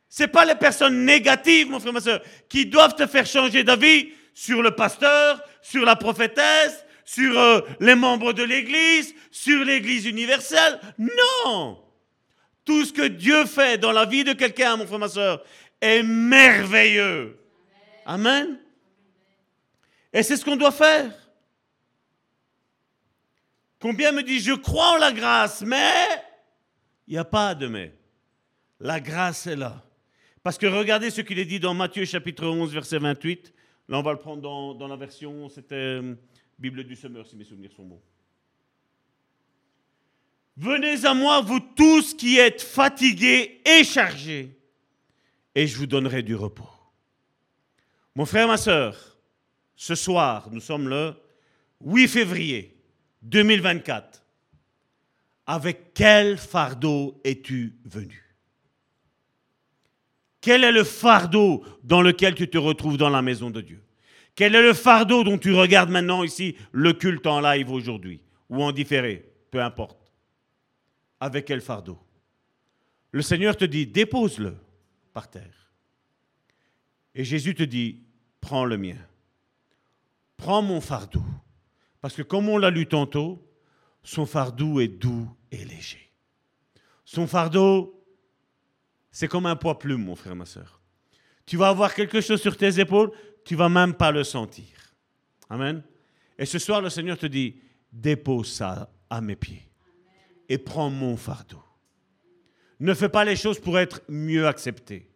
Ce 0.09 0.25
pas 0.25 0.45
les 0.45 0.57
personnes 0.57 1.05
négatives, 1.05 1.71
mon 1.71 1.79
frère, 1.79 1.93
ma 1.93 2.01
soeur, 2.01 2.21
qui 2.49 2.67
doivent 2.67 2.97
te 2.97 3.07
faire 3.07 3.27
changer 3.27 3.63
d'avis 3.63 4.09
sur 4.35 4.63
le 4.63 4.73
pasteur, 4.73 5.43
sur 5.63 5.85
la 5.85 5.97
prophétesse, 5.97 6.85
sur 7.05 7.39
euh, 7.39 7.61
les 7.81 7.95
membres 7.95 8.33
de 8.33 8.43
l'Église, 8.43 9.15
sur 9.31 9.65
l'Église 9.65 10.07
universelle. 10.07 10.81
Non 10.99 11.83
Tout 12.65 12.85
ce 12.85 12.93
que 12.93 13.07
Dieu 13.07 13.47
fait 13.47 13.79
dans 13.79 13.93
la 13.93 14.05
vie 14.05 14.25
de 14.25 14.33
quelqu'un, 14.33 14.77
mon 14.77 14.87
frère, 14.87 14.99
ma 14.99 15.09
soeur, 15.09 15.45
est 15.81 16.03
merveilleux. 16.03 17.39
Amen. 18.05 18.59
Et 20.13 20.23
c'est 20.23 20.37
ce 20.37 20.45
qu'on 20.45 20.57
doit 20.57 20.73
faire. 20.73 21.13
Combien 23.81 24.13
me 24.13 24.23
dit, 24.23 24.41
je 24.41 24.53
crois 24.53 24.93
en 24.93 24.97
la 24.97 25.13
grâce, 25.13 25.63
mais 25.63 25.93
il 27.07 27.13
n'y 27.13 27.19
a 27.19 27.25
pas 27.25 27.55
de 27.55 27.67
mais. 27.67 27.93
La 28.81 28.99
grâce 29.01 29.47
est 29.47 29.57
là. 29.57 29.83
Parce 30.43 30.59
que 30.59 30.67
regardez 30.67 31.11
ce 31.11 31.21
qu'il 31.21 31.39
est 31.39 31.45
dit 31.45 31.61
dans 31.61 31.75
Matthieu 31.75 32.05
chapitre 32.05 32.47
11, 32.47 32.73
verset 32.73 32.99
28. 32.99 33.54
Là, 33.89 33.99
on 33.99 34.03
va 34.03 34.13
le 34.13 34.19
prendre 34.19 34.41
dans, 34.75 34.89
la 34.89 34.97
version, 34.97 35.49
c'était 35.49 35.75
euh, 35.75 36.15
Bible 36.59 36.85
du 36.85 36.97
Semeur, 36.97 37.27
si 37.27 37.37
mes 37.37 37.45
souvenirs 37.45 37.73
sont 37.73 37.85
bons. 37.85 38.01
Venez 40.57 41.05
à 41.05 41.15
moi, 41.15 41.41
vous 41.41 41.61
tous 41.61 42.15
qui 42.15 42.39
êtes 42.39 42.63
fatigués 42.63 43.61
et 43.65 43.85
chargés, 43.85 44.57
et 45.55 45.67
je 45.67 45.77
vous 45.77 45.87
donnerai 45.87 46.23
du 46.23 46.35
repos. 46.35 46.69
Mon 48.15 48.25
frère, 48.25 48.47
ma 48.47 48.57
soeur, 48.57 49.19
ce 49.75 49.95
soir, 49.95 50.49
nous 50.51 50.61
sommes 50.61 50.89
le 50.89 51.15
8 51.85 52.09
février 52.09 52.77
2024. 53.23 54.23
avec 55.47 55.93
quel 55.93 56.39
fardeau 56.39 57.21
es-tu 57.23 57.79
venu? 57.85 58.24
Quel 60.45 60.63
est 60.63 60.73
le 60.73 60.85
fardeau 60.85 61.65
dans 61.85 62.03
lequel 62.03 62.35
tu 62.35 62.51
te 62.51 62.59
retrouves 62.59 62.99
dans 62.99 63.09
la 63.09 63.23
maison 63.23 63.49
de 63.49 63.63
Dieu? 63.63 63.83
Quel 64.35 64.55
est 64.55 64.63
le 64.63 64.75
fardeau 64.75 65.25
dont 65.25 65.39
tu 65.39 65.55
regardes 65.55 65.89
maintenant 65.89 66.23
ici 66.23 66.55
le 66.71 66.93
culte 66.93 67.27
en 67.27 67.41
live 67.41 67.71
aujourd'hui? 67.71 68.21
Ou 68.51 68.63
en 68.63 68.71
différé, 68.71 69.25
peu 69.51 69.63
importe 69.63 70.13
Avec 71.19 71.47
quel 71.47 71.63
fardeau? 71.63 71.99
Le 73.11 73.23
Seigneur 73.23 73.57
te 73.57 73.65
dit, 73.65 73.87
dépose-le 73.87 74.55
par 75.15 75.31
terre. 75.31 75.73
Et 77.15 77.25
Jésus 77.25 77.55
te 77.55 77.63
dit, 77.63 78.03
prends 78.43 78.67
le 78.67 78.77
mien. 78.77 78.99
Prends 80.37 80.61
mon 80.61 80.83
fardeau. 80.83 81.25
Parce 82.03 82.15
que 82.15 82.23
comme 82.23 82.51
on 82.51 82.59
l'a 82.59 82.69
lu 82.69 82.87
tantôt, 82.87 83.51
son 84.03 84.27
fardeau 84.27 84.79
est 84.81 84.89
doux 84.89 85.27
et 85.51 85.65
léger. 85.65 86.11
Son 87.07 87.27
fardeau, 87.27 87.94
c'est 89.15 89.29
comme 89.29 89.47
un 89.47 89.55
poids 89.55 89.79
plume, 89.79 90.05
mon 90.05 90.17
frère, 90.17 90.35
ma 90.35 90.45
soeur. 90.45 90.81
Tu 91.47 91.57
vas 91.57 91.69
avoir 91.69 91.95
quelque 91.95 92.21
chose 92.21 92.43
sur 92.43 92.57
tes 92.57 92.81
épaules, 92.81 93.13
tu 93.45 93.55
vas 93.55 93.69
même 93.69 93.95
pas 93.95 94.11
le 94.11 94.25
sentir. 94.25 94.67
Amen. 95.49 95.85
Et 96.37 96.45
ce 96.45 96.59
soir, 96.59 96.83
le 96.83 96.91
Seigneur 96.91 97.17
te 97.17 97.27
dit, 97.27 97.61
dépose 97.93 98.51
ça 98.51 98.91
à 99.09 99.21
mes 99.21 99.37
pieds 99.37 99.71
et 100.49 100.59
prends 100.59 100.91
mon 100.91 101.17
fardeau. 101.17 101.63
Ne 102.81 102.93
fais 102.93 103.09
pas 103.09 103.25
les 103.25 103.37
choses 103.37 103.61
pour 103.61 103.79
être 103.79 104.03
mieux 104.09 104.49
accepté. 104.49 105.09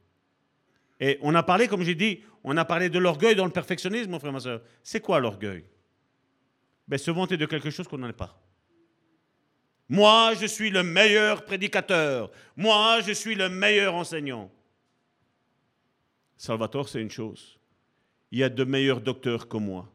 Et 1.00 1.18
on 1.20 1.34
a 1.34 1.42
parlé, 1.42 1.66
comme 1.66 1.82
j'ai 1.82 1.96
dit, 1.96 2.20
on 2.44 2.56
a 2.56 2.64
parlé 2.64 2.90
de 2.90 3.00
l'orgueil 3.00 3.34
dans 3.34 3.46
le 3.46 3.50
perfectionnisme, 3.50 4.12
mon 4.12 4.20
frère, 4.20 4.32
ma 4.32 4.38
soeur. 4.38 4.62
C'est 4.84 5.00
quoi 5.00 5.18
l'orgueil? 5.18 5.64
Ben, 6.86 6.98
Se 6.98 7.10
vanter 7.10 7.36
de 7.36 7.46
quelque 7.46 7.70
chose 7.70 7.88
qu'on 7.88 7.98
n'en 7.98 8.08
est 8.08 8.12
pas. 8.12 8.40
Moi, 9.88 10.34
je 10.34 10.46
suis 10.46 10.70
le 10.70 10.82
meilleur 10.82 11.44
prédicateur. 11.44 12.30
Moi, 12.56 13.00
je 13.00 13.12
suis 13.12 13.34
le 13.34 13.48
meilleur 13.48 13.94
enseignant. 13.94 14.50
Salvatore, 16.36 16.88
c'est 16.88 17.00
une 17.00 17.10
chose. 17.10 17.58
Il 18.30 18.38
y 18.38 18.44
a 18.44 18.50
de 18.50 18.64
meilleurs 18.64 19.00
docteurs 19.00 19.48
que 19.48 19.56
moi. 19.56 19.90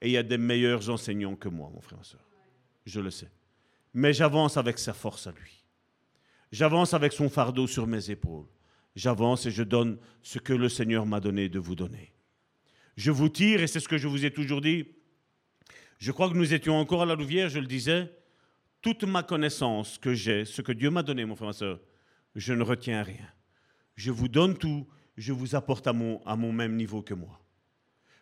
Et 0.00 0.08
il 0.08 0.12
y 0.12 0.18
a 0.18 0.22
des 0.22 0.38
meilleurs 0.38 0.90
enseignants 0.90 1.34
que 1.34 1.48
moi, 1.48 1.70
mon 1.72 1.80
frère 1.80 1.98
et 2.00 2.04
soeur. 2.04 2.20
Je 2.84 3.00
le 3.00 3.10
sais. 3.10 3.30
Mais 3.94 4.12
j'avance 4.12 4.56
avec 4.56 4.78
sa 4.78 4.92
force 4.92 5.26
à 5.26 5.32
lui. 5.32 5.64
J'avance 6.52 6.94
avec 6.94 7.12
son 7.12 7.28
fardeau 7.28 7.66
sur 7.66 7.86
mes 7.86 8.10
épaules. 8.10 8.46
J'avance 8.94 9.46
et 9.46 9.50
je 9.50 9.62
donne 9.62 9.98
ce 10.22 10.38
que 10.38 10.52
le 10.52 10.68
Seigneur 10.68 11.06
m'a 11.06 11.20
donné 11.20 11.48
de 11.48 11.58
vous 11.58 11.74
donner. 11.74 12.12
Je 12.96 13.10
vous 13.10 13.28
tire, 13.28 13.62
et 13.62 13.66
c'est 13.66 13.80
ce 13.80 13.88
que 13.88 13.98
je 13.98 14.08
vous 14.08 14.24
ai 14.24 14.30
toujours 14.30 14.60
dit. 14.60 14.86
Je 15.98 16.12
crois 16.12 16.28
que 16.28 16.36
nous 16.36 16.52
étions 16.52 16.76
encore 16.76 17.02
à 17.02 17.06
la 17.06 17.14
Louvière, 17.14 17.48
je 17.48 17.60
le 17.60 17.66
disais 17.66 18.10
toute 18.80 19.04
ma 19.04 19.22
connaissance 19.22 19.98
que 19.98 20.14
j'ai, 20.14 20.44
ce 20.44 20.62
que 20.62 20.72
Dieu 20.72 20.90
m'a 20.90 21.02
donné, 21.02 21.24
mon 21.24 21.36
frère, 21.36 21.48
ma 21.48 21.52
soeur, 21.52 21.80
je 22.34 22.52
ne 22.52 22.62
retiens 22.62 23.02
rien. 23.02 23.26
Je 23.96 24.10
vous 24.10 24.28
donne 24.28 24.56
tout, 24.56 24.86
je 25.16 25.32
vous 25.32 25.54
apporte 25.54 25.86
à 25.86 25.92
mon, 25.92 26.24
à 26.24 26.36
mon 26.36 26.52
même 26.52 26.76
niveau 26.76 27.02
que 27.02 27.14
moi. 27.14 27.40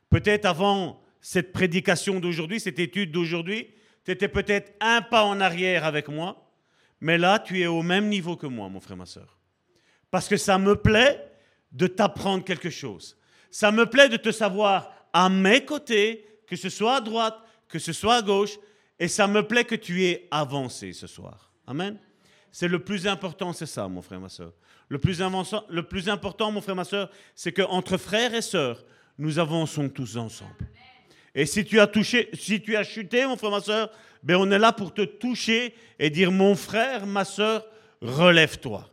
Peut-être 0.08 0.46
avant 0.46 1.02
cette 1.20 1.52
prédication 1.52 2.20
d'aujourd'hui, 2.20 2.60
cette 2.60 2.78
étude 2.78 3.12
d'aujourd'hui, 3.12 3.68
tu 4.04 4.12
étais 4.12 4.28
peut-être 4.28 4.72
un 4.80 5.02
pas 5.02 5.24
en 5.24 5.40
arrière 5.40 5.84
avec 5.84 6.08
moi, 6.08 6.50
mais 7.00 7.18
là, 7.18 7.38
tu 7.38 7.60
es 7.60 7.66
au 7.66 7.82
même 7.82 8.08
niveau 8.08 8.36
que 8.36 8.46
moi, 8.46 8.68
mon 8.68 8.80
frère, 8.80 8.96
ma 8.96 9.06
soeur. 9.06 9.38
Parce 10.10 10.28
que 10.28 10.36
ça 10.36 10.56
me 10.58 10.76
plaît 10.76 11.20
de 11.72 11.86
t'apprendre 11.86 12.44
quelque 12.44 12.70
chose. 12.70 13.18
Ça 13.50 13.70
me 13.70 13.86
plaît 13.86 14.08
de 14.08 14.16
te 14.16 14.30
savoir 14.30 14.92
à 15.12 15.28
mes 15.28 15.64
côtés, 15.64 16.24
que 16.46 16.56
ce 16.56 16.68
soit 16.68 16.96
à 16.96 17.00
droite, 17.00 17.36
que 17.68 17.78
ce 17.78 17.92
soit 17.92 18.16
à 18.16 18.22
gauche, 18.22 18.56
et 18.98 19.08
ça 19.08 19.26
me 19.26 19.42
plaît 19.42 19.64
que 19.64 19.74
tu 19.74 20.04
aies 20.04 20.26
avancé 20.30 20.92
ce 20.92 21.06
soir. 21.06 21.50
Amen. 21.66 21.98
C'est 22.50 22.68
le 22.68 22.78
plus 22.78 23.06
important, 23.06 23.52
c'est 23.52 23.66
ça, 23.66 23.86
mon 23.88 24.00
frère, 24.00 24.20
ma 24.20 24.28
soeur. 24.28 24.52
Le 24.88 24.98
plus, 24.98 25.20
important, 25.20 26.52
mon 26.52 26.60
frère, 26.60 26.76
ma 26.76 26.84
soeur, 26.84 27.10
c'est 27.34 27.52
qu'entre 27.52 27.96
frères 27.96 28.34
et 28.34 28.42
sœurs, 28.42 28.84
nous 29.18 29.38
avançons 29.38 29.88
tous 29.88 30.16
ensemble. 30.16 30.54
Et 31.34 31.44
si 31.44 31.64
tu 31.64 31.80
as 31.80 31.86
touché, 31.86 32.30
si 32.32 32.62
tu 32.62 32.76
as 32.76 32.84
chuté, 32.84 33.26
mon 33.26 33.36
frère, 33.36 33.50
ma 33.50 33.60
soeur, 33.60 33.90
ben 34.22 34.36
on 34.36 34.50
est 34.50 34.58
là 34.58 34.72
pour 34.72 34.94
te 34.94 35.02
toucher 35.02 35.74
et 35.98 36.08
dire, 36.08 36.32
mon 36.32 36.54
frère, 36.54 37.06
ma 37.06 37.24
soeur, 37.24 37.66
relève-toi. 38.00 38.88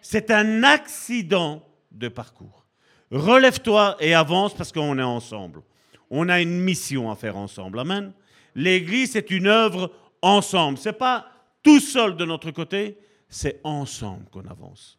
C'est 0.00 0.30
un 0.30 0.62
accident 0.62 1.62
de 1.90 2.08
parcours. 2.08 2.64
Relève-toi 3.10 3.96
et 4.00 4.14
avance 4.14 4.54
parce 4.54 4.72
qu'on 4.72 4.98
est 4.98 5.02
ensemble. 5.02 5.62
On 6.10 6.28
a 6.28 6.40
une 6.40 6.60
mission 6.60 7.10
à 7.10 7.16
faire 7.16 7.36
ensemble. 7.36 7.80
Amen. 7.80 8.12
L'Église, 8.58 9.12
c'est 9.12 9.30
une 9.30 9.46
œuvre 9.46 9.92
ensemble. 10.20 10.78
Ce 10.78 10.88
n'est 10.88 10.92
pas 10.92 11.30
tout 11.62 11.78
seul 11.78 12.16
de 12.16 12.24
notre 12.24 12.50
côté, 12.50 12.98
c'est 13.28 13.60
ensemble 13.62 14.28
qu'on 14.32 14.44
avance. 14.46 14.98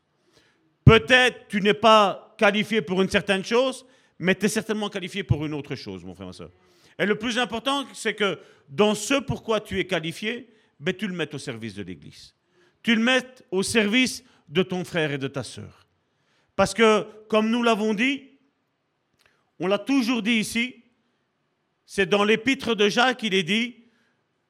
Peut-être 0.85 1.49
tu 1.49 1.59
n'es 1.59 1.73
pas 1.73 2.35
qualifié 2.37 2.81
pour 2.81 3.01
une 3.01 3.09
certaine 3.09 3.43
chose, 3.43 3.85
mais 4.17 4.33
tu 4.33 4.45
es 4.45 4.47
certainement 4.47 4.87
qualifié 4.87 5.23
pour 5.23 5.45
une 5.45 5.53
autre 5.53 5.75
chose, 5.75 6.05
mon 6.05 6.15
frère, 6.15 6.27
ma 6.27 6.31
soeur. 6.33 6.51
Et 6.97 7.05
le 7.05 7.15
plus 7.15 7.37
important, 7.37 7.85
c'est 7.93 8.13
que 8.13 8.39
dans 8.69 8.95
ce 8.95 9.15
pourquoi 9.15 9.59
tu 9.59 9.77
es 9.77 9.85
qualifié, 9.85 10.49
ben, 10.79 10.95
tu 10.95 11.05
le 11.05 11.13
mettes 11.13 11.33
au 11.33 11.37
service 11.37 11.73
de 11.73 11.83
l'Église. 11.83 12.33
Tu 12.81 12.95
le 12.95 13.01
mettes 13.01 13.43
au 13.51 13.61
service 13.61 14.23
de 14.47 14.63
ton 14.63 14.85
frère 14.85 15.11
et 15.11 15.17
de 15.17 15.27
ta 15.27 15.43
soeur. 15.43 15.85
Parce 16.55 16.73
que, 16.73 17.05
comme 17.27 17.49
nous 17.49 17.61
l'avons 17.61 17.93
dit, 17.93 18.23
on 19.59 19.67
l'a 19.67 19.79
toujours 19.79 20.21
dit 20.21 20.35
ici, 20.35 20.78
c'est 21.91 22.05
dans 22.05 22.23
l'épître 22.23 22.75
de 22.75 22.87
Jacques 22.87 23.17
qu'il 23.17 23.33
est 23.33 23.41
dit 23.41 23.75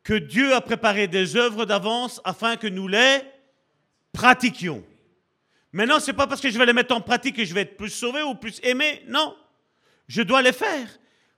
que 0.03 0.13
Dieu 0.13 0.53
a 0.53 0.59
préparé 0.59 1.07
des 1.07 1.37
œuvres 1.37 1.65
d'avance 1.65 2.19
afin 2.25 2.57
que 2.57 2.67
nous 2.67 2.89
les 2.89 3.21
pratiquions. 4.11 4.83
Maintenant, 5.71 6.01
ce 6.01 6.07
n'est 6.07 6.17
pas 6.17 6.27
parce 6.27 6.41
que 6.41 6.49
je 6.49 6.57
vais 6.57 6.65
les 6.65 6.73
mettre 6.73 6.93
en 6.93 6.99
pratique 6.99 7.37
que 7.37 7.45
je 7.45 7.53
vais 7.53 7.61
être 7.61 7.77
plus 7.77 7.91
sauvé 7.91 8.21
ou 8.23 8.35
plus 8.35 8.59
aimé. 8.61 9.03
Non, 9.07 9.37
je 10.09 10.21
dois 10.21 10.41
les 10.41 10.51
faire. 10.51 10.89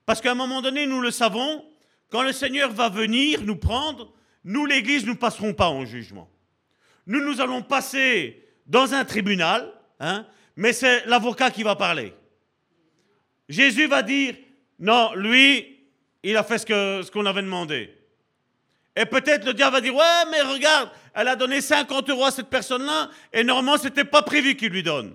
Parce 0.07 0.21
qu'à 0.21 0.31
un 0.31 0.35
moment 0.35 0.63
donné, 0.63 0.87
nous 0.87 1.01
le 1.01 1.11
savons, 1.11 1.63
quand 2.09 2.23
le 2.23 2.31
Seigneur 2.31 2.71
va 2.71 2.89
venir 2.89 3.43
nous 3.43 3.57
prendre, 3.57 4.11
nous, 4.43 4.65
l'Église, 4.65 5.05
nous 5.05 5.13
ne 5.13 5.19
passerons 5.19 5.53
pas 5.53 5.69
en 5.69 5.85
jugement. 5.85 6.27
Nous, 7.05 7.23
nous 7.23 7.41
allons 7.41 7.61
passer 7.61 8.43
dans 8.65 8.95
un 8.95 9.05
tribunal, 9.05 9.71
hein, 9.99 10.25
mais 10.55 10.73
c'est 10.73 11.05
l'avocat 11.05 11.51
qui 11.51 11.61
va 11.61 11.75
parler. 11.75 12.11
Jésus 13.47 13.85
va 13.85 14.01
dire, 14.01 14.35
non, 14.79 15.13
lui, 15.13 15.70
il 16.23 16.37
a 16.37 16.43
fait 16.43 16.57
ce 16.57 17.11
qu'on 17.11 17.25
avait 17.25 17.41
demandé. 17.41 17.93
Et 18.95 19.05
peut-être 19.05 19.45
le 19.45 19.53
diable 19.53 19.73
va 19.73 19.81
dire, 19.81 19.95
ouais, 19.95 20.25
mais 20.29 20.41
regarde, 20.41 20.89
elle 21.13 21.27
a 21.27 21.35
donné 21.35 21.61
50 21.61 22.09
euros 22.09 22.25
à 22.25 22.31
cette 22.31 22.49
personne-là, 22.49 23.09
et 23.31 23.43
normalement, 23.43 23.77
ce 23.77 23.87
n'était 23.87 24.05
pas 24.05 24.21
prévu 24.21 24.55
qu'il 24.55 24.71
lui 24.71 24.83
donne. 24.83 25.13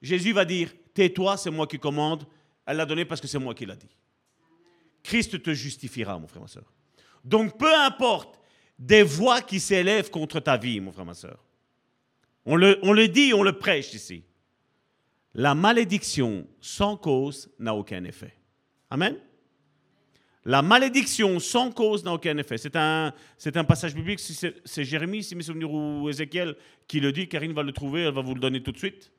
Jésus 0.00 0.32
va 0.32 0.44
dire, 0.44 0.70
tais-toi, 0.94 1.36
c'est 1.36 1.50
moi 1.50 1.66
qui 1.66 1.78
commande, 1.78 2.26
elle 2.64 2.76
l'a 2.76 2.86
donné 2.86 3.04
parce 3.04 3.20
que 3.20 3.26
c'est 3.26 3.38
moi 3.38 3.54
qui 3.54 3.66
l'a 3.66 3.76
dit. 3.76 3.90
Christ 5.02 5.42
te 5.42 5.54
justifiera, 5.54 6.18
mon 6.18 6.28
frère, 6.28 6.42
ma 6.42 6.48
soeur. 6.48 6.72
Donc, 7.24 7.58
peu 7.58 7.74
importe 7.74 8.40
des 8.78 9.02
voix 9.02 9.40
qui 9.40 9.58
s'élèvent 9.58 10.10
contre 10.10 10.40
ta 10.40 10.56
vie, 10.56 10.80
mon 10.80 10.92
frère, 10.92 11.04
ma 11.04 11.14
soeur. 11.14 11.44
On 12.44 12.54
le, 12.54 12.78
on 12.82 12.92
le 12.92 13.08
dit, 13.08 13.34
on 13.34 13.42
le 13.42 13.58
prêche 13.58 13.94
ici. 13.94 14.24
La 15.34 15.54
malédiction 15.54 16.46
sans 16.60 16.96
cause 16.96 17.50
n'a 17.58 17.74
aucun 17.74 18.04
effet. 18.04 18.34
Amen? 18.90 19.16
La 20.46 20.62
malédiction 20.62 21.40
sans 21.40 21.72
cause 21.72 22.04
n'a 22.04 22.12
aucun 22.12 22.38
effet. 22.38 22.56
C'est 22.56 22.76
un, 22.76 23.12
c'est 23.36 23.56
un 23.56 23.64
passage 23.64 23.96
biblique, 23.96 24.20
c'est 24.20 24.84
Jérémie, 24.84 25.24
si 25.24 25.34
mes 25.34 25.42
souvenirs, 25.42 25.72
ou 25.72 26.08
Ézéchiel 26.08 26.54
qui 26.86 27.00
le 27.00 27.10
dit. 27.10 27.28
Karine 27.28 27.52
va 27.52 27.64
le 27.64 27.72
trouver, 27.72 28.02
elle 28.02 28.14
va 28.14 28.20
vous 28.20 28.34
le 28.34 28.40
donner 28.40 28.62
tout 28.62 28.70
de 28.70 28.78
suite. 28.78 29.10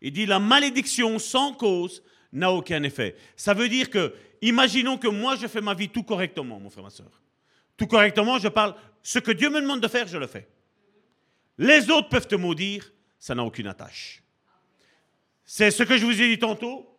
Il 0.00 0.12
dit 0.12 0.24
la 0.24 0.38
malédiction 0.38 1.18
sans 1.18 1.54
cause 1.54 2.04
n'a 2.32 2.52
aucun 2.52 2.84
effet. 2.84 3.16
Ça 3.34 3.52
veut 3.52 3.68
dire 3.68 3.90
que, 3.90 4.14
imaginons 4.42 4.96
que 4.96 5.08
moi 5.08 5.34
je 5.34 5.48
fais 5.48 5.60
ma 5.60 5.74
vie 5.74 5.88
tout 5.88 6.04
correctement, 6.04 6.60
mon 6.60 6.70
frère, 6.70 6.84
ma 6.84 6.90
soeur. 6.90 7.20
Tout 7.76 7.88
correctement, 7.88 8.38
je 8.38 8.46
parle, 8.46 8.76
ce 9.02 9.18
que 9.18 9.32
Dieu 9.32 9.50
me 9.50 9.60
demande 9.60 9.80
de 9.80 9.88
faire, 9.88 10.06
je 10.06 10.18
le 10.18 10.28
fais. 10.28 10.48
Les 11.58 11.90
autres 11.90 12.08
peuvent 12.08 12.28
te 12.28 12.36
maudire, 12.36 12.92
ça 13.18 13.34
n'a 13.34 13.42
aucune 13.42 13.66
attache. 13.66 14.22
C'est 15.44 15.72
ce 15.72 15.82
que 15.82 15.98
je 15.98 16.06
vous 16.06 16.22
ai 16.22 16.28
dit 16.28 16.38
tantôt. 16.38 16.96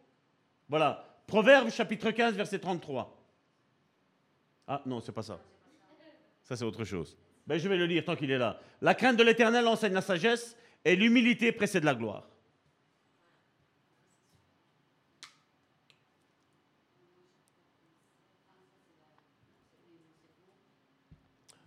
Voilà. 0.67 1.12
Proverbe 1.27 1.69
chapitre 1.69 2.11
15, 2.11 2.35
verset 2.35 2.59
33. 2.59 3.17
Ah 4.67 4.81
non, 4.85 4.99
c'est 4.99 5.11
pas 5.11 5.23
ça. 5.23 5.39
Ça, 6.43 6.55
c'est 6.55 6.65
autre 6.65 6.83
chose. 6.83 7.17
Ben, 7.47 7.57
je 7.57 7.67
vais 7.67 7.77
le 7.77 7.85
lire 7.85 8.05
tant 8.05 8.15
qu'il 8.15 8.31
est 8.31 8.37
là. 8.37 8.59
La 8.81 8.95
crainte 8.95 9.17
de 9.17 9.23
l'éternel 9.23 9.67
enseigne 9.67 9.93
la 9.93 10.01
sagesse 10.01 10.55
et 10.85 10.95
l'humilité 10.95 11.51
précède 11.51 11.83
la 11.83 11.95
gloire. 11.95 12.27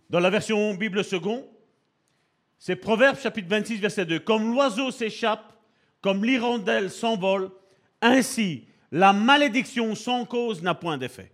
Dans 0.09 0.19
la 0.19 0.29
version 0.29 0.73
Bible 0.73 1.03
second, 1.03 1.45
c'est 2.57 2.77
Proverbe 2.77 3.17
chapitre 3.17 3.49
26, 3.49 3.77
verset 3.79 4.05
2. 4.05 4.19
Comme 4.19 4.53
l'oiseau 4.53 4.89
s'échappe, 4.89 5.53
comme 6.01 6.23
l'hirondelle 6.23 6.89
s'envole, 6.89 7.51
ainsi 8.01 8.65
la 8.91 9.13
malédiction 9.13 9.95
sans 9.95 10.25
cause 10.25 10.61
n'a 10.61 10.73
point 10.73 10.97
d'effet. 10.97 11.31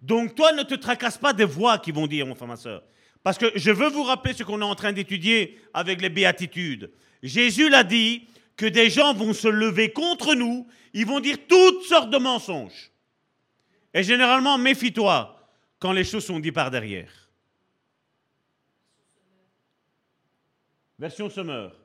Donc 0.00 0.34
toi, 0.34 0.52
ne 0.52 0.62
te 0.62 0.74
tracasse 0.74 1.18
pas 1.18 1.32
des 1.32 1.44
voix 1.44 1.78
qui 1.78 1.92
vont 1.92 2.06
dire, 2.06 2.26
mon 2.26 2.34
frère, 2.34 2.48
ma 2.48 2.56
soeur. 2.56 2.82
Parce 3.22 3.38
que 3.38 3.52
je 3.54 3.70
veux 3.70 3.88
vous 3.88 4.02
rappeler 4.02 4.34
ce 4.34 4.42
qu'on 4.42 4.60
est 4.60 4.64
en 4.64 4.74
train 4.74 4.92
d'étudier 4.92 5.60
avec 5.72 6.00
les 6.00 6.08
béatitudes. 6.08 6.90
Jésus 7.22 7.68
l'a 7.68 7.84
dit 7.84 8.26
que 8.56 8.66
des 8.66 8.90
gens 8.90 9.14
vont 9.14 9.32
se 9.32 9.48
lever 9.48 9.92
contre 9.92 10.34
nous, 10.34 10.66
ils 10.92 11.06
vont 11.06 11.20
dire 11.20 11.36
toutes 11.48 11.82
sortes 11.84 12.10
de 12.10 12.18
mensonges. 12.18 12.90
Et 13.94 14.02
généralement, 14.02 14.58
méfie-toi 14.58 15.38
quand 15.78 15.92
les 15.92 16.04
choses 16.04 16.24
sont 16.24 16.40
dites 16.40 16.54
par 16.54 16.70
derrière. 16.70 17.12
Version 20.98 21.28
Semeur. 21.28 21.81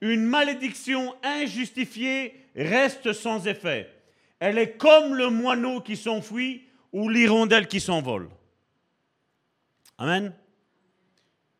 Une 0.00 0.24
malédiction 0.24 1.14
injustifiée 1.22 2.34
reste 2.54 3.12
sans 3.12 3.46
effet. 3.46 3.92
Elle 4.38 4.58
est 4.58 4.76
comme 4.76 5.14
le 5.14 5.30
moineau 5.30 5.80
qui 5.80 5.96
s'enfuit 5.96 6.64
ou 6.92 7.08
l'hirondelle 7.08 7.68
qui 7.68 7.80
s'envole. 7.80 8.28
Amen. 9.98 10.34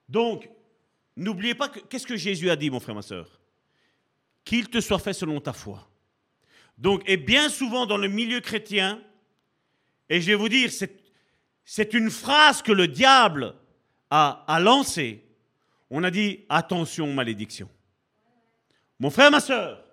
Donc, 0.09 0.49
n'oubliez 1.17 1.55
pas 1.55 1.69
que 1.69 1.81
qu'est-ce 1.81 2.07
que 2.07 2.17
Jésus 2.17 2.51
a 2.51 2.57
dit, 2.57 2.71
mon 2.71 2.81
frère, 2.81 2.95
ma 2.95 3.03
soeur 3.03 3.41
Qu'il 4.45 4.69
te 4.69 4.81
soit 4.81 4.99
fait 4.99 5.15
selon 5.15 5.41
ta 5.41 5.53
foi. 5.53 5.89
Donc, 6.79 7.03
et 7.07 7.17
bien 7.17 7.49
souvent 7.49 7.87
dans 7.87 7.97
le 7.97 8.09
milieu 8.09 8.41
chrétien, 8.41 9.01
et 10.09 10.21
je 10.21 10.27
vais 10.27 10.35
vous 10.35 10.49
dire, 10.49 10.71
c'est 11.65 11.95
une 11.95 12.11
phrase 12.11 12.63
que 12.63 12.73
le 12.73 12.87
diable 12.87 13.55
a, 14.11 14.45
a 14.47 14.61
lancée. 14.61 15.25
On 15.91 16.05
a 16.05 16.11
dit 16.11 16.45
attention 16.49 17.13
malédiction. 17.13 17.69
Mon 18.99 19.11
frère, 19.11 19.31
ma 19.31 19.41
soeur, 19.41 19.85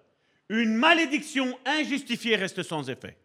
une 0.49 0.75
malédiction 0.75 1.57
injustifiée 1.65 2.35
reste 2.35 2.63
sans 2.63 2.89
effet. 2.89 3.17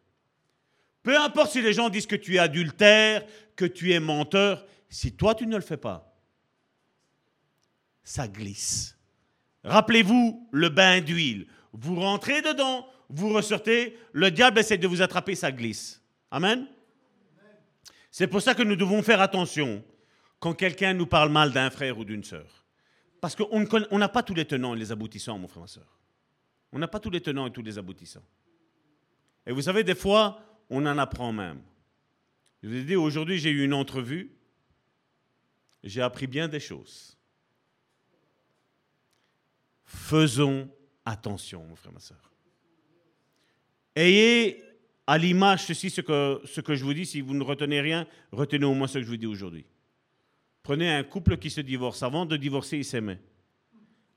Peu 1.03 1.19
importe 1.19 1.53
si 1.53 1.63
les 1.63 1.73
gens 1.73 1.89
disent 1.89 2.07
que 2.07 2.17
tu 2.17 2.37
es 2.37 2.39
adultère, 2.39 3.25
que 3.57 3.65
tu 3.65 3.93
es 3.93 4.01
menteur, 4.01 4.67
si 4.89 5.13
toi 5.13 5.35
tu 5.35 5.47
ne 5.47 5.57
le 5.57 5.63
fais 5.63 5.77
pas, 5.77 6.15
ça 8.03 8.27
glisse. 8.27 8.97
Rappelez-vous 9.65 10.49
le 10.51 10.69
bain 10.69 11.01
d'huile. 11.01 11.47
Vous 11.73 11.97
rentrez 11.97 12.43
dedans, 12.43 12.87
vous 13.11 13.33
ressortez, 13.33 13.99
le 14.13 14.31
diable 14.31 14.59
essaie 14.59 14.79
de 14.79 14.89
vous 14.89 15.03
attraper, 15.03 15.35
ça 15.35 15.53
glisse. 15.53 16.03
Amen. 16.31 16.67
C'est 18.11 18.27
pour 18.27 18.43
ça 18.43 18.55
que 18.55 18.63
nous 18.63 18.77
devons 18.77 19.03
faire 19.03 19.21
attention 19.21 19.85
quand 20.41 20.55
quelqu'un 20.55 20.95
nous 20.95 21.07
parle 21.07 21.31
mal 21.31 21.53
d'un 21.53 21.71
frère 21.71 21.99
ou 21.99 22.05
d'une 22.05 22.25
sœur. 22.25 22.58
Parce 23.21 23.35
qu'on 23.35 23.99
n'a 23.99 24.09
pas 24.09 24.23
tous 24.23 24.35
les 24.35 24.45
tenants 24.45 24.75
et 24.75 24.79
les 24.79 24.93
aboutissants, 24.93 25.39
mon 25.39 25.49
frère, 25.49 25.63
ma 25.63 25.67
soeur. 25.67 25.99
On 26.73 26.79
n'a 26.79 26.89
pas 26.89 27.01
tous 27.01 27.11
les 27.11 27.21
tenants 27.21 27.47
et 27.47 27.53
tous 27.53 27.63
les 27.63 27.79
aboutissants. 27.79 28.25
Et 29.47 29.53
vous 29.53 29.63
savez, 29.63 29.83
des 29.83 29.95
fois, 29.95 30.41
on 30.71 30.85
en 30.87 30.99
apprend 30.99 31.33
même. 31.33 31.61
Je 32.63 32.69
vous 32.69 32.75
ai 32.75 32.85
dit, 32.85 32.97
aujourd'hui, 32.97 33.39
j'ai 33.39 33.51
eu 33.51 33.65
une 33.65 33.75
entrevue. 33.75 34.31
J'ai 35.83 36.03
appris 36.03 36.27
bien 36.27 36.49
des 36.49 36.61
choses. 36.61 37.17
Faisons 39.85 40.69
attention, 41.05 41.65
mon 41.65 41.77
frère, 41.77 41.93
ma 41.93 42.01
soeur. 42.01 42.31
Ayez 43.97 44.63
à 45.07 45.17
l'image 45.17 45.65
ceci, 45.65 45.89
ce 45.89 46.03
que, 46.03 46.41
ce 46.45 46.61
que 46.61 46.75
je 46.75 46.85
vous 46.85 46.93
dis. 46.93 47.07
Si 47.07 47.21
vous 47.23 47.35
ne 47.35 47.43
retenez 47.43 47.81
rien, 47.81 48.07
retenez 48.31 48.67
au 48.67 48.75
moins 48.75 48.87
ce 48.87 48.99
que 48.99 49.05
je 49.05 49.09
vous 49.09 49.17
dis 49.17 49.27
aujourd'hui. 49.27 49.65
Prenez 50.69 50.91
un 50.91 51.03
couple 51.03 51.39
qui 51.39 51.49
se 51.49 51.63
divorce. 51.63 52.03
Avant 52.03 52.27
de 52.27 52.37
divorcer, 52.37 52.77
ils 52.77 52.85
s'aimaient. 52.85 53.23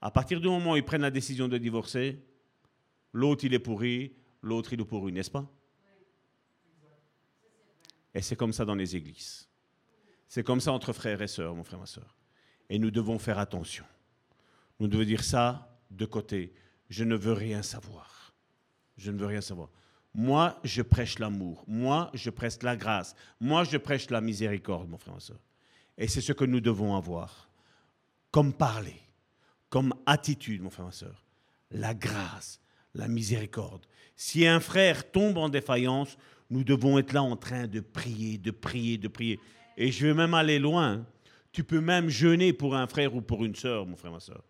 À 0.02 0.12
partir 0.12 0.41
du 0.41 0.49
moment 0.49 0.74
où 0.74 0.76
ils 0.76 0.84
prennent 0.84 1.04
la 1.04 1.10
décision 1.10 1.47
de 1.47 1.58
divorcer, 1.58 2.20
l'autre 3.14 3.45
il 3.45 3.54
est 3.54 3.60
pourri, 3.60 4.18
l'autre 4.41 4.74
il 4.74 4.82
est 4.82 4.84
pourri, 4.84 5.14
n'est-ce 5.14 5.32
pas? 5.32 5.49
Et 8.14 8.22
c'est 8.22 8.36
comme 8.36 8.52
ça 8.52 8.66
dans 8.66 8.76
les 8.76 8.97
églises. 8.97 9.47
C'est 10.28 10.43
comme 10.43 10.60
ça 10.60 10.74
entre 10.74 10.91
frères 10.91 11.22
et 11.22 11.28
sœurs, 11.30 11.56
mon 11.56 11.64
frère, 11.64 11.80
ma 11.80 11.86
sœur. 11.86 12.18
Et 12.70 12.80
nous 12.80 12.91
devons 12.91 13.18
faire 13.18 13.39
attention. 13.39 13.86
Nous 14.82 14.89
devons 14.89 15.06
dire 15.06 15.24
ça 15.24 15.80
de 15.89 16.04
côté. 16.04 16.54
Je 16.89 17.06
ne 17.06 17.16
veux 17.16 17.32
rien 17.32 17.62
savoir. 17.62 18.34
Je 18.97 19.10
ne 19.10 19.18
veux 19.18 19.28
rien 19.28 19.39
savoir. 19.39 19.70
Moi, 20.14 20.60
je 20.66 20.82
prêche 20.82 21.18
l'amour. 21.18 21.64
Moi, 21.66 22.12
je 22.14 22.30
prêche 22.30 22.62
la 22.62 22.76
grâce. 22.76 23.16
Moi, 23.39 23.64
je 23.64 23.78
prêche 23.78 24.10
la 24.10 24.20
miséricorde, 24.20 24.89
mon 24.89 24.97
frère, 24.97 25.14
ma 25.14 25.22
soeur. 25.22 25.39
Et 25.97 26.07
c'est 26.07 26.21
ce 26.21 26.33
que 26.33 26.45
nous 26.45 26.61
devons 26.61 26.95
avoir. 26.95 27.49
Comme 28.31 28.53
parler, 28.53 28.99
comme 29.69 29.93
attitude, 30.05 30.61
mon 30.61 30.69
frère, 30.69 30.85
ma 30.85 30.91
soeur. 30.91 31.25
La 31.71 31.93
grâce, 31.93 32.59
la 32.93 33.07
miséricorde. 33.07 33.85
Si 34.15 34.45
un 34.45 34.59
frère 34.59 35.09
tombe 35.11 35.37
en 35.37 35.49
défaillance, 35.49 36.17
nous 36.49 36.63
devons 36.63 36.97
être 36.99 37.13
là 37.13 37.23
en 37.23 37.35
train 37.37 37.67
de 37.67 37.79
prier, 37.79 38.37
de 38.37 38.51
prier, 38.51 38.97
de 38.97 39.07
prier. 39.07 39.39
Et 39.77 39.91
je 39.91 40.07
vais 40.07 40.13
même 40.13 40.33
aller 40.33 40.59
loin. 40.59 41.05
Tu 41.51 41.63
peux 41.63 41.81
même 41.81 42.09
jeûner 42.09 42.53
pour 42.53 42.75
un 42.75 42.87
frère 42.87 43.15
ou 43.15 43.21
pour 43.21 43.43
une 43.45 43.55
sœur, 43.55 43.85
mon 43.85 43.95
frère, 43.95 44.11
ma 44.11 44.19
soeur. 44.19 44.43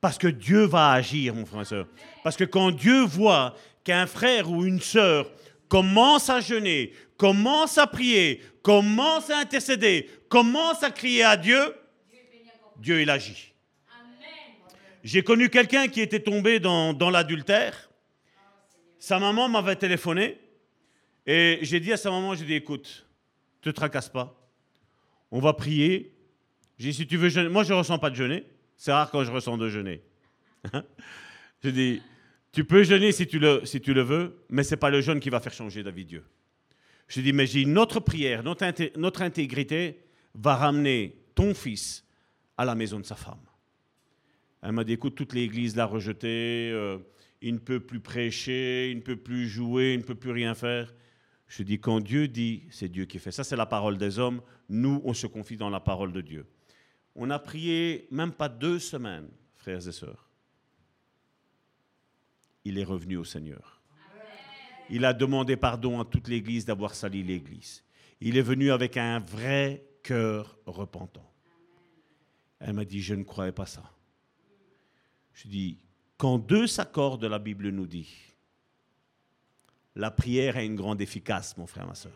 Parce 0.00 0.18
que 0.18 0.26
Dieu 0.26 0.64
va 0.64 0.92
agir, 0.92 1.34
mon 1.34 1.46
frère, 1.46 1.58
ma 1.58 1.64
soeur. 1.64 1.86
Parce 2.24 2.36
que 2.36 2.44
quand 2.44 2.70
Dieu 2.70 3.04
voit 3.04 3.54
qu'un 3.84 4.06
frère 4.06 4.50
ou 4.50 4.64
une 4.64 4.80
sœur 4.80 5.30
commence 5.68 6.28
à 6.28 6.40
jeûner, 6.40 6.92
commence 7.22 7.78
à 7.78 7.86
prier, 7.86 8.42
commence 8.62 9.30
à 9.30 9.38
intercéder, 9.38 10.10
commence 10.28 10.82
à 10.82 10.90
crier 10.90 11.22
à 11.22 11.36
Dieu, 11.36 11.72
Dieu, 12.78 13.00
il 13.00 13.08
agit. 13.08 13.52
J'ai 15.04 15.22
connu 15.22 15.48
quelqu'un 15.48 15.86
qui 15.86 16.00
était 16.00 16.18
tombé 16.18 16.58
dans, 16.58 16.92
dans 16.92 17.10
l'adultère. 17.10 17.90
Sa 18.98 19.20
maman 19.20 19.48
m'avait 19.48 19.76
téléphoné 19.76 20.36
et 21.24 21.60
j'ai 21.62 21.78
dit 21.78 21.92
à 21.92 21.96
sa 21.96 22.10
maman, 22.10 22.34
j'ai 22.34 22.44
dit, 22.44 22.54
écoute, 22.54 23.06
te 23.60 23.70
tracasse 23.70 24.08
pas. 24.08 24.36
On 25.30 25.38
va 25.38 25.52
prier. 25.52 26.12
J'ai 26.76 26.88
dit, 26.88 26.94
si 26.94 27.06
tu 27.06 27.16
veux 27.16 27.28
jeûner, 27.28 27.50
moi 27.50 27.62
je 27.62 27.72
ne 27.72 27.78
ressens 27.78 28.00
pas 28.00 28.10
de 28.10 28.16
jeûner. 28.16 28.44
C'est 28.76 28.90
rare 28.90 29.12
quand 29.12 29.22
je 29.22 29.30
ressens 29.30 29.58
de 29.58 29.68
jeûner. 29.68 30.02
j'ai 31.62 31.70
dit, 31.70 32.02
tu 32.50 32.64
peux 32.64 32.82
jeûner 32.82 33.12
si 33.12 33.28
tu 33.28 33.38
le, 33.38 33.64
si 33.64 33.80
tu 33.80 33.94
le 33.94 34.02
veux, 34.02 34.44
mais 34.48 34.64
ce 34.64 34.72
n'est 34.72 34.80
pas 34.80 34.90
le 34.90 35.00
jeûne 35.00 35.20
qui 35.20 35.30
va 35.30 35.38
faire 35.38 35.54
changer 35.54 35.84
David 35.84 36.08
Dieu. 36.08 36.24
Je 37.12 37.20
dis, 37.20 37.34
mais 37.34 37.44
notre 37.66 38.00
prière, 38.00 38.42
notre, 38.42 38.98
notre 38.98 39.20
intégrité 39.20 40.00
va 40.34 40.56
ramener 40.56 41.14
ton 41.34 41.52
fils 41.52 42.06
à 42.56 42.64
la 42.64 42.74
maison 42.74 42.98
de 42.98 43.04
sa 43.04 43.16
femme. 43.16 43.44
Elle 44.62 44.72
m'a 44.72 44.82
dit, 44.82 44.94
écoute, 44.94 45.14
toute 45.14 45.34
l'église 45.34 45.76
l'a 45.76 45.84
rejeté, 45.84 46.70
euh, 46.72 46.96
il 47.42 47.52
ne 47.52 47.58
peut 47.58 47.80
plus 47.80 48.00
prêcher, 48.00 48.90
il 48.90 48.96
ne 48.96 49.02
peut 49.02 49.16
plus 49.16 49.46
jouer, 49.46 49.92
il 49.92 49.98
ne 49.98 50.04
peut 50.04 50.14
plus 50.14 50.30
rien 50.30 50.54
faire. 50.54 50.94
Je 51.48 51.62
dis, 51.62 51.78
quand 51.78 52.00
Dieu 52.00 52.28
dit, 52.28 52.62
c'est 52.70 52.88
Dieu 52.88 53.04
qui 53.04 53.18
fait. 53.18 53.30
Ça, 53.32 53.44
c'est 53.44 53.56
la 53.56 53.66
parole 53.66 53.98
des 53.98 54.18
hommes. 54.18 54.40
Nous, 54.70 55.02
on 55.04 55.12
se 55.12 55.26
confie 55.26 55.58
dans 55.58 55.68
la 55.68 55.80
parole 55.80 56.12
de 56.12 56.22
Dieu. 56.22 56.46
On 57.14 57.28
a 57.28 57.38
prié 57.38 58.08
même 58.10 58.32
pas 58.32 58.48
deux 58.48 58.78
semaines, 58.78 59.28
frères 59.54 59.86
et 59.86 59.92
sœurs 59.92 60.32
il 62.64 62.78
est 62.78 62.84
revenu 62.84 63.16
au 63.16 63.24
Seigneur. 63.24 63.81
Il 64.94 65.06
a 65.06 65.14
demandé 65.14 65.56
pardon 65.56 66.00
à 66.00 66.04
toute 66.04 66.28
l'Église 66.28 66.66
d'avoir 66.66 66.94
sali 66.94 67.22
l'Église. 67.22 67.82
Il 68.20 68.36
est 68.36 68.42
venu 68.42 68.70
avec 68.70 68.98
un 68.98 69.20
vrai 69.20 69.86
cœur 70.02 70.58
repentant. 70.66 71.32
Elle 72.60 72.74
m'a 72.74 72.84
dit, 72.84 73.00
je 73.00 73.14
ne 73.14 73.22
croyais 73.22 73.52
pas 73.52 73.64
ça. 73.64 73.82
Je 75.32 75.48
dis, 75.48 75.78
quand 76.18 76.36
deux 76.36 76.66
s'accordent, 76.66 77.24
la 77.24 77.38
Bible 77.38 77.70
nous 77.70 77.86
dit, 77.86 78.10
la 79.96 80.10
prière 80.10 80.58
a 80.58 80.62
une 80.62 80.76
grande 80.76 81.00
efficace, 81.00 81.56
mon 81.56 81.66
frère, 81.66 81.86
ma 81.86 81.94
soeur. 81.94 82.12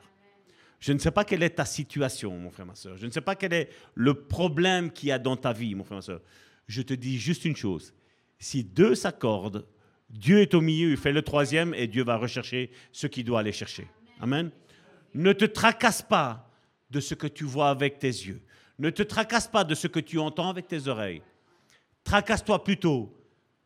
Je 0.79 0.93
ne 0.93 0.99
sais 0.99 1.11
pas 1.11 1.25
quelle 1.25 1.45
est 1.45 1.57
ta 1.57 1.65
situation, 1.65 2.39
mon 2.39 2.51
frère, 2.51 2.67
ma 2.67 2.75
soeur. 2.75 2.99
Je 2.99 3.07
ne 3.07 3.11
sais 3.11 3.23
pas 3.23 3.37
quel 3.37 3.55
est 3.55 3.71
le 3.95 4.13
problème 4.13 4.91
qu'il 4.91 5.09
y 5.09 5.13
a 5.13 5.19
dans 5.19 5.39
ta 5.39 5.55
vie, 5.55 5.75
mon 5.75 5.83
frère, 5.83 5.97
ma 5.97 6.03
soeur. 6.03 6.21
Je 6.69 6.83
te 6.83 6.93
dis 6.93 7.19
juste 7.19 7.47
une 7.47 7.57
chose. 7.57 7.95
Si 8.39 8.65
deux 8.65 8.95
s'accordent, 8.95 9.67
Dieu 10.11 10.41
est 10.41 10.55
au 10.55 10.61
milieu, 10.61 10.91
il 10.91 10.97
fait 10.97 11.13
le 11.13 11.23
troisième 11.23 11.75
et 11.75 11.87
Dieu 11.87 12.05
va 12.05 12.17
rechercher 12.17 12.71
ce 12.93 13.07
qu'il 13.07 13.25
doit 13.25 13.41
aller 13.41 13.53
chercher. 13.53 13.87
Amen. 14.21 14.51
Ne 15.15 15.33
te 15.33 15.45
tracasse 15.45 16.03
pas 16.03 16.51
de 16.91 17.01
ce 17.01 17.15
que 17.15 17.27
tu 17.27 17.45
vois 17.45 17.71
avec 17.71 17.99
tes 17.99 18.07
yeux. 18.07 18.41
Ne 18.79 18.91
te 18.91 19.03
tracasse 19.03 19.49
pas 19.49 19.65
de 19.65 19.75
ce 19.75 19.87
que 19.87 20.01
tu 20.01 20.19
entends 20.19 20.51
avec 20.51 20.69
tes 20.69 20.87
oreilles. 20.87 21.23
Tracasse-toi 22.05 22.63
plutôt 22.63 23.13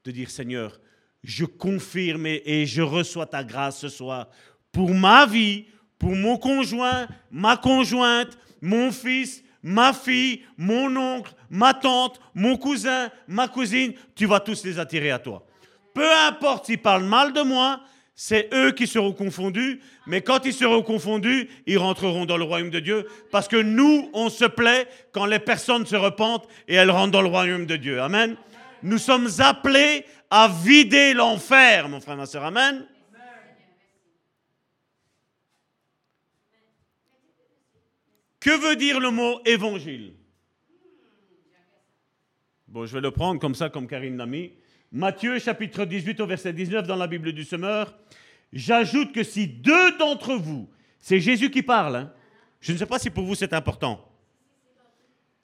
de 0.04 0.10
dire 0.10 0.30
Seigneur, 0.30 0.80
je 1.22 1.44
confirme 1.44 2.26
et 2.26 2.64
je 2.64 2.80
reçois 2.80 3.26
ta 3.26 3.44
grâce 3.44 3.80
ce 3.80 3.88
soir 3.88 4.28
pour 4.72 4.94
ma 4.94 5.26
vie, 5.26 5.66
pour 5.98 6.14
mon 6.14 6.38
conjoint, 6.38 7.06
ma 7.30 7.56
conjointe, 7.56 8.38
mon 8.62 8.90
fils, 8.90 9.42
ma 9.62 9.92
fille, 9.92 10.44
mon 10.56 10.96
oncle, 10.96 11.34
ma 11.50 11.74
tante, 11.74 12.20
mon 12.34 12.56
cousin, 12.56 13.10
ma 13.26 13.48
cousine. 13.48 13.92
Tu 14.14 14.26
vas 14.26 14.40
tous 14.40 14.64
les 14.64 14.78
attirer 14.78 15.10
à 15.10 15.18
toi. 15.18 15.46
Peu 15.94 16.10
importe 16.28 16.66
s'ils 16.66 16.80
parlent 16.80 17.04
mal 17.04 17.32
de 17.32 17.42
moi, 17.42 17.80
c'est 18.14 18.52
eux 18.52 18.72
qui 18.72 18.86
seront 18.86 19.12
confondus, 19.12 19.80
mais 20.06 20.20
quand 20.20 20.44
ils 20.44 20.52
seront 20.52 20.82
confondus, 20.82 21.48
ils 21.66 21.78
rentreront 21.78 22.26
dans 22.26 22.36
le 22.36 22.44
royaume 22.44 22.70
de 22.70 22.80
Dieu, 22.80 23.08
parce 23.30 23.48
que 23.48 23.56
nous, 23.56 24.10
on 24.12 24.28
se 24.28 24.44
plaît 24.44 24.86
quand 25.12 25.24
les 25.24 25.38
personnes 25.38 25.86
se 25.86 25.96
repentent 25.96 26.46
et 26.68 26.74
elles 26.74 26.90
rentrent 26.90 27.12
dans 27.12 27.22
le 27.22 27.28
royaume 27.28 27.64
de 27.64 27.76
Dieu. 27.76 28.00
Amen. 28.00 28.36
Nous 28.82 28.98
sommes 28.98 29.28
appelés 29.38 30.04
à 30.28 30.48
vider 30.48 31.14
l'enfer, 31.14 31.88
mon 31.88 32.00
frère, 32.00 32.16
ma 32.16 32.26
soeur. 32.26 32.44
Amen. 32.44 32.86
Que 38.38 38.50
veut 38.50 38.76
dire 38.76 39.00
le 39.00 39.10
mot 39.10 39.40
évangile? 39.44 40.14
Bon, 42.68 42.86
je 42.86 42.94
vais 42.94 43.00
le 43.00 43.10
prendre 43.10 43.40
comme 43.40 43.54
ça, 43.54 43.68
comme 43.68 43.86
Karine 43.86 44.16
l'a. 44.16 44.26
Matthieu 44.92 45.38
chapitre 45.38 45.84
18 45.84 46.18
au 46.18 46.26
verset 46.26 46.52
19 46.52 46.84
dans 46.84 46.96
la 46.96 47.06
Bible 47.06 47.32
du 47.32 47.44
Semeur. 47.44 47.96
J'ajoute 48.52 49.12
que 49.12 49.22
si 49.22 49.46
deux 49.46 49.96
d'entre 49.98 50.34
vous, 50.34 50.68
c'est 50.98 51.20
Jésus 51.20 51.48
qui 51.50 51.62
parle, 51.62 51.94
hein. 51.94 52.12
je 52.60 52.72
ne 52.72 52.76
sais 52.76 52.86
pas 52.86 52.98
si 52.98 53.08
pour 53.08 53.24
vous 53.24 53.36
c'est 53.36 53.52
important. 53.52 54.04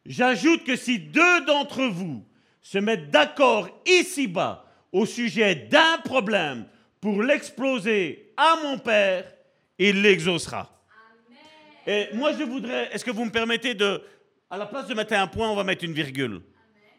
J'ajoute 0.05 0.65
que 0.65 0.75
si 0.75 0.99
deux 0.99 1.45
d'entre 1.45 1.85
vous 1.85 2.25
se 2.61 2.79
mettent 2.79 3.11
d'accord 3.11 3.69
ici-bas 3.87 4.67
au 4.91 5.07
sujet 5.07 5.55
d'un 5.55 5.99
problème 6.05 6.67
pour 7.01 7.23
l'exploser 7.23 8.33
à 8.37 8.57
mon 8.65 8.79
Père, 8.79 9.33
il 9.79 10.03
l'exaucera. 10.03 10.73
Et 11.87 12.09
moi 12.15 12.33
je 12.33 12.43
voudrais, 12.43 12.93
est-ce 12.93 13.05
que 13.05 13.13
vous 13.13 13.25
me 13.25 13.31
permettez 13.31 13.75
de, 13.75 14.03
à 14.51 14.59
la 14.59 14.67
place 14.67 14.89
de 14.89 14.95
mettre 14.95 15.13
un 15.13 15.29
point, 15.29 15.49
on 15.49 15.55
va 15.55 15.63
mettre 15.63 15.85
une 15.85 15.93
virgule. 15.93 16.43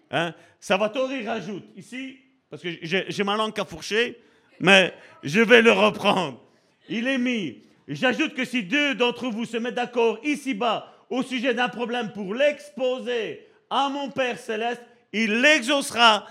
Hein? 0.10 0.34
Salvatore, 0.62 1.10
rajoute 1.26 1.66
ici, 1.76 2.20
parce 2.50 2.62
que 2.62 2.70
j'ai 2.82 3.24
ma 3.24 3.36
langue 3.36 3.60
à 3.60 3.66
fourcher, 3.66 4.22
mais 4.60 4.94
je 5.24 5.42
vais 5.42 5.62
le 5.62 5.72
reprendre. 5.72 6.42
Il 6.90 7.08
est 7.08 7.18
mis. 7.18 7.64
J'ajoute 7.88 8.34
que 8.34 8.46
si 8.46 8.64
deux 8.64 8.96
d'entre 8.96 9.28
vous 9.30 9.46
se 9.46 9.58
mettent 9.58 9.76
d'accord 9.76 10.20
ici-bas 10.24 10.94
au 11.10 11.24
sujet 11.24 11.54
d'un 11.54 11.70
problème 11.70 12.12
pour 12.14 12.34
l'exposer 12.34 13.46
à 13.70 13.90
mon 13.90 14.10
Père 14.10 14.38
céleste, 14.38 14.82
il 15.14 15.42
l'exaucera, 15.42 16.28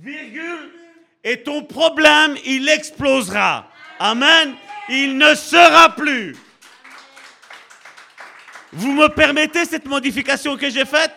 virgule, 0.00 0.70
et 1.24 1.42
ton 1.42 1.64
problème, 1.64 2.36
il 2.44 2.68
explosera. 2.68 3.70
Amen. 3.98 4.54
Il 4.88 5.16
ne 5.16 5.34
sera 5.34 5.94
plus. 5.96 6.36
Vous 8.72 8.92
me 8.92 9.08
permettez 9.08 9.64
cette 9.64 9.86
modification 9.86 10.56
que 10.56 10.70
j'ai 10.70 10.84
faite? 10.84 11.16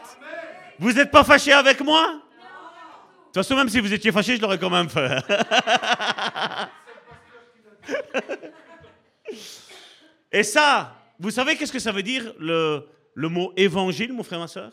Vous 0.79 0.93
n'êtes 0.93 1.11
pas 1.11 1.23
fâché 1.23 1.51
avec 1.51 1.81
moi? 1.81 2.21
Toute 3.31 3.43
façon, 3.43 3.55
même 3.55 3.69
si 3.69 3.79
vous 3.79 3.93
étiez 3.93 4.11
fâché, 4.11 4.35
je 4.37 4.41
l'aurais 4.41 4.57
quand 4.57 4.71
même 4.71 4.89
fait. 4.89 5.21
Et 10.31 10.43
ça, 10.43 10.95
vous 11.19 11.29
savez 11.29 11.55
qu'est-ce 11.55 11.71
que 11.71 11.77
ça 11.79 11.91
veut 11.91 12.01
dire 12.01 12.33
le, 12.39 12.87
le 13.13 13.29
mot 13.29 13.53
évangile, 13.55 14.13
mon 14.13 14.23
frère, 14.23 14.39
ma 14.39 14.47
soeur? 14.47 14.71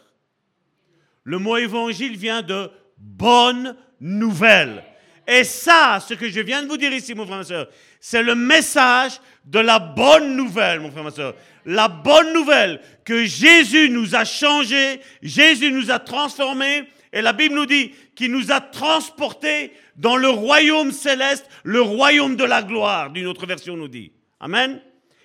Le 1.25 1.39
mot 1.39 1.59
évangile 1.59 2.17
vient 2.17 2.41
de 2.41 2.71
bonne 2.97 3.77
nouvelle. 4.01 4.85
Et 5.27 5.45
ça, 5.45 5.99
ce 6.07 6.15
que 6.15 6.31
je 6.31 6.41
viens 6.41 6.63
de 6.63 6.69
vous 6.69 6.77
dire 6.77 6.93
ici, 6.93 7.15
mon 7.15 7.27
frère, 7.27 7.39
ma 7.39 7.45
soeur, 7.45 7.69
c'est 8.01 8.23
le 8.23 8.35
message 8.35 9.21
de 9.45 9.59
la 9.59 9.79
bonne 9.79 10.37
nouvelle, 10.37 10.81
mon 10.81 10.91
frère, 10.91 11.05
ma 11.05 11.11
soeur. 11.11 11.35
La 11.65 11.89
bonne 11.89 12.33
nouvelle 12.33 12.81
que 13.05 13.25
Jésus 13.25 13.91
nous 13.91 14.15
a 14.15 14.25
changé, 14.25 15.01
Jésus 15.21 15.73
nous 15.73 15.91
a 15.91 15.99
transformés, 15.99 16.85
et 17.17 17.23
la 17.23 17.33
Bible 17.33 17.55
nous 17.55 17.65
dit 17.65 17.95
qu'il 18.15 18.31
nous 18.31 18.53
a 18.53 18.61
transportés 18.61 19.73
dans 19.97 20.19
le 20.19 20.29
royaume 20.29 20.93
céleste, 20.93 21.49
le 21.65 21.81
royaume 21.81 22.37
de 22.37 22.45
la 22.45 22.63
gloire, 22.63 23.11
d'une 23.11 23.27
autre 23.27 23.47
version 23.47 23.75
nous 23.75 23.89
dit. 23.89 24.13
Amen. 24.39 24.83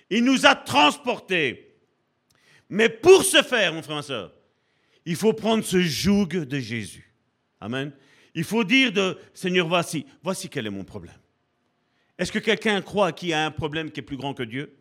Il 0.08 0.24
nous 0.24 0.46
a 0.46 0.54
transportés. 0.54 1.76
Mais 2.70 2.88
pour 2.88 3.24
ce 3.24 3.42
faire, 3.42 3.74
mon 3.74 3.82
frère, 3.82 3.96
ma 3.96 4.02
soeur, 4.02 4.32
il 5.04 5.16
faut 5.16 5.34
prendre 5.34 5.62
ce 5.64 5.82
joug 5.82 6.28
de 6.28 6.58
Jésus. 6.58 7.12
Amen. 7.60 7.92
Il 8.34 8.44
faut 8.44 8.64
dire 8.64 8.90
de 8.90 9.18
Seigneur, 9.34 9.68
voici, 9.68 10.06
voici 10.22 10.48
quel 10.48 10.66
est 10.66 10.70
mon 10.70 10.84
problème. 10.84 11.20
Est-ce 12.16 12.32
que 12.32 12.38
quelqu'un 12.38 12.80
croit 12.80 13.12
qu'il 13.12 13.28
y 13.28 13.34
a 13.34 13.44
un 13.44 13.50
problème 13.50 13.90
qui 13.90 14.00
est 14.00 14.02
plus 14.02 14.16
grand 14.16 14.32
que 14.32 14.44
Dieu? 14.44 14.74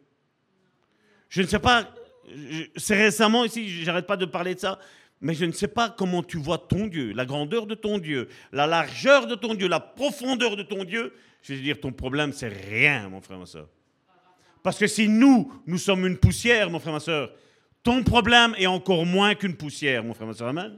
Je 1.27 1.41
ne 1.41 1.47
sais 1.47 1.59
pas. 1.59 1.93
C'est 2.77 2.95
récemment 2.95 3.43
ici, 3.43 3.83
j'arrête 3.83 4.07
pas 4.07 4.15
de 4.15 4.23
parler 4.23 4.55
de 4.55 4.61
ça 4.61 4.79
mais 5.21 5.35
je 5.35 5.45
ne 5.45 5.51
sais 5.51 5.67
pas 5.67 5.89
comment 5.89 6.23
tu 6.23 6.37
vois 6.37 6.57
ton 6.57 6.87
Dieu, 6.87 7.13
la 7.13 7.25
grandeur 7.25 7.67
de 7.67 7.75
ton 7.75 7.99
Dieu, 7.99 8.27
la 8.51 8.65
largeur 8.65 9.27
de 9.27 9.35
ton 9.35 9.53
Dieu, 9.53 9.67
la 9.67 9.79
profondeur 9.79 10.55
de 10.55 10.63
ton 10.63 10.83
Dieu. 10.83 11.13
Je 11.43 11.53
veux 11.53 11.61
dire, 11.61 11.79
ton 11.79 11.91
problème, 11.91 12.33
c'est 12.33 12.47
rien, 12.47 13.07
mon 13.07 13.21
frère, 13.21 13.37
ma 13.37 13.45
soeur. 13.45 13.67
Parce 14.63 14.77
que 14.77 14.87
si 14.87 15.07
nous, 15.07 15.53
nous 15.65 15.77
sommes 15.77 16.05
une 16.07 16.17
poussière, 16.17 16.69
mon 16.69 16.79
frère, 16.79 16.93
ma 16.93 16.99
soeur, 16.99 17.31
ton 17.83 18.03
problème 18.03 18.55
est 18.57 18.67
encore 18.67 19.05
moins 19.05 19.35
qu'une 19.35 19.55
poussière, 19.55 20.03
mon 20.03 20.13
frère, 20.13 20.27
ma 20.27 20.33
soeur. 20.33 20.49
Amen. 20.49 20.77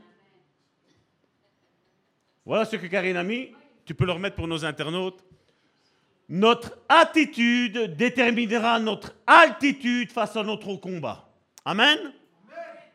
Voilà 2.45 2.65
ce 2.65 2.75
que 2.75 2.87
Karine 2.87 3.17
a 3.17 3.23
mis. 3.23 3.51
Tu 3.85 3.93
peux 3.93 4.05
le 4.05 4.11
remettre 4.11 4.35
pour 4.35 4.47
nos 4.47 4.63
internautes. 4.65 5.23
Notre 6.27 6.77
attitude 6.87 7.95
déterminera 7.95 8.79
notre 8.79 9.15
altitude 9.27 10.11
face 10.11 10.35
à 10.35 10.43
notre 10.43 10.75
combat. 10.75 11.29
Amen. 11.65 12.13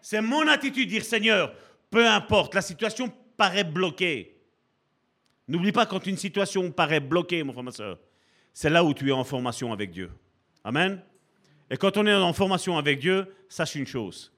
C'est 0.01 0.21
mon 0.21 0.47
attitude, 0.47 0.89
dire 0.89 1.05
Seigneur, 1.05 1.55
peu 1.91 2.07
importe, 2.07 2.55
la 2.55 2.63
situation 2.63 3.13
paraît 3.37 3.65
bloquée. 3.65 4.37
N'oublie 5.47 5.73
pas 5.73 5.87
quand 5.87 6.07
une 6.07 6.17
situation 6.17 6.71
paraît 6.71 7.01
bloquée, 7.01 7.43
mon 7.43 7.53
frère, 7.53 7.65
ma 7.65 7.73
soeur, 7.73 7.99
c'est 8.53 8.71
là 8.71 8.85
où 8.85 8.93
tu 8.93 9.09
es 9.09 9.13
en 9.13 9.25
formation 9.25 9.73
avec 9.73 9.91
Dieu. 9.91 10.11
Amen. 10.65 11.01
Et 11.71 11.77
quand 11.77 11.97
on 11.97 12.07
est 12.07 12.15
en 12.15 12.33
formation 12.33 12.77
avec 12.77 12.99
Dieu, 12.99 13.35
sache 13.49 13.75
une 13.75 13.87
chose, 13.87 14.33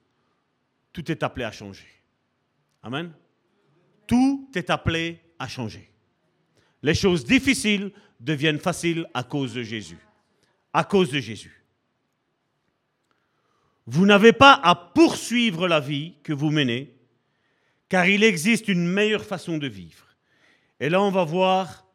tout 0.93 1.11
est 1.11 1.23
appelé 1.23 1.45
à 1.45 1.51
changer. 1.51 1.87
Amen. 2.83 3.11
Tout 4.07 4.49
est 4.55 4.69
appelé 4.69 5.19
à 5.39 5.47
changer. 5.47 5.89
Les 6.83 6.93
choses 6.93 7.23
difficiles 7.23 7.91
deviennent 8.19 8.59
faciles 8.59 9.07
à 9.13 9.23
cause 9.23 9.53
de 9.53 9.63
Jésus. 9.63 9.99
À 10.73 10.83
cause 10.83 11.11
de 11.11 11.19
Jésus. 11.19 11.60
Vous 13.87 14.05
n'avez 14.05 14.33
pas 14.33 14.53
à 14.53 14.75
poursuivre 14.75 15.67
la 15.67 15.79
vie 15.79 16.15
que 16.23 16.33
vous 16.33 16.51
menez, 16.51 16.93
car 17.89 18.07
il 18.07 18.23
existe 18.23 18.67
une 18.67 18.87
meilleure 18.87 19.25
façon 19.25 19.57
de 19.57 19.67
vivre. 19.67 20.07
Et 20.79 20.89
là, 20.89 21.01
on 21.01 21.11
va 21.11 21.23
voir 21.23 21.85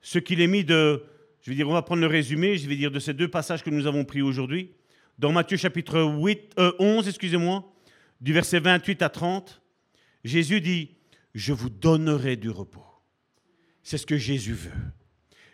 ce 0.00 0.18
qu'il 0.18 0.40
est 0.40 0.46
mis 0.46 0.64
de... 0.64 1.02
Je 1.42 1.50
vais 1.50 1.56
dire, 1.56 1.68
on 1.68 1.74
va 1.74 1.82
prendre 1.82 2.00
le 2.00 2.06
résumé, 2.06 2.56
je 2.56 2.68
vais 2.68 2.76
dire 2.76 2.90
de 2.90 2.98
ces 2.98 3.12
deux 3.12 3.28
passages 3.28 3.62
que 3.62 3.70
nous 3.70 3.86
avons 3.86 4.04
pris 4.04 4.22
aujourd'hui. 4.22 4.72
Dans 5.18 5.30
Matthieu 5.30 5.56
chapitre 5.56 6.00
8, 6.02 6.54
11, 6.78 7.06
euh, 7.06 7.08
excusez-moi, 7.08 7.70
du 8.20 8.32
verset 8.32 8.60
28 8.60 9.02
à 9.02 9.08
30, 9.10 9.62
Jésus 10.24 10.60
dit, 10.60 10.96
je 11.34 11.52
vous 11.52 11.70
donnerai 11.70 12.36
du 12.36 12.50
repos. 12.50 12.84
C'est 13.82 13.98
ce 13.98 14.06
que 14.06 14.16
Jésus 14.16 14.54
veut. 14.54 14.70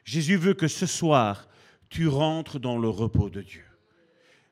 Jésus 0.05 0.37
veut 0.37 0.55
que 0.55 0.69
ce 0.69 0.87
soir, 0.87 1.49
tu 1.89 2.07
rentres 2.07 2.61
dans 2.61 2.79
le 2.79 2.89
repos 2.89 3.29
de 3.29 3.43
Dieu. 3.43 3.65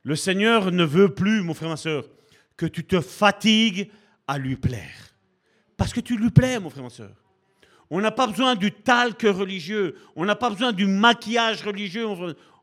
Le 0.03 0.17
Seigneur 0.17 0.71
ne 0.73 0.85
veut 0.85 1.15
plus, 1.15 1.43
mon 1.43 1.55
frère, 1.55 1.69
ma 1.69 1.77
soeur, 1.77 2.09
que 2.57 2.67
tu 2.67 2.85
te 2.85 3.01
fatigues 3.01 3.91
à 4.27 4.39
lui 4.39 4.57
plaire. 4.57 5.17
Parce 5.77 5.93
que 5.93 6.01
tu 6.01 6.17
lui 6.17 6.31
plais, 6.31 6.59
mon 6.59 6.71
frère, 6.71 6.85
ma 6.85 6.91
soeur. 6.91 7.15
On 7.91 8.01
n'a 8.01 8.11
pas 8.11 8.27
besoin 8.27 8.55
du 8.55 8.71
talc 8.73 9.23
religieux. 9.23 9.97
On 10.15 10.25
n'a 10.25 10.37
pas 10.37 10.51
besoin 10.51 10.73
du 10.73 10.87
maquillage 10.87 11.63
religieux. 11.63 12.07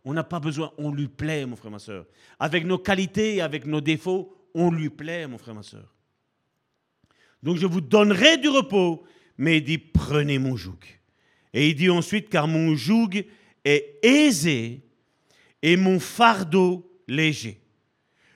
On 0.03 0.13
n'a 0.13 0.23
pas 0.23 0.39
besoin. 0.39 0.71
On 0.77 0.91
lui 0.91 1.07
plaît, 1.07 1.45
mon 1.45 1.55
frère, 1.55 1.71
ma 1.71 1.79
soeur. 1.79 2.05
Avec 2.39 2.65
nos 2.65 2.77
qualités 2.77 3.37
et 3.37 3.41
avec 3.41 3.65
nos 3.65 3.81
défauts, 3.81 4.35
on 4.53 4.69
lui 4.71 4.89
plaît, 4.89 5.27
mon 5.27 5.37
frère, 5.37 5.55
ma 5.55 5.63
soeur. 5.63 5.95
Donc 7.41 7.57
je 7.57 7.67
vous 7.67 7.81
donnerai 7.81 8.37
du 8.37 8.49
repos, 8.49 9.03
mais 9.37 9.57
il 9.57 9.63
dit 9.63 9.77
prenez 9.77 10.39
mon 10.39 10.55
joug. 10.55 10.79
Et 11.53 11.69
il 11.69 11.75
dit 11.75 11.89
ensuite 11.89 12.29
car 12.29 12.47
mon 12.47 12.75
joug 12.75 13.25
est 13.63 13.99
aisé 14.03 14.81
et 15.61 15.77
mon 15.77 15.99
fardeau 15.99 16.91
léger. 17.07 17.61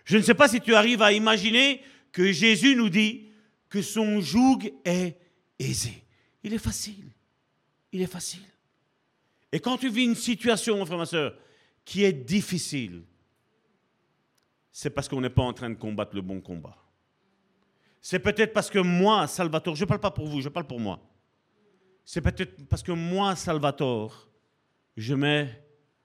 Je 0.05 0.17
ne 0.17 0.21
sais 0.21 0.33
pas 0.33 0.47
si 0.47 0.59
tu 0.59 0.73
arrives 0.73 1.01
à 1.01 1.11
imaginer 1.11 1.81
que 2.11 2.31
Jésus 2.31 2.75
nous 2.75 2.89
dit 2.89 3.29
que 3.69 3.81
son 3.81 4.21
joug 4.21 4.71
est 4.83 5.17
aisé. 5.59 6.03
Il 6.43 6.53
est 6.53 6.59
facile. 6.59 7.05
Il 7.91 8.01
est 8.01 8.07
facile. 8.07 8.41
Et 9.51 9.59
quand 9.59 9.77
tu 9.77 9.89
vis 9.89 10.05
une 10.05 10.15
situation, 10.15 10.77
mon 10.77 10.85
frère, 10.85 10.97
ma 10.97 11.05
soeur, 11.05 11.35
qui 11.85 12.03
est 12.03 12.13
difficile, 12.13 13.03
c'est 14.71 14.89
parce 14.89 15.07
qu'on 15.07 15.21
n'est 15.21 15.29
pas 15.29 15.43
en 15.43 15.53
train 15.53 15.69
de 15.69 15.75
combattre 15.75 16.15
le 16.15 16.21
bon 16.21 16.39
combat. 16.39 16.77
C'est 18.01 18.19
peut-être 18.19 18.53
parce 18.53 18.69
que 18.69 18.79
moi, 18.79 19.27
Salvatore, 19.27 19.75
je 19.75 19.83
ne 19.83 19.87
parle 19.87 19.99
pas 19.99 20.11
pour 20.11 20.27
vous, 20.27 20.41
je 20.41 20.49
parle 20.49 20.67
pour 20.67 20.79
moi. 20.79 21.01
C'est 22.05 22.21
peut-être 22.21 22.67
parce 22.67 22.81
que 22.81 22.91
moi, 22.91 23.35
Salvatore, 23.35 24.29
je 24.95 25.13
mets 25.13 25.63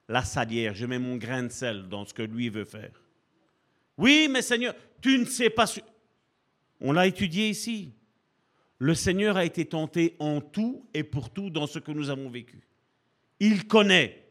la 0.09 0.22
salière, 0.22 0.74
je 0.74 0.86
mets 0.86 0.98
mon 0.98 1.16
grain 1.16 1.44
de 1.44 1.48
sel 1.48 1.88
dans 1.88 2.05
ce 2.05 2.12
que 2.12 2.22
lui 2.22 2.48
veut 2.48 2.64
faire. 2.64 3.00
Oui, 3.96 4.28
mais 4.30 4.42
Seigneur, 4.42 4.74
tu 5.00 5.18
ne 5.18 5.24
sais 5.24 5.50
pas. 5.50 5.66
On 6.80 6.92
l'a 6.92 7.07
étudié 7.07 7.48
ici. 7.48 7.92
Le 8.78 8.94
Seigneur 8.94 9.36
a 9.36 9.44
été 9.44 9.64
tenté 9.64 10.16
en 10.18 10.40
tout 10.40 10.86
et 10.92 11.05
pour 11.05 11.30
tout 11.30 11.48
dans 11.48 11.66
ce 11.66 11.78
que 11.78 11.92
nous 11.92 12.11
avons 12.11 12.28
vécu. 12.28 12.66
Il 13.40 13.66
connaît. 13.66 14.26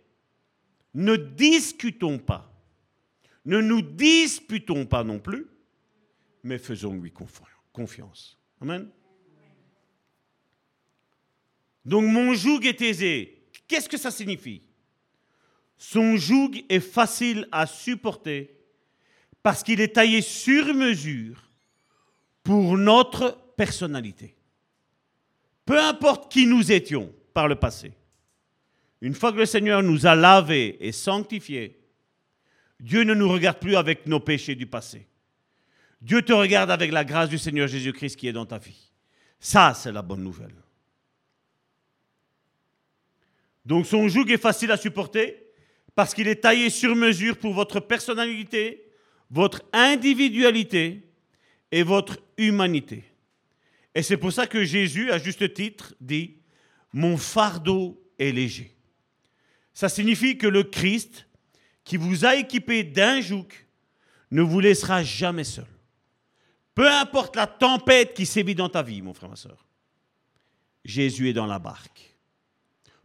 Ne 0.94 1.16
discutons 1.16 2.20
pas. 2.20 2.52
Ne 3.46 3.62
nous 3.62 3.82
disputons 3.82 4.86
pas 4.86 5.04
non 5.04 5.20
plus, 5.20 5.48
mais 6.44 6.58
faisons-lui 6.58 7.12
confiance. 7.72 8.38
Amen. 8.62 8.90
Donc 11.84 12.06
mon 12.06 12.34
joug 12.34 12.62
est 12.66 12.82
aisé. 12.82 13.44
Qu'est-ce 13.68 13.90
que 13.90 13.98
ça 13.98 14.12
signifie? 14.12 14.62
Son 15.78 16.16
joug 16.18 16.64
est 16.70 16.80
facile 16.80 17.48
à 17.52 17.66
supporter 17.68 18.56
parce 19.42 19.64
qu'il 19.64 19.82
est 19.82 19.96
taillé 19.96 20.22
sur 20.22 20.74
mesure 20.74 21.44
pour 22.44 22.78
notre 22.78 23.38
personnalité. 23.56 24.36
peu 25.66 25.80
importe 25.80 26.32
qui 26.32 26.46
nous 26.46 26.72
étions 26.72 27.14
par 27.34 27.48
le 27.48 27.56
passé, 27.56 27.94
une 29.02 29.16
fois 29.16 29.32
que 29.32 29.38
le 29.38 29.46
Seigneur 29.46 29.84
nous 29.84 30.06
a 30.06 30.16
lavés 30.16 30.78
et 30.80 30.92
sanctifiés, 30.92 31.80
Dieu 32.80 33.04
ne 33.04 33.14
nous 33.14 33.30
regarde 33.30 33.60
plus 33.60 33.76
avec 33.76 34.08
nos 34.08 34.20
péchés 34.20 34.56
du 34.56 34.66
passé. 34.66 35.08
Dieu 36.02 36.22
te 36.22 36.34
regarde 36.34 36.72
avec 36.72 36.92
la 36.92 37.06
grâce 37.06 37.30
du 37.30 37.38
Seigneur 37.38 37.68
Jésus-Christ 37.68 38.18
qui 38.18 38.28
est 38.28 38.34
dans 38.34 38.46
ta 38.46 38.58
vie. 38.58 38.92
Ça, 39.40 39.74
c'est 39.74 39.92
la 39.92 40.02
bonne 40.02 40.24
nouvelle. 40.24 40.56
Donc 43.66 43.86
son 43.86 44.08
joug 44.08 44.30
est 44.30 44.38
facile 44.38 44.72
à 44.72 44.78
supporter 44.78 45.43
parce 45.96 46.14
qu'il 46.14 46.28
est 46.28 46.42
taillé 46.42 46.70
sur 46.70 46.96
mesure 46.96 47.38
pour 47.38 47.54
votre 47.54 47.80
personnalité, 47.80 48.88
votre 49.30 49.62
individualité 49.74 51.04
et 51.72 51.84
votre 51.84 52.20
humanité. 52.38 53.04
Et 53.96 54.02
c'est 54.02 54.18
pour 54.18 54.32
ça 54.32 54.48
que 54.48 54.64
Jésus, 54.64 55.12
à 55.12 55.18
juste 55.18 55.54
titre, 55.54 55.94
dit, 56.02 56.38
Mon 56.94 57.18
fardeau 57.18 58.02
est 58.18 58.32
léger. 58.32 58.76
Ça 59.74 59.90
signifie 59.90 60.38
que 60.38 60.48
le 60.48 60.64
Christ, 60.64 61.28
qui 61.84 61.98
vous 61.98 62.26
a 62.26 62.36
équipé 62.36 62.84
d'un 62.84 63.22
joug, 63.22 63.48
ne 64.32 64.42
vous 64.42 64.60
laissera 64.60 65.04
jamais 65.04 65.44
seul. 65.44 65.68
Peu 66.76 66.90
importe 66.90 67.36
la 67.36 67.46
tempête 67.46 68.14
qui 68.14 68.26
sévit 68.26 68.56
dans 68.56 68.70
ta 68.70 68.82
vie, 68.82 69.02
mon 69.02 69.14
frère, 69.14 69.30
ma 69.30 69.36
soeur, 69.36 69.68
Jésus 70.84 71.30
est 71.30 71.34
dans 71.34 71.46
la 71.46 71.60
barque. 71.60 72.16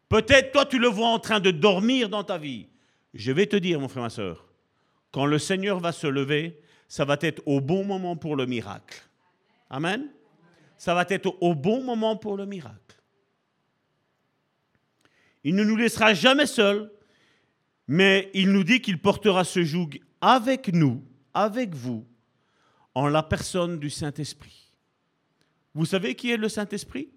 Peut-être 0.09 0.53
toi, 0.53 0.65
tu 0.65 0.79
le 0.79 0.89
vois 0.89 1.09
en 1.09 1.19
train 1.19 1.41
de 1.41 1.51
dormir 1.51 2.09
dans 2.09 2.25
ta 2.25 2.39
vie. 2.39 2.67
Je 3.15 3.33
vais 3.33 3.47
te 3.47 3.57
dire, 3.57 3.81
mon 3.81 3.89
frère, 3.89 4.03
ma 4.03 4.11
soeur, 4.11 4.47
quand 5.11 5.27
le 5.27 5.39
Seigneur 5.39 5.81
va 5.81 5.93
se 5.93 6.07
lever, 6.07 6.61
ça 6.87 7.05
va 7.05 7.17
être 7.21 7.43
au 7.47 7.61
bon 7.61 7.85
moment 7.85 8.17
pour 8.17 8.37
le 8.37 8.47
miracle. 8.47 9.03
Amen. 9.71 10.09
Ça 10.77 10.95
va 10.95 11.05
être 11.09 11.37
au 11.41 11.55
bon 11.55 11.83
moment 11.83 12.17
pour 12.17 12.37
le 12.37 12.47
miracle. 12.47 12.97
Il 15.45 15.55
ne 15.55 15.65
nous 15.65 15.77
laissera 15.77 16.15
jamais 16.15 16.47
seuls, 16.47 16.91
mais 17.87 18.31
il 18.35 18.53
nous 18.53 18.65
dit 18.65 18.81
qu'il 18.81 19.01
portera 19.01 19.45
ce 19.45 19.63
joug 19.65 20.01
avec 20.21 20.69
nous, 20.69 21.05
avec 21.33 21.75
vous, 21.75 22.07
en 22.95 23.09
la 23.09 23.23
personne 23.23 23.79
du 23.79 23.91
Saint-Esprit. 23.91 24.75
Vous 25.75 25.87
savez 25.87 26.15
qui 26.15 26.31
est 26.31 26.37
le 26.37 26.49
Saint-Esprit? 26.49 27.11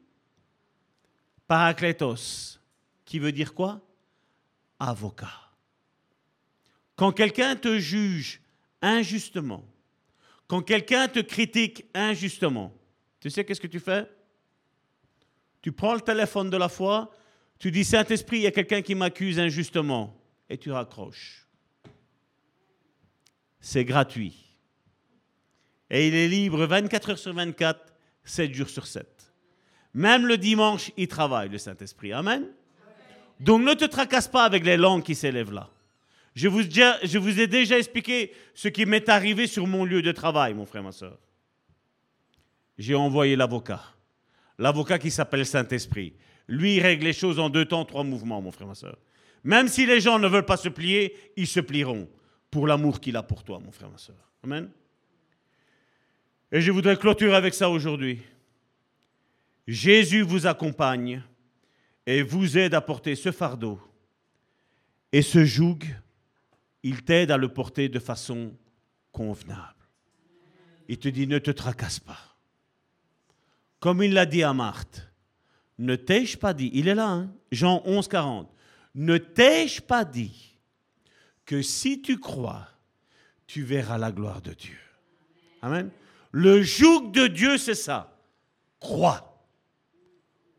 Paraclétos, 1.47 2.59
qui 3.03 3.19
veut 3.19 3.31
dire 3.31 3.53
quoi? 3.53 3.81
Avocat. 4.79 5.50
Quand 7.01 7.11
quelqu'un 7.11 7.55
te 7.55 7.79
juge 7.79 8.39
injustement, 8.79 9.65
quand 10.45 10.61
quelqu'un 10.61 11.07
te 11.07 11.17
critique 11.17 11.85
injustement, 11.95 12.71
tu 13.19 13.31
sais 13.31 13.43
qu'est-ce 13.43 13.59
que 13.59 13.65
tu 13.65 13.79
fais? 13.79 14.07
Tu 15.63 15.71
prends 15.71 15.95
le 15.95 16.01
téléphone 16.01 16.51
de 16.51 16.57
la 16.57 16.69
foi, 16.69 17.09
tu 17.57 17.71
dis 17.71 17.85
Saint-Esprit, 17.85 18.37
il 18.37 18.41
y 18.43 18.45
a 18.45 18.51
quelqu'un 18.51 18.83
qui 18.83 18.93
m'accuse 18.93 19.39
injustement, 19.39 20.15
et 20.47 20.59
tu 20.59 20.71
raccroches. 20.71 21.47
C'est 23.59 23.83
gratuit. 23.83 24.35
Et 25.89 26.07
il 26.07 26.13
est 26.13 26.27
libre 26.27 26.67
24 26.67 27.09
heures 27.09 27.17
sur 27.17 27.33
24, 27.33 27.95
7 28.25 28.53
jours 28.53 28.69
sur 28.69 28.85
7. 28.85 29.33
Même 29.95 30.27
le 30.27 30.37
dimanche, 30.37 30.91
il 30.97 31.07
travaille, 31.07 31.49
le 31.49 31.57
Saint-Esprit. 31.57 32.13
Amen. 32.13 32.47
Donc 33.39 33.63
ne 33.63 33.73
te 33.73 33.85
tracasse 33.85 34.27
pas 34.27 34.43
avec 34.43 34.63
les 34.63 34.77
langues 34.77 35.01
qui 35.01 35.15
s'élèvent 35.15 35.51
là. 35.51 35.71
Je 36.33 36.47
vous, 36.47 37.39
ai 37.39 37.47
déjà 37.47 37.77
expliqué 37.77 38.31
ce 38.53 38.69
qui 38.69 38.85
m'est 38.85 39.09
arrivé 39.09 39.47
sur 39.47 39.67
mon 39.67 39.83
lieu 39.83 40.01
de 40.01 40.11
travail, 40.11 40.53
mon 40.53 40.65
frère, 40.65 40.83
ma 40.83 40.91
soeur. 40.91 41.17
J'ai 42.77 42.95
envoyé 42.95 43.35
l'avocat. 43.35 43.83
L'avocat 44.57 44.97
qui 44.97 45.11
s'appelle 45.11 45.45
Saint-Esprit. 45.45 46.13
Lui, 46.47 46.79
règle 46.79 47.05
les 47.05 47.13
choses 47.13 47.39
en 47.39 47.49
deux 47.49 47.65
temps, 47.65 47.83
trois 47.83 48.03
mouvements, 48.03 48.41
mon 48.41 48.51
frère, 48.51 48.67
ma 48.67 48.75
soeur. 48.75 48.97
Même 49.43 49.67
si 49.67 49.85
les 49.85 49.99
gens 49.99 50.19
ne 50.19 50.27
veulent 50.27 50.45
pas 50.45 50.57
se 50.57 50.69
plier, 50.69 51.15
ils 51.35 51.47
se 51.47 51.59
plieront 51.59 52.07
pour 52.49 52.67
l'amour 52.67 52.99
qu'il 52.99 53.17
a 53.17 53.23
pour 53.23 53.43
toi, 53.43 53.59
mon 53.59 53.71
frère, 53.71 53.89
ma 53.89 53.97
soeur. 53.97 54.31
Amen. 54.43 54.69
Et 56.51 56.61
je 56.61 56.71
voudrais 56.71 56.97
clôturer 56.97 57.35
avec 57.35 57.53
ça 57.53 57.69
aujourd'hui. 57.69 58.19
Jésus 59.67 60.21
vous 60.21 60.47
accompagne 60.47 61.23
et 62.05 62.23
vous 62.23 62.57
aide 62.57 62.73
à 62.73 62.81
porter 62.81 63.15
ce 63.15 63.31
fardeau. 63.31 63.79
Et 65.13 65.21
ce 65.21 65.45
joug, 65.45 65.79
il 66.83 67.03
t'aide 67.03 67.31
à 67.31 67.37
le 67.37 67.49
porter 67.49 67.89
de 67.89 67.99
façon 67.99 68.55
convenable. 69.11 69.75
Il 70.87 70.97
te 70.97 71.07
dit, 71.07 71.27
ne 71.27 71.39
te 71.39 71.51
tracasse 71.51 71.99
pas. 71.99 72.37
Comme 73.79 74.03
il 74.03 74.13
l'a 74.13 74.25
dit 74.25 74.43
à 74.43 74.53
Marthe, 74.53 75.11
ne 75.77 75.95
t'ai-je 75.95 76.37
pas 76.37 76.53
dit, 76.53 76.69
il 76.73 76.87
est 76.87 76.95
là, 76.95 77.09
hein, 77.09 77.33
Jean 77.51 77.81
11, 77.85 78.07
40, 78.07 78.51
ne 78.95 79.17
t'ai-je 79.17 79.81
pas 79.81 80.05
dit 80.05 80.57
que 81.45 81.61
si 81.61 82.01
tu 82.01 82.19
crois, 82.19 82.67
tu 83.47 83.63
verras 83.63 83.97
la 83.97 84.11
gloire 84.11 84.41
de 84.41 84.53
Dieu? 84.53 84.77
Amen. 85.61 85.89
Le 86.31 86.61
joug 86.61 87.11
de 87.11 87.27
Dieu, 87.27 87.57
c'est 87.57 87.75
ça. 87.75 88.17
Crois. 88.79 89.45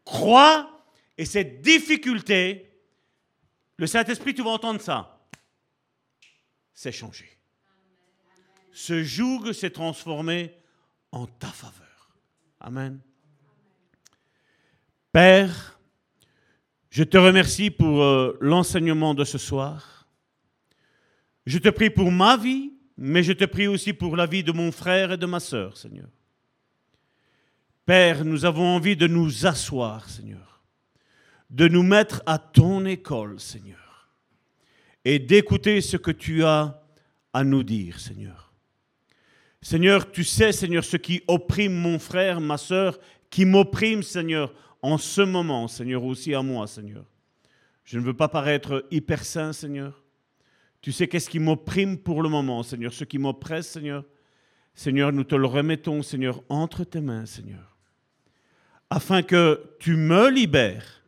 Crois. 0.05 0.68
Et 1.16 1.25
cette 1.25 1.62
difficulté, 1.62 2.70
le 3.77 3.87
Saint-Esprit, 3.87 4.35
tu 4.35 4.43
vas 4.43 4.51
entendre 4.51 4.81
ça. 4.81 5.12
C'est 6.75 6.93
changé. 6.93 7.39
Ce 8.73 9.03
joug 9.03 9.53
s'est 9.53 9.70
transformé 9.70 10.55
en 11.11 11.27
ta 11.27 11.49
faveur. 11.49 12.16
Amen. 12.61 13.01
Père, 15.12 15.79
je 16.91 17.05
te 17.05 17.18
remercie 17.18 17.70
pour 17.70 18.03
euh, 18.03 18.37
l'enseignement 18.41 19.14
de 19.14 19.25
ce 19.25 19.39
soir. 19.39 20.07
Je 21.45 21.59
te 21.59 21.68
prie 21.68 21.91
pour 21.91 22.11
ma 22.11 22.37
vie, 22.37 22.73
mais 22.97 23.23
je 23.23 23.33
te 23.33 23.45
prie 23.45 23.66
aussi 23.66 23.93
pour 23.93 24.16
la 24.16 24.27
vie 24.27 24.45
de 24.45 24.53
mon 24.53 24.70
frère 24.73 25.12
et 25.12 25.16
de 25.16 25.27
ma 25.27 25.41
sœur, 25.41 25.77
Seigneur. 25.77 26.09
Père, 27.85 28.25
nous 28.25 28.45
avons 28.45 28.77
envie 28.77 28.97
de 28.97 29.07
nous 29.07 29.45
asseoir, 29.45 30.09
Seigneur, 30.09 30.62
de 31.51 31.66
nous 31.66 31.83
mettre 31.83 32.23
à 32.27 32.39
ton 32.39 32.85
école, 32.85 33.41
Seigneur, 33.41 33.82
et 35.04 35.18
d'écouter 35.18 35.80
ce 35.80 35.96
que 35.96 36.11
tu 36.11 36.45
as 36.45 36.83
à 37.33 37.45
nous 37.45 37.62
dire, 37.62 37.99
Seigneur. 37.99 38.53
Seigneur, 39.61 40.11
tu 40.11 40.24
sais, 40.24 40.53
Seigneur, 40.53 40.84
ce 40.84 40.96
qui 40.96 41.22
opprime 41.29 41.74
mon 41.74 41.99
frère, 41.99 42.41
ma 42.41 42.58
sœur, 42.58 42.99
qui 43.30 43.45
m'opprime, 43.45 44.03
Seigneur, 44.03 44.53
en 44.83 44.99
ce 44.99 45.22
moment, 45.22 45.68
Seigneur, 45.68 46.04
aussi 46.04 46.34
à 46.34 46.42
moi, 46.42 46.66
Seigneur. 46.66 47.04
Je 47.84 47.99
ne 47.99 48.04
veux 48.04 48.14
pas 48.14 48.29
paraître 48.29 48.87
hyper 48.91 49.24
saint, 49.24 49.53
Seigneur, 49.53 50.03
tu 50.83 50.91
sais 50.91 51.07
qu'est-ce 51.07 51.30
qui 51.30 51.38
m'opprime 51.38 51.96
pour 51.96 52.22
le 52.22 52.29
moment, 52.29 52.64
Seigneur, 52.64 52.92
ce 52.92 53.04
qui 53.04 53.18
m'oppresse, 53.18 53.68
Seigneur. 53.68 54.04
Seigneur, 54.74 55.12
nous 55.12 55.22
te 55.22 55.37
le 55.37 55.46
remettons, 55.46 56.03
Seigneur, 56.03 56.42
entre 56.49 56.83
tes 56.83 57.00
mains, 57.00 57.26
Seigneur, 57.26 57.76
afin 58.91 59.22
que 59.22 59.76
tu 59.79 59.95
me 59.95 60.29
libères, 60.29 61.04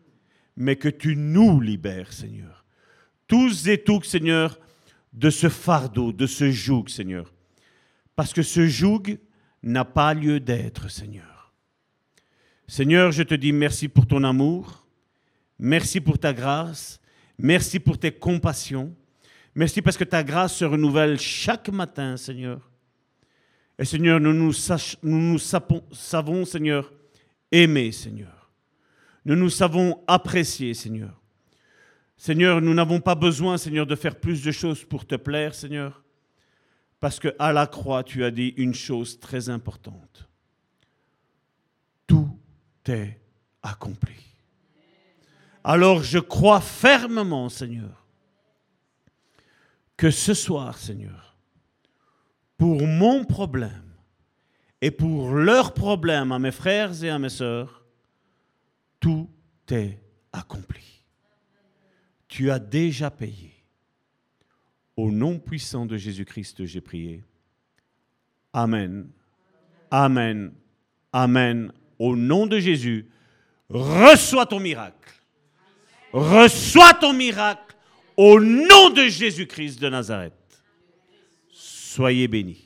mais 0.57 0.77
que 0.77 0.89
tu 0.89 1.17
nous 1.17 1.61
libères, 1.61 2.13
Seigneur. 2.13 2.64
Tous 3.27 3.69
et 3.69 3.83
toutes, 3.83 4.05
Seigneur, 4.05 4.59
de 5.13 5.31
ce 5.31 5.49
fardeau, 5.49 6.13
de 6.13 6.27
ce 6.27 6.51
joug, 6.51 6.89
Seigneur. 6.89 7.33
Parce 8.17 8.33
que 8.33 8.43
ce 8.43 8.67
joug 8.67 9.19
n'a 9.63 9.85
pas 9.85 10.15
lieu 10.15 10.41
d'être, 10.41 10.91
Seigneur. 10.91 11.53
Seigneur, 12.67 13.13
je 13.13 13.23
te 13.23 13.35
dis 13.35 13.53
merci 13.53 13.89
pour 13.89 14.07
ton 14.07 14.25
amour, 14.25 14.87
merci 15.59 16.01
pour 16.01 16.19
ta 16.19 16.33
grâce, 16.33 17.01
merci 17.39 17.79
pour 17.79 17.99
tes 17.99 18.13
compassions. 18.13 18.95
Merci 19.55 19.83
parce 19.83 19.97
que 19.97 20.05
ta 20.05 20.25
grâce 20.25 20.57
se 20.57 20.65
renouvelle 20.65 21.19
chaque 21.19 21.69
matin, 21.69 22.17
Seigneur. 22.17 22.69
Et 23.79 23.85
Seigneur, 23.85 24.19
nous 24.19 24.33
nous, 24.33 24.53
nous, 25.03 25.39
savons, 25.39 26.45
Seigneur, 26.45 26.93
aimer, 27.53 27.93
Seigneur. 27.93 28.51
Nous 29.25 29.37
nous 29.37 29.51
savons 29.51 30.03
apprécier, 30.07 30.75
Seigneur. 30.75 31.21
Seigneur, 32.17 32.61
nous 32.61 32.75
n'avons 32.75 33.01
pas 33.01 33.15
besoin, 33.15 33.59
Seigneur, 33.59 33.87
de 33.87 33.97
faire 33.97 34.19
plus 34.19 34.43
de 34.43 34.53
choses 34.53 34.85
pour 34.85 35.07
te 35.07 35.17
plaire, 35.17 35.55
Seigneur. 35.55 36.03
Parce 37.01 37.19
que 37.19 37.35
à 37.39 37.53
la 37.53 37.67
croix, 37.67 38.03
tu 38.03 38.25
as 38.25 38.31
dit 38.31 38.55
une 38.57 38.75
chose 38.75 39.21
très 39.21 39.49
importante. 39.49 40.29
Tout 42.07 42.39
est 42.87 43.21
accompli. 43.63 44.15
Alors 45.65 46.03
je 46.03 46.19
crois 46.19 46.61
fermement, 46.61 47.49
Seigneur, 47.49 48.07
que 49.97 50.11
ce 50.11 50.35
soir, 50.35 50.77
Seigneur, 50.79 51.37
pour 52.59 52.87
mon 52.87 53.25
problème 53.25 53.95
et 54.81 54.91
pour 54.91 55.33
leur 55.35 55.73
problème 55.73 56.33
à 56.33 56.39
mes 56.39 56.53
frères 56.53 57.03
et 57.03 57.09
à 57.09 57.19
mes 57.19 57.31
sœurs, 57.31 57.85
tout 59.01 59.29
est 59.71 59.99
accompli. 60.33 60.94
Tu 62.35 62.51
as 62.51 62.59
déjà 62.59 63.13
payé. 63.13 63.53
Au 64.97 65.13
nom 65.13 65.39
puissant 65.39 65.87
de 65.87 65.97
Jésus-Christ, 65.97 66.67
j'ai 66.67 66.81
prié. 66.81 67.23
Amen. 68.53 69.09
Amen. 69.89 70.53
Amen. 71.13 71.73
Au 71.97 72.17
nom 72.17 72.49
de 72.49 72.59
Jésus, 72.59 73.07
reçois 73.69 74.47
ton 74.47 74.59
miracle. 74.59 75.15
Reçois 76.13 76.95
ton 76.95 77.13
miracle 77.13 77.77
au 78.17 78.41
nom 78.41 78.91
de 78.91 79.07
Jésus-Christ 79.07 79.81
de 79.81 79.89
Nazareth. 79.89 80.33
Soyez 81.53 82.27
bénis. 82.27 82.64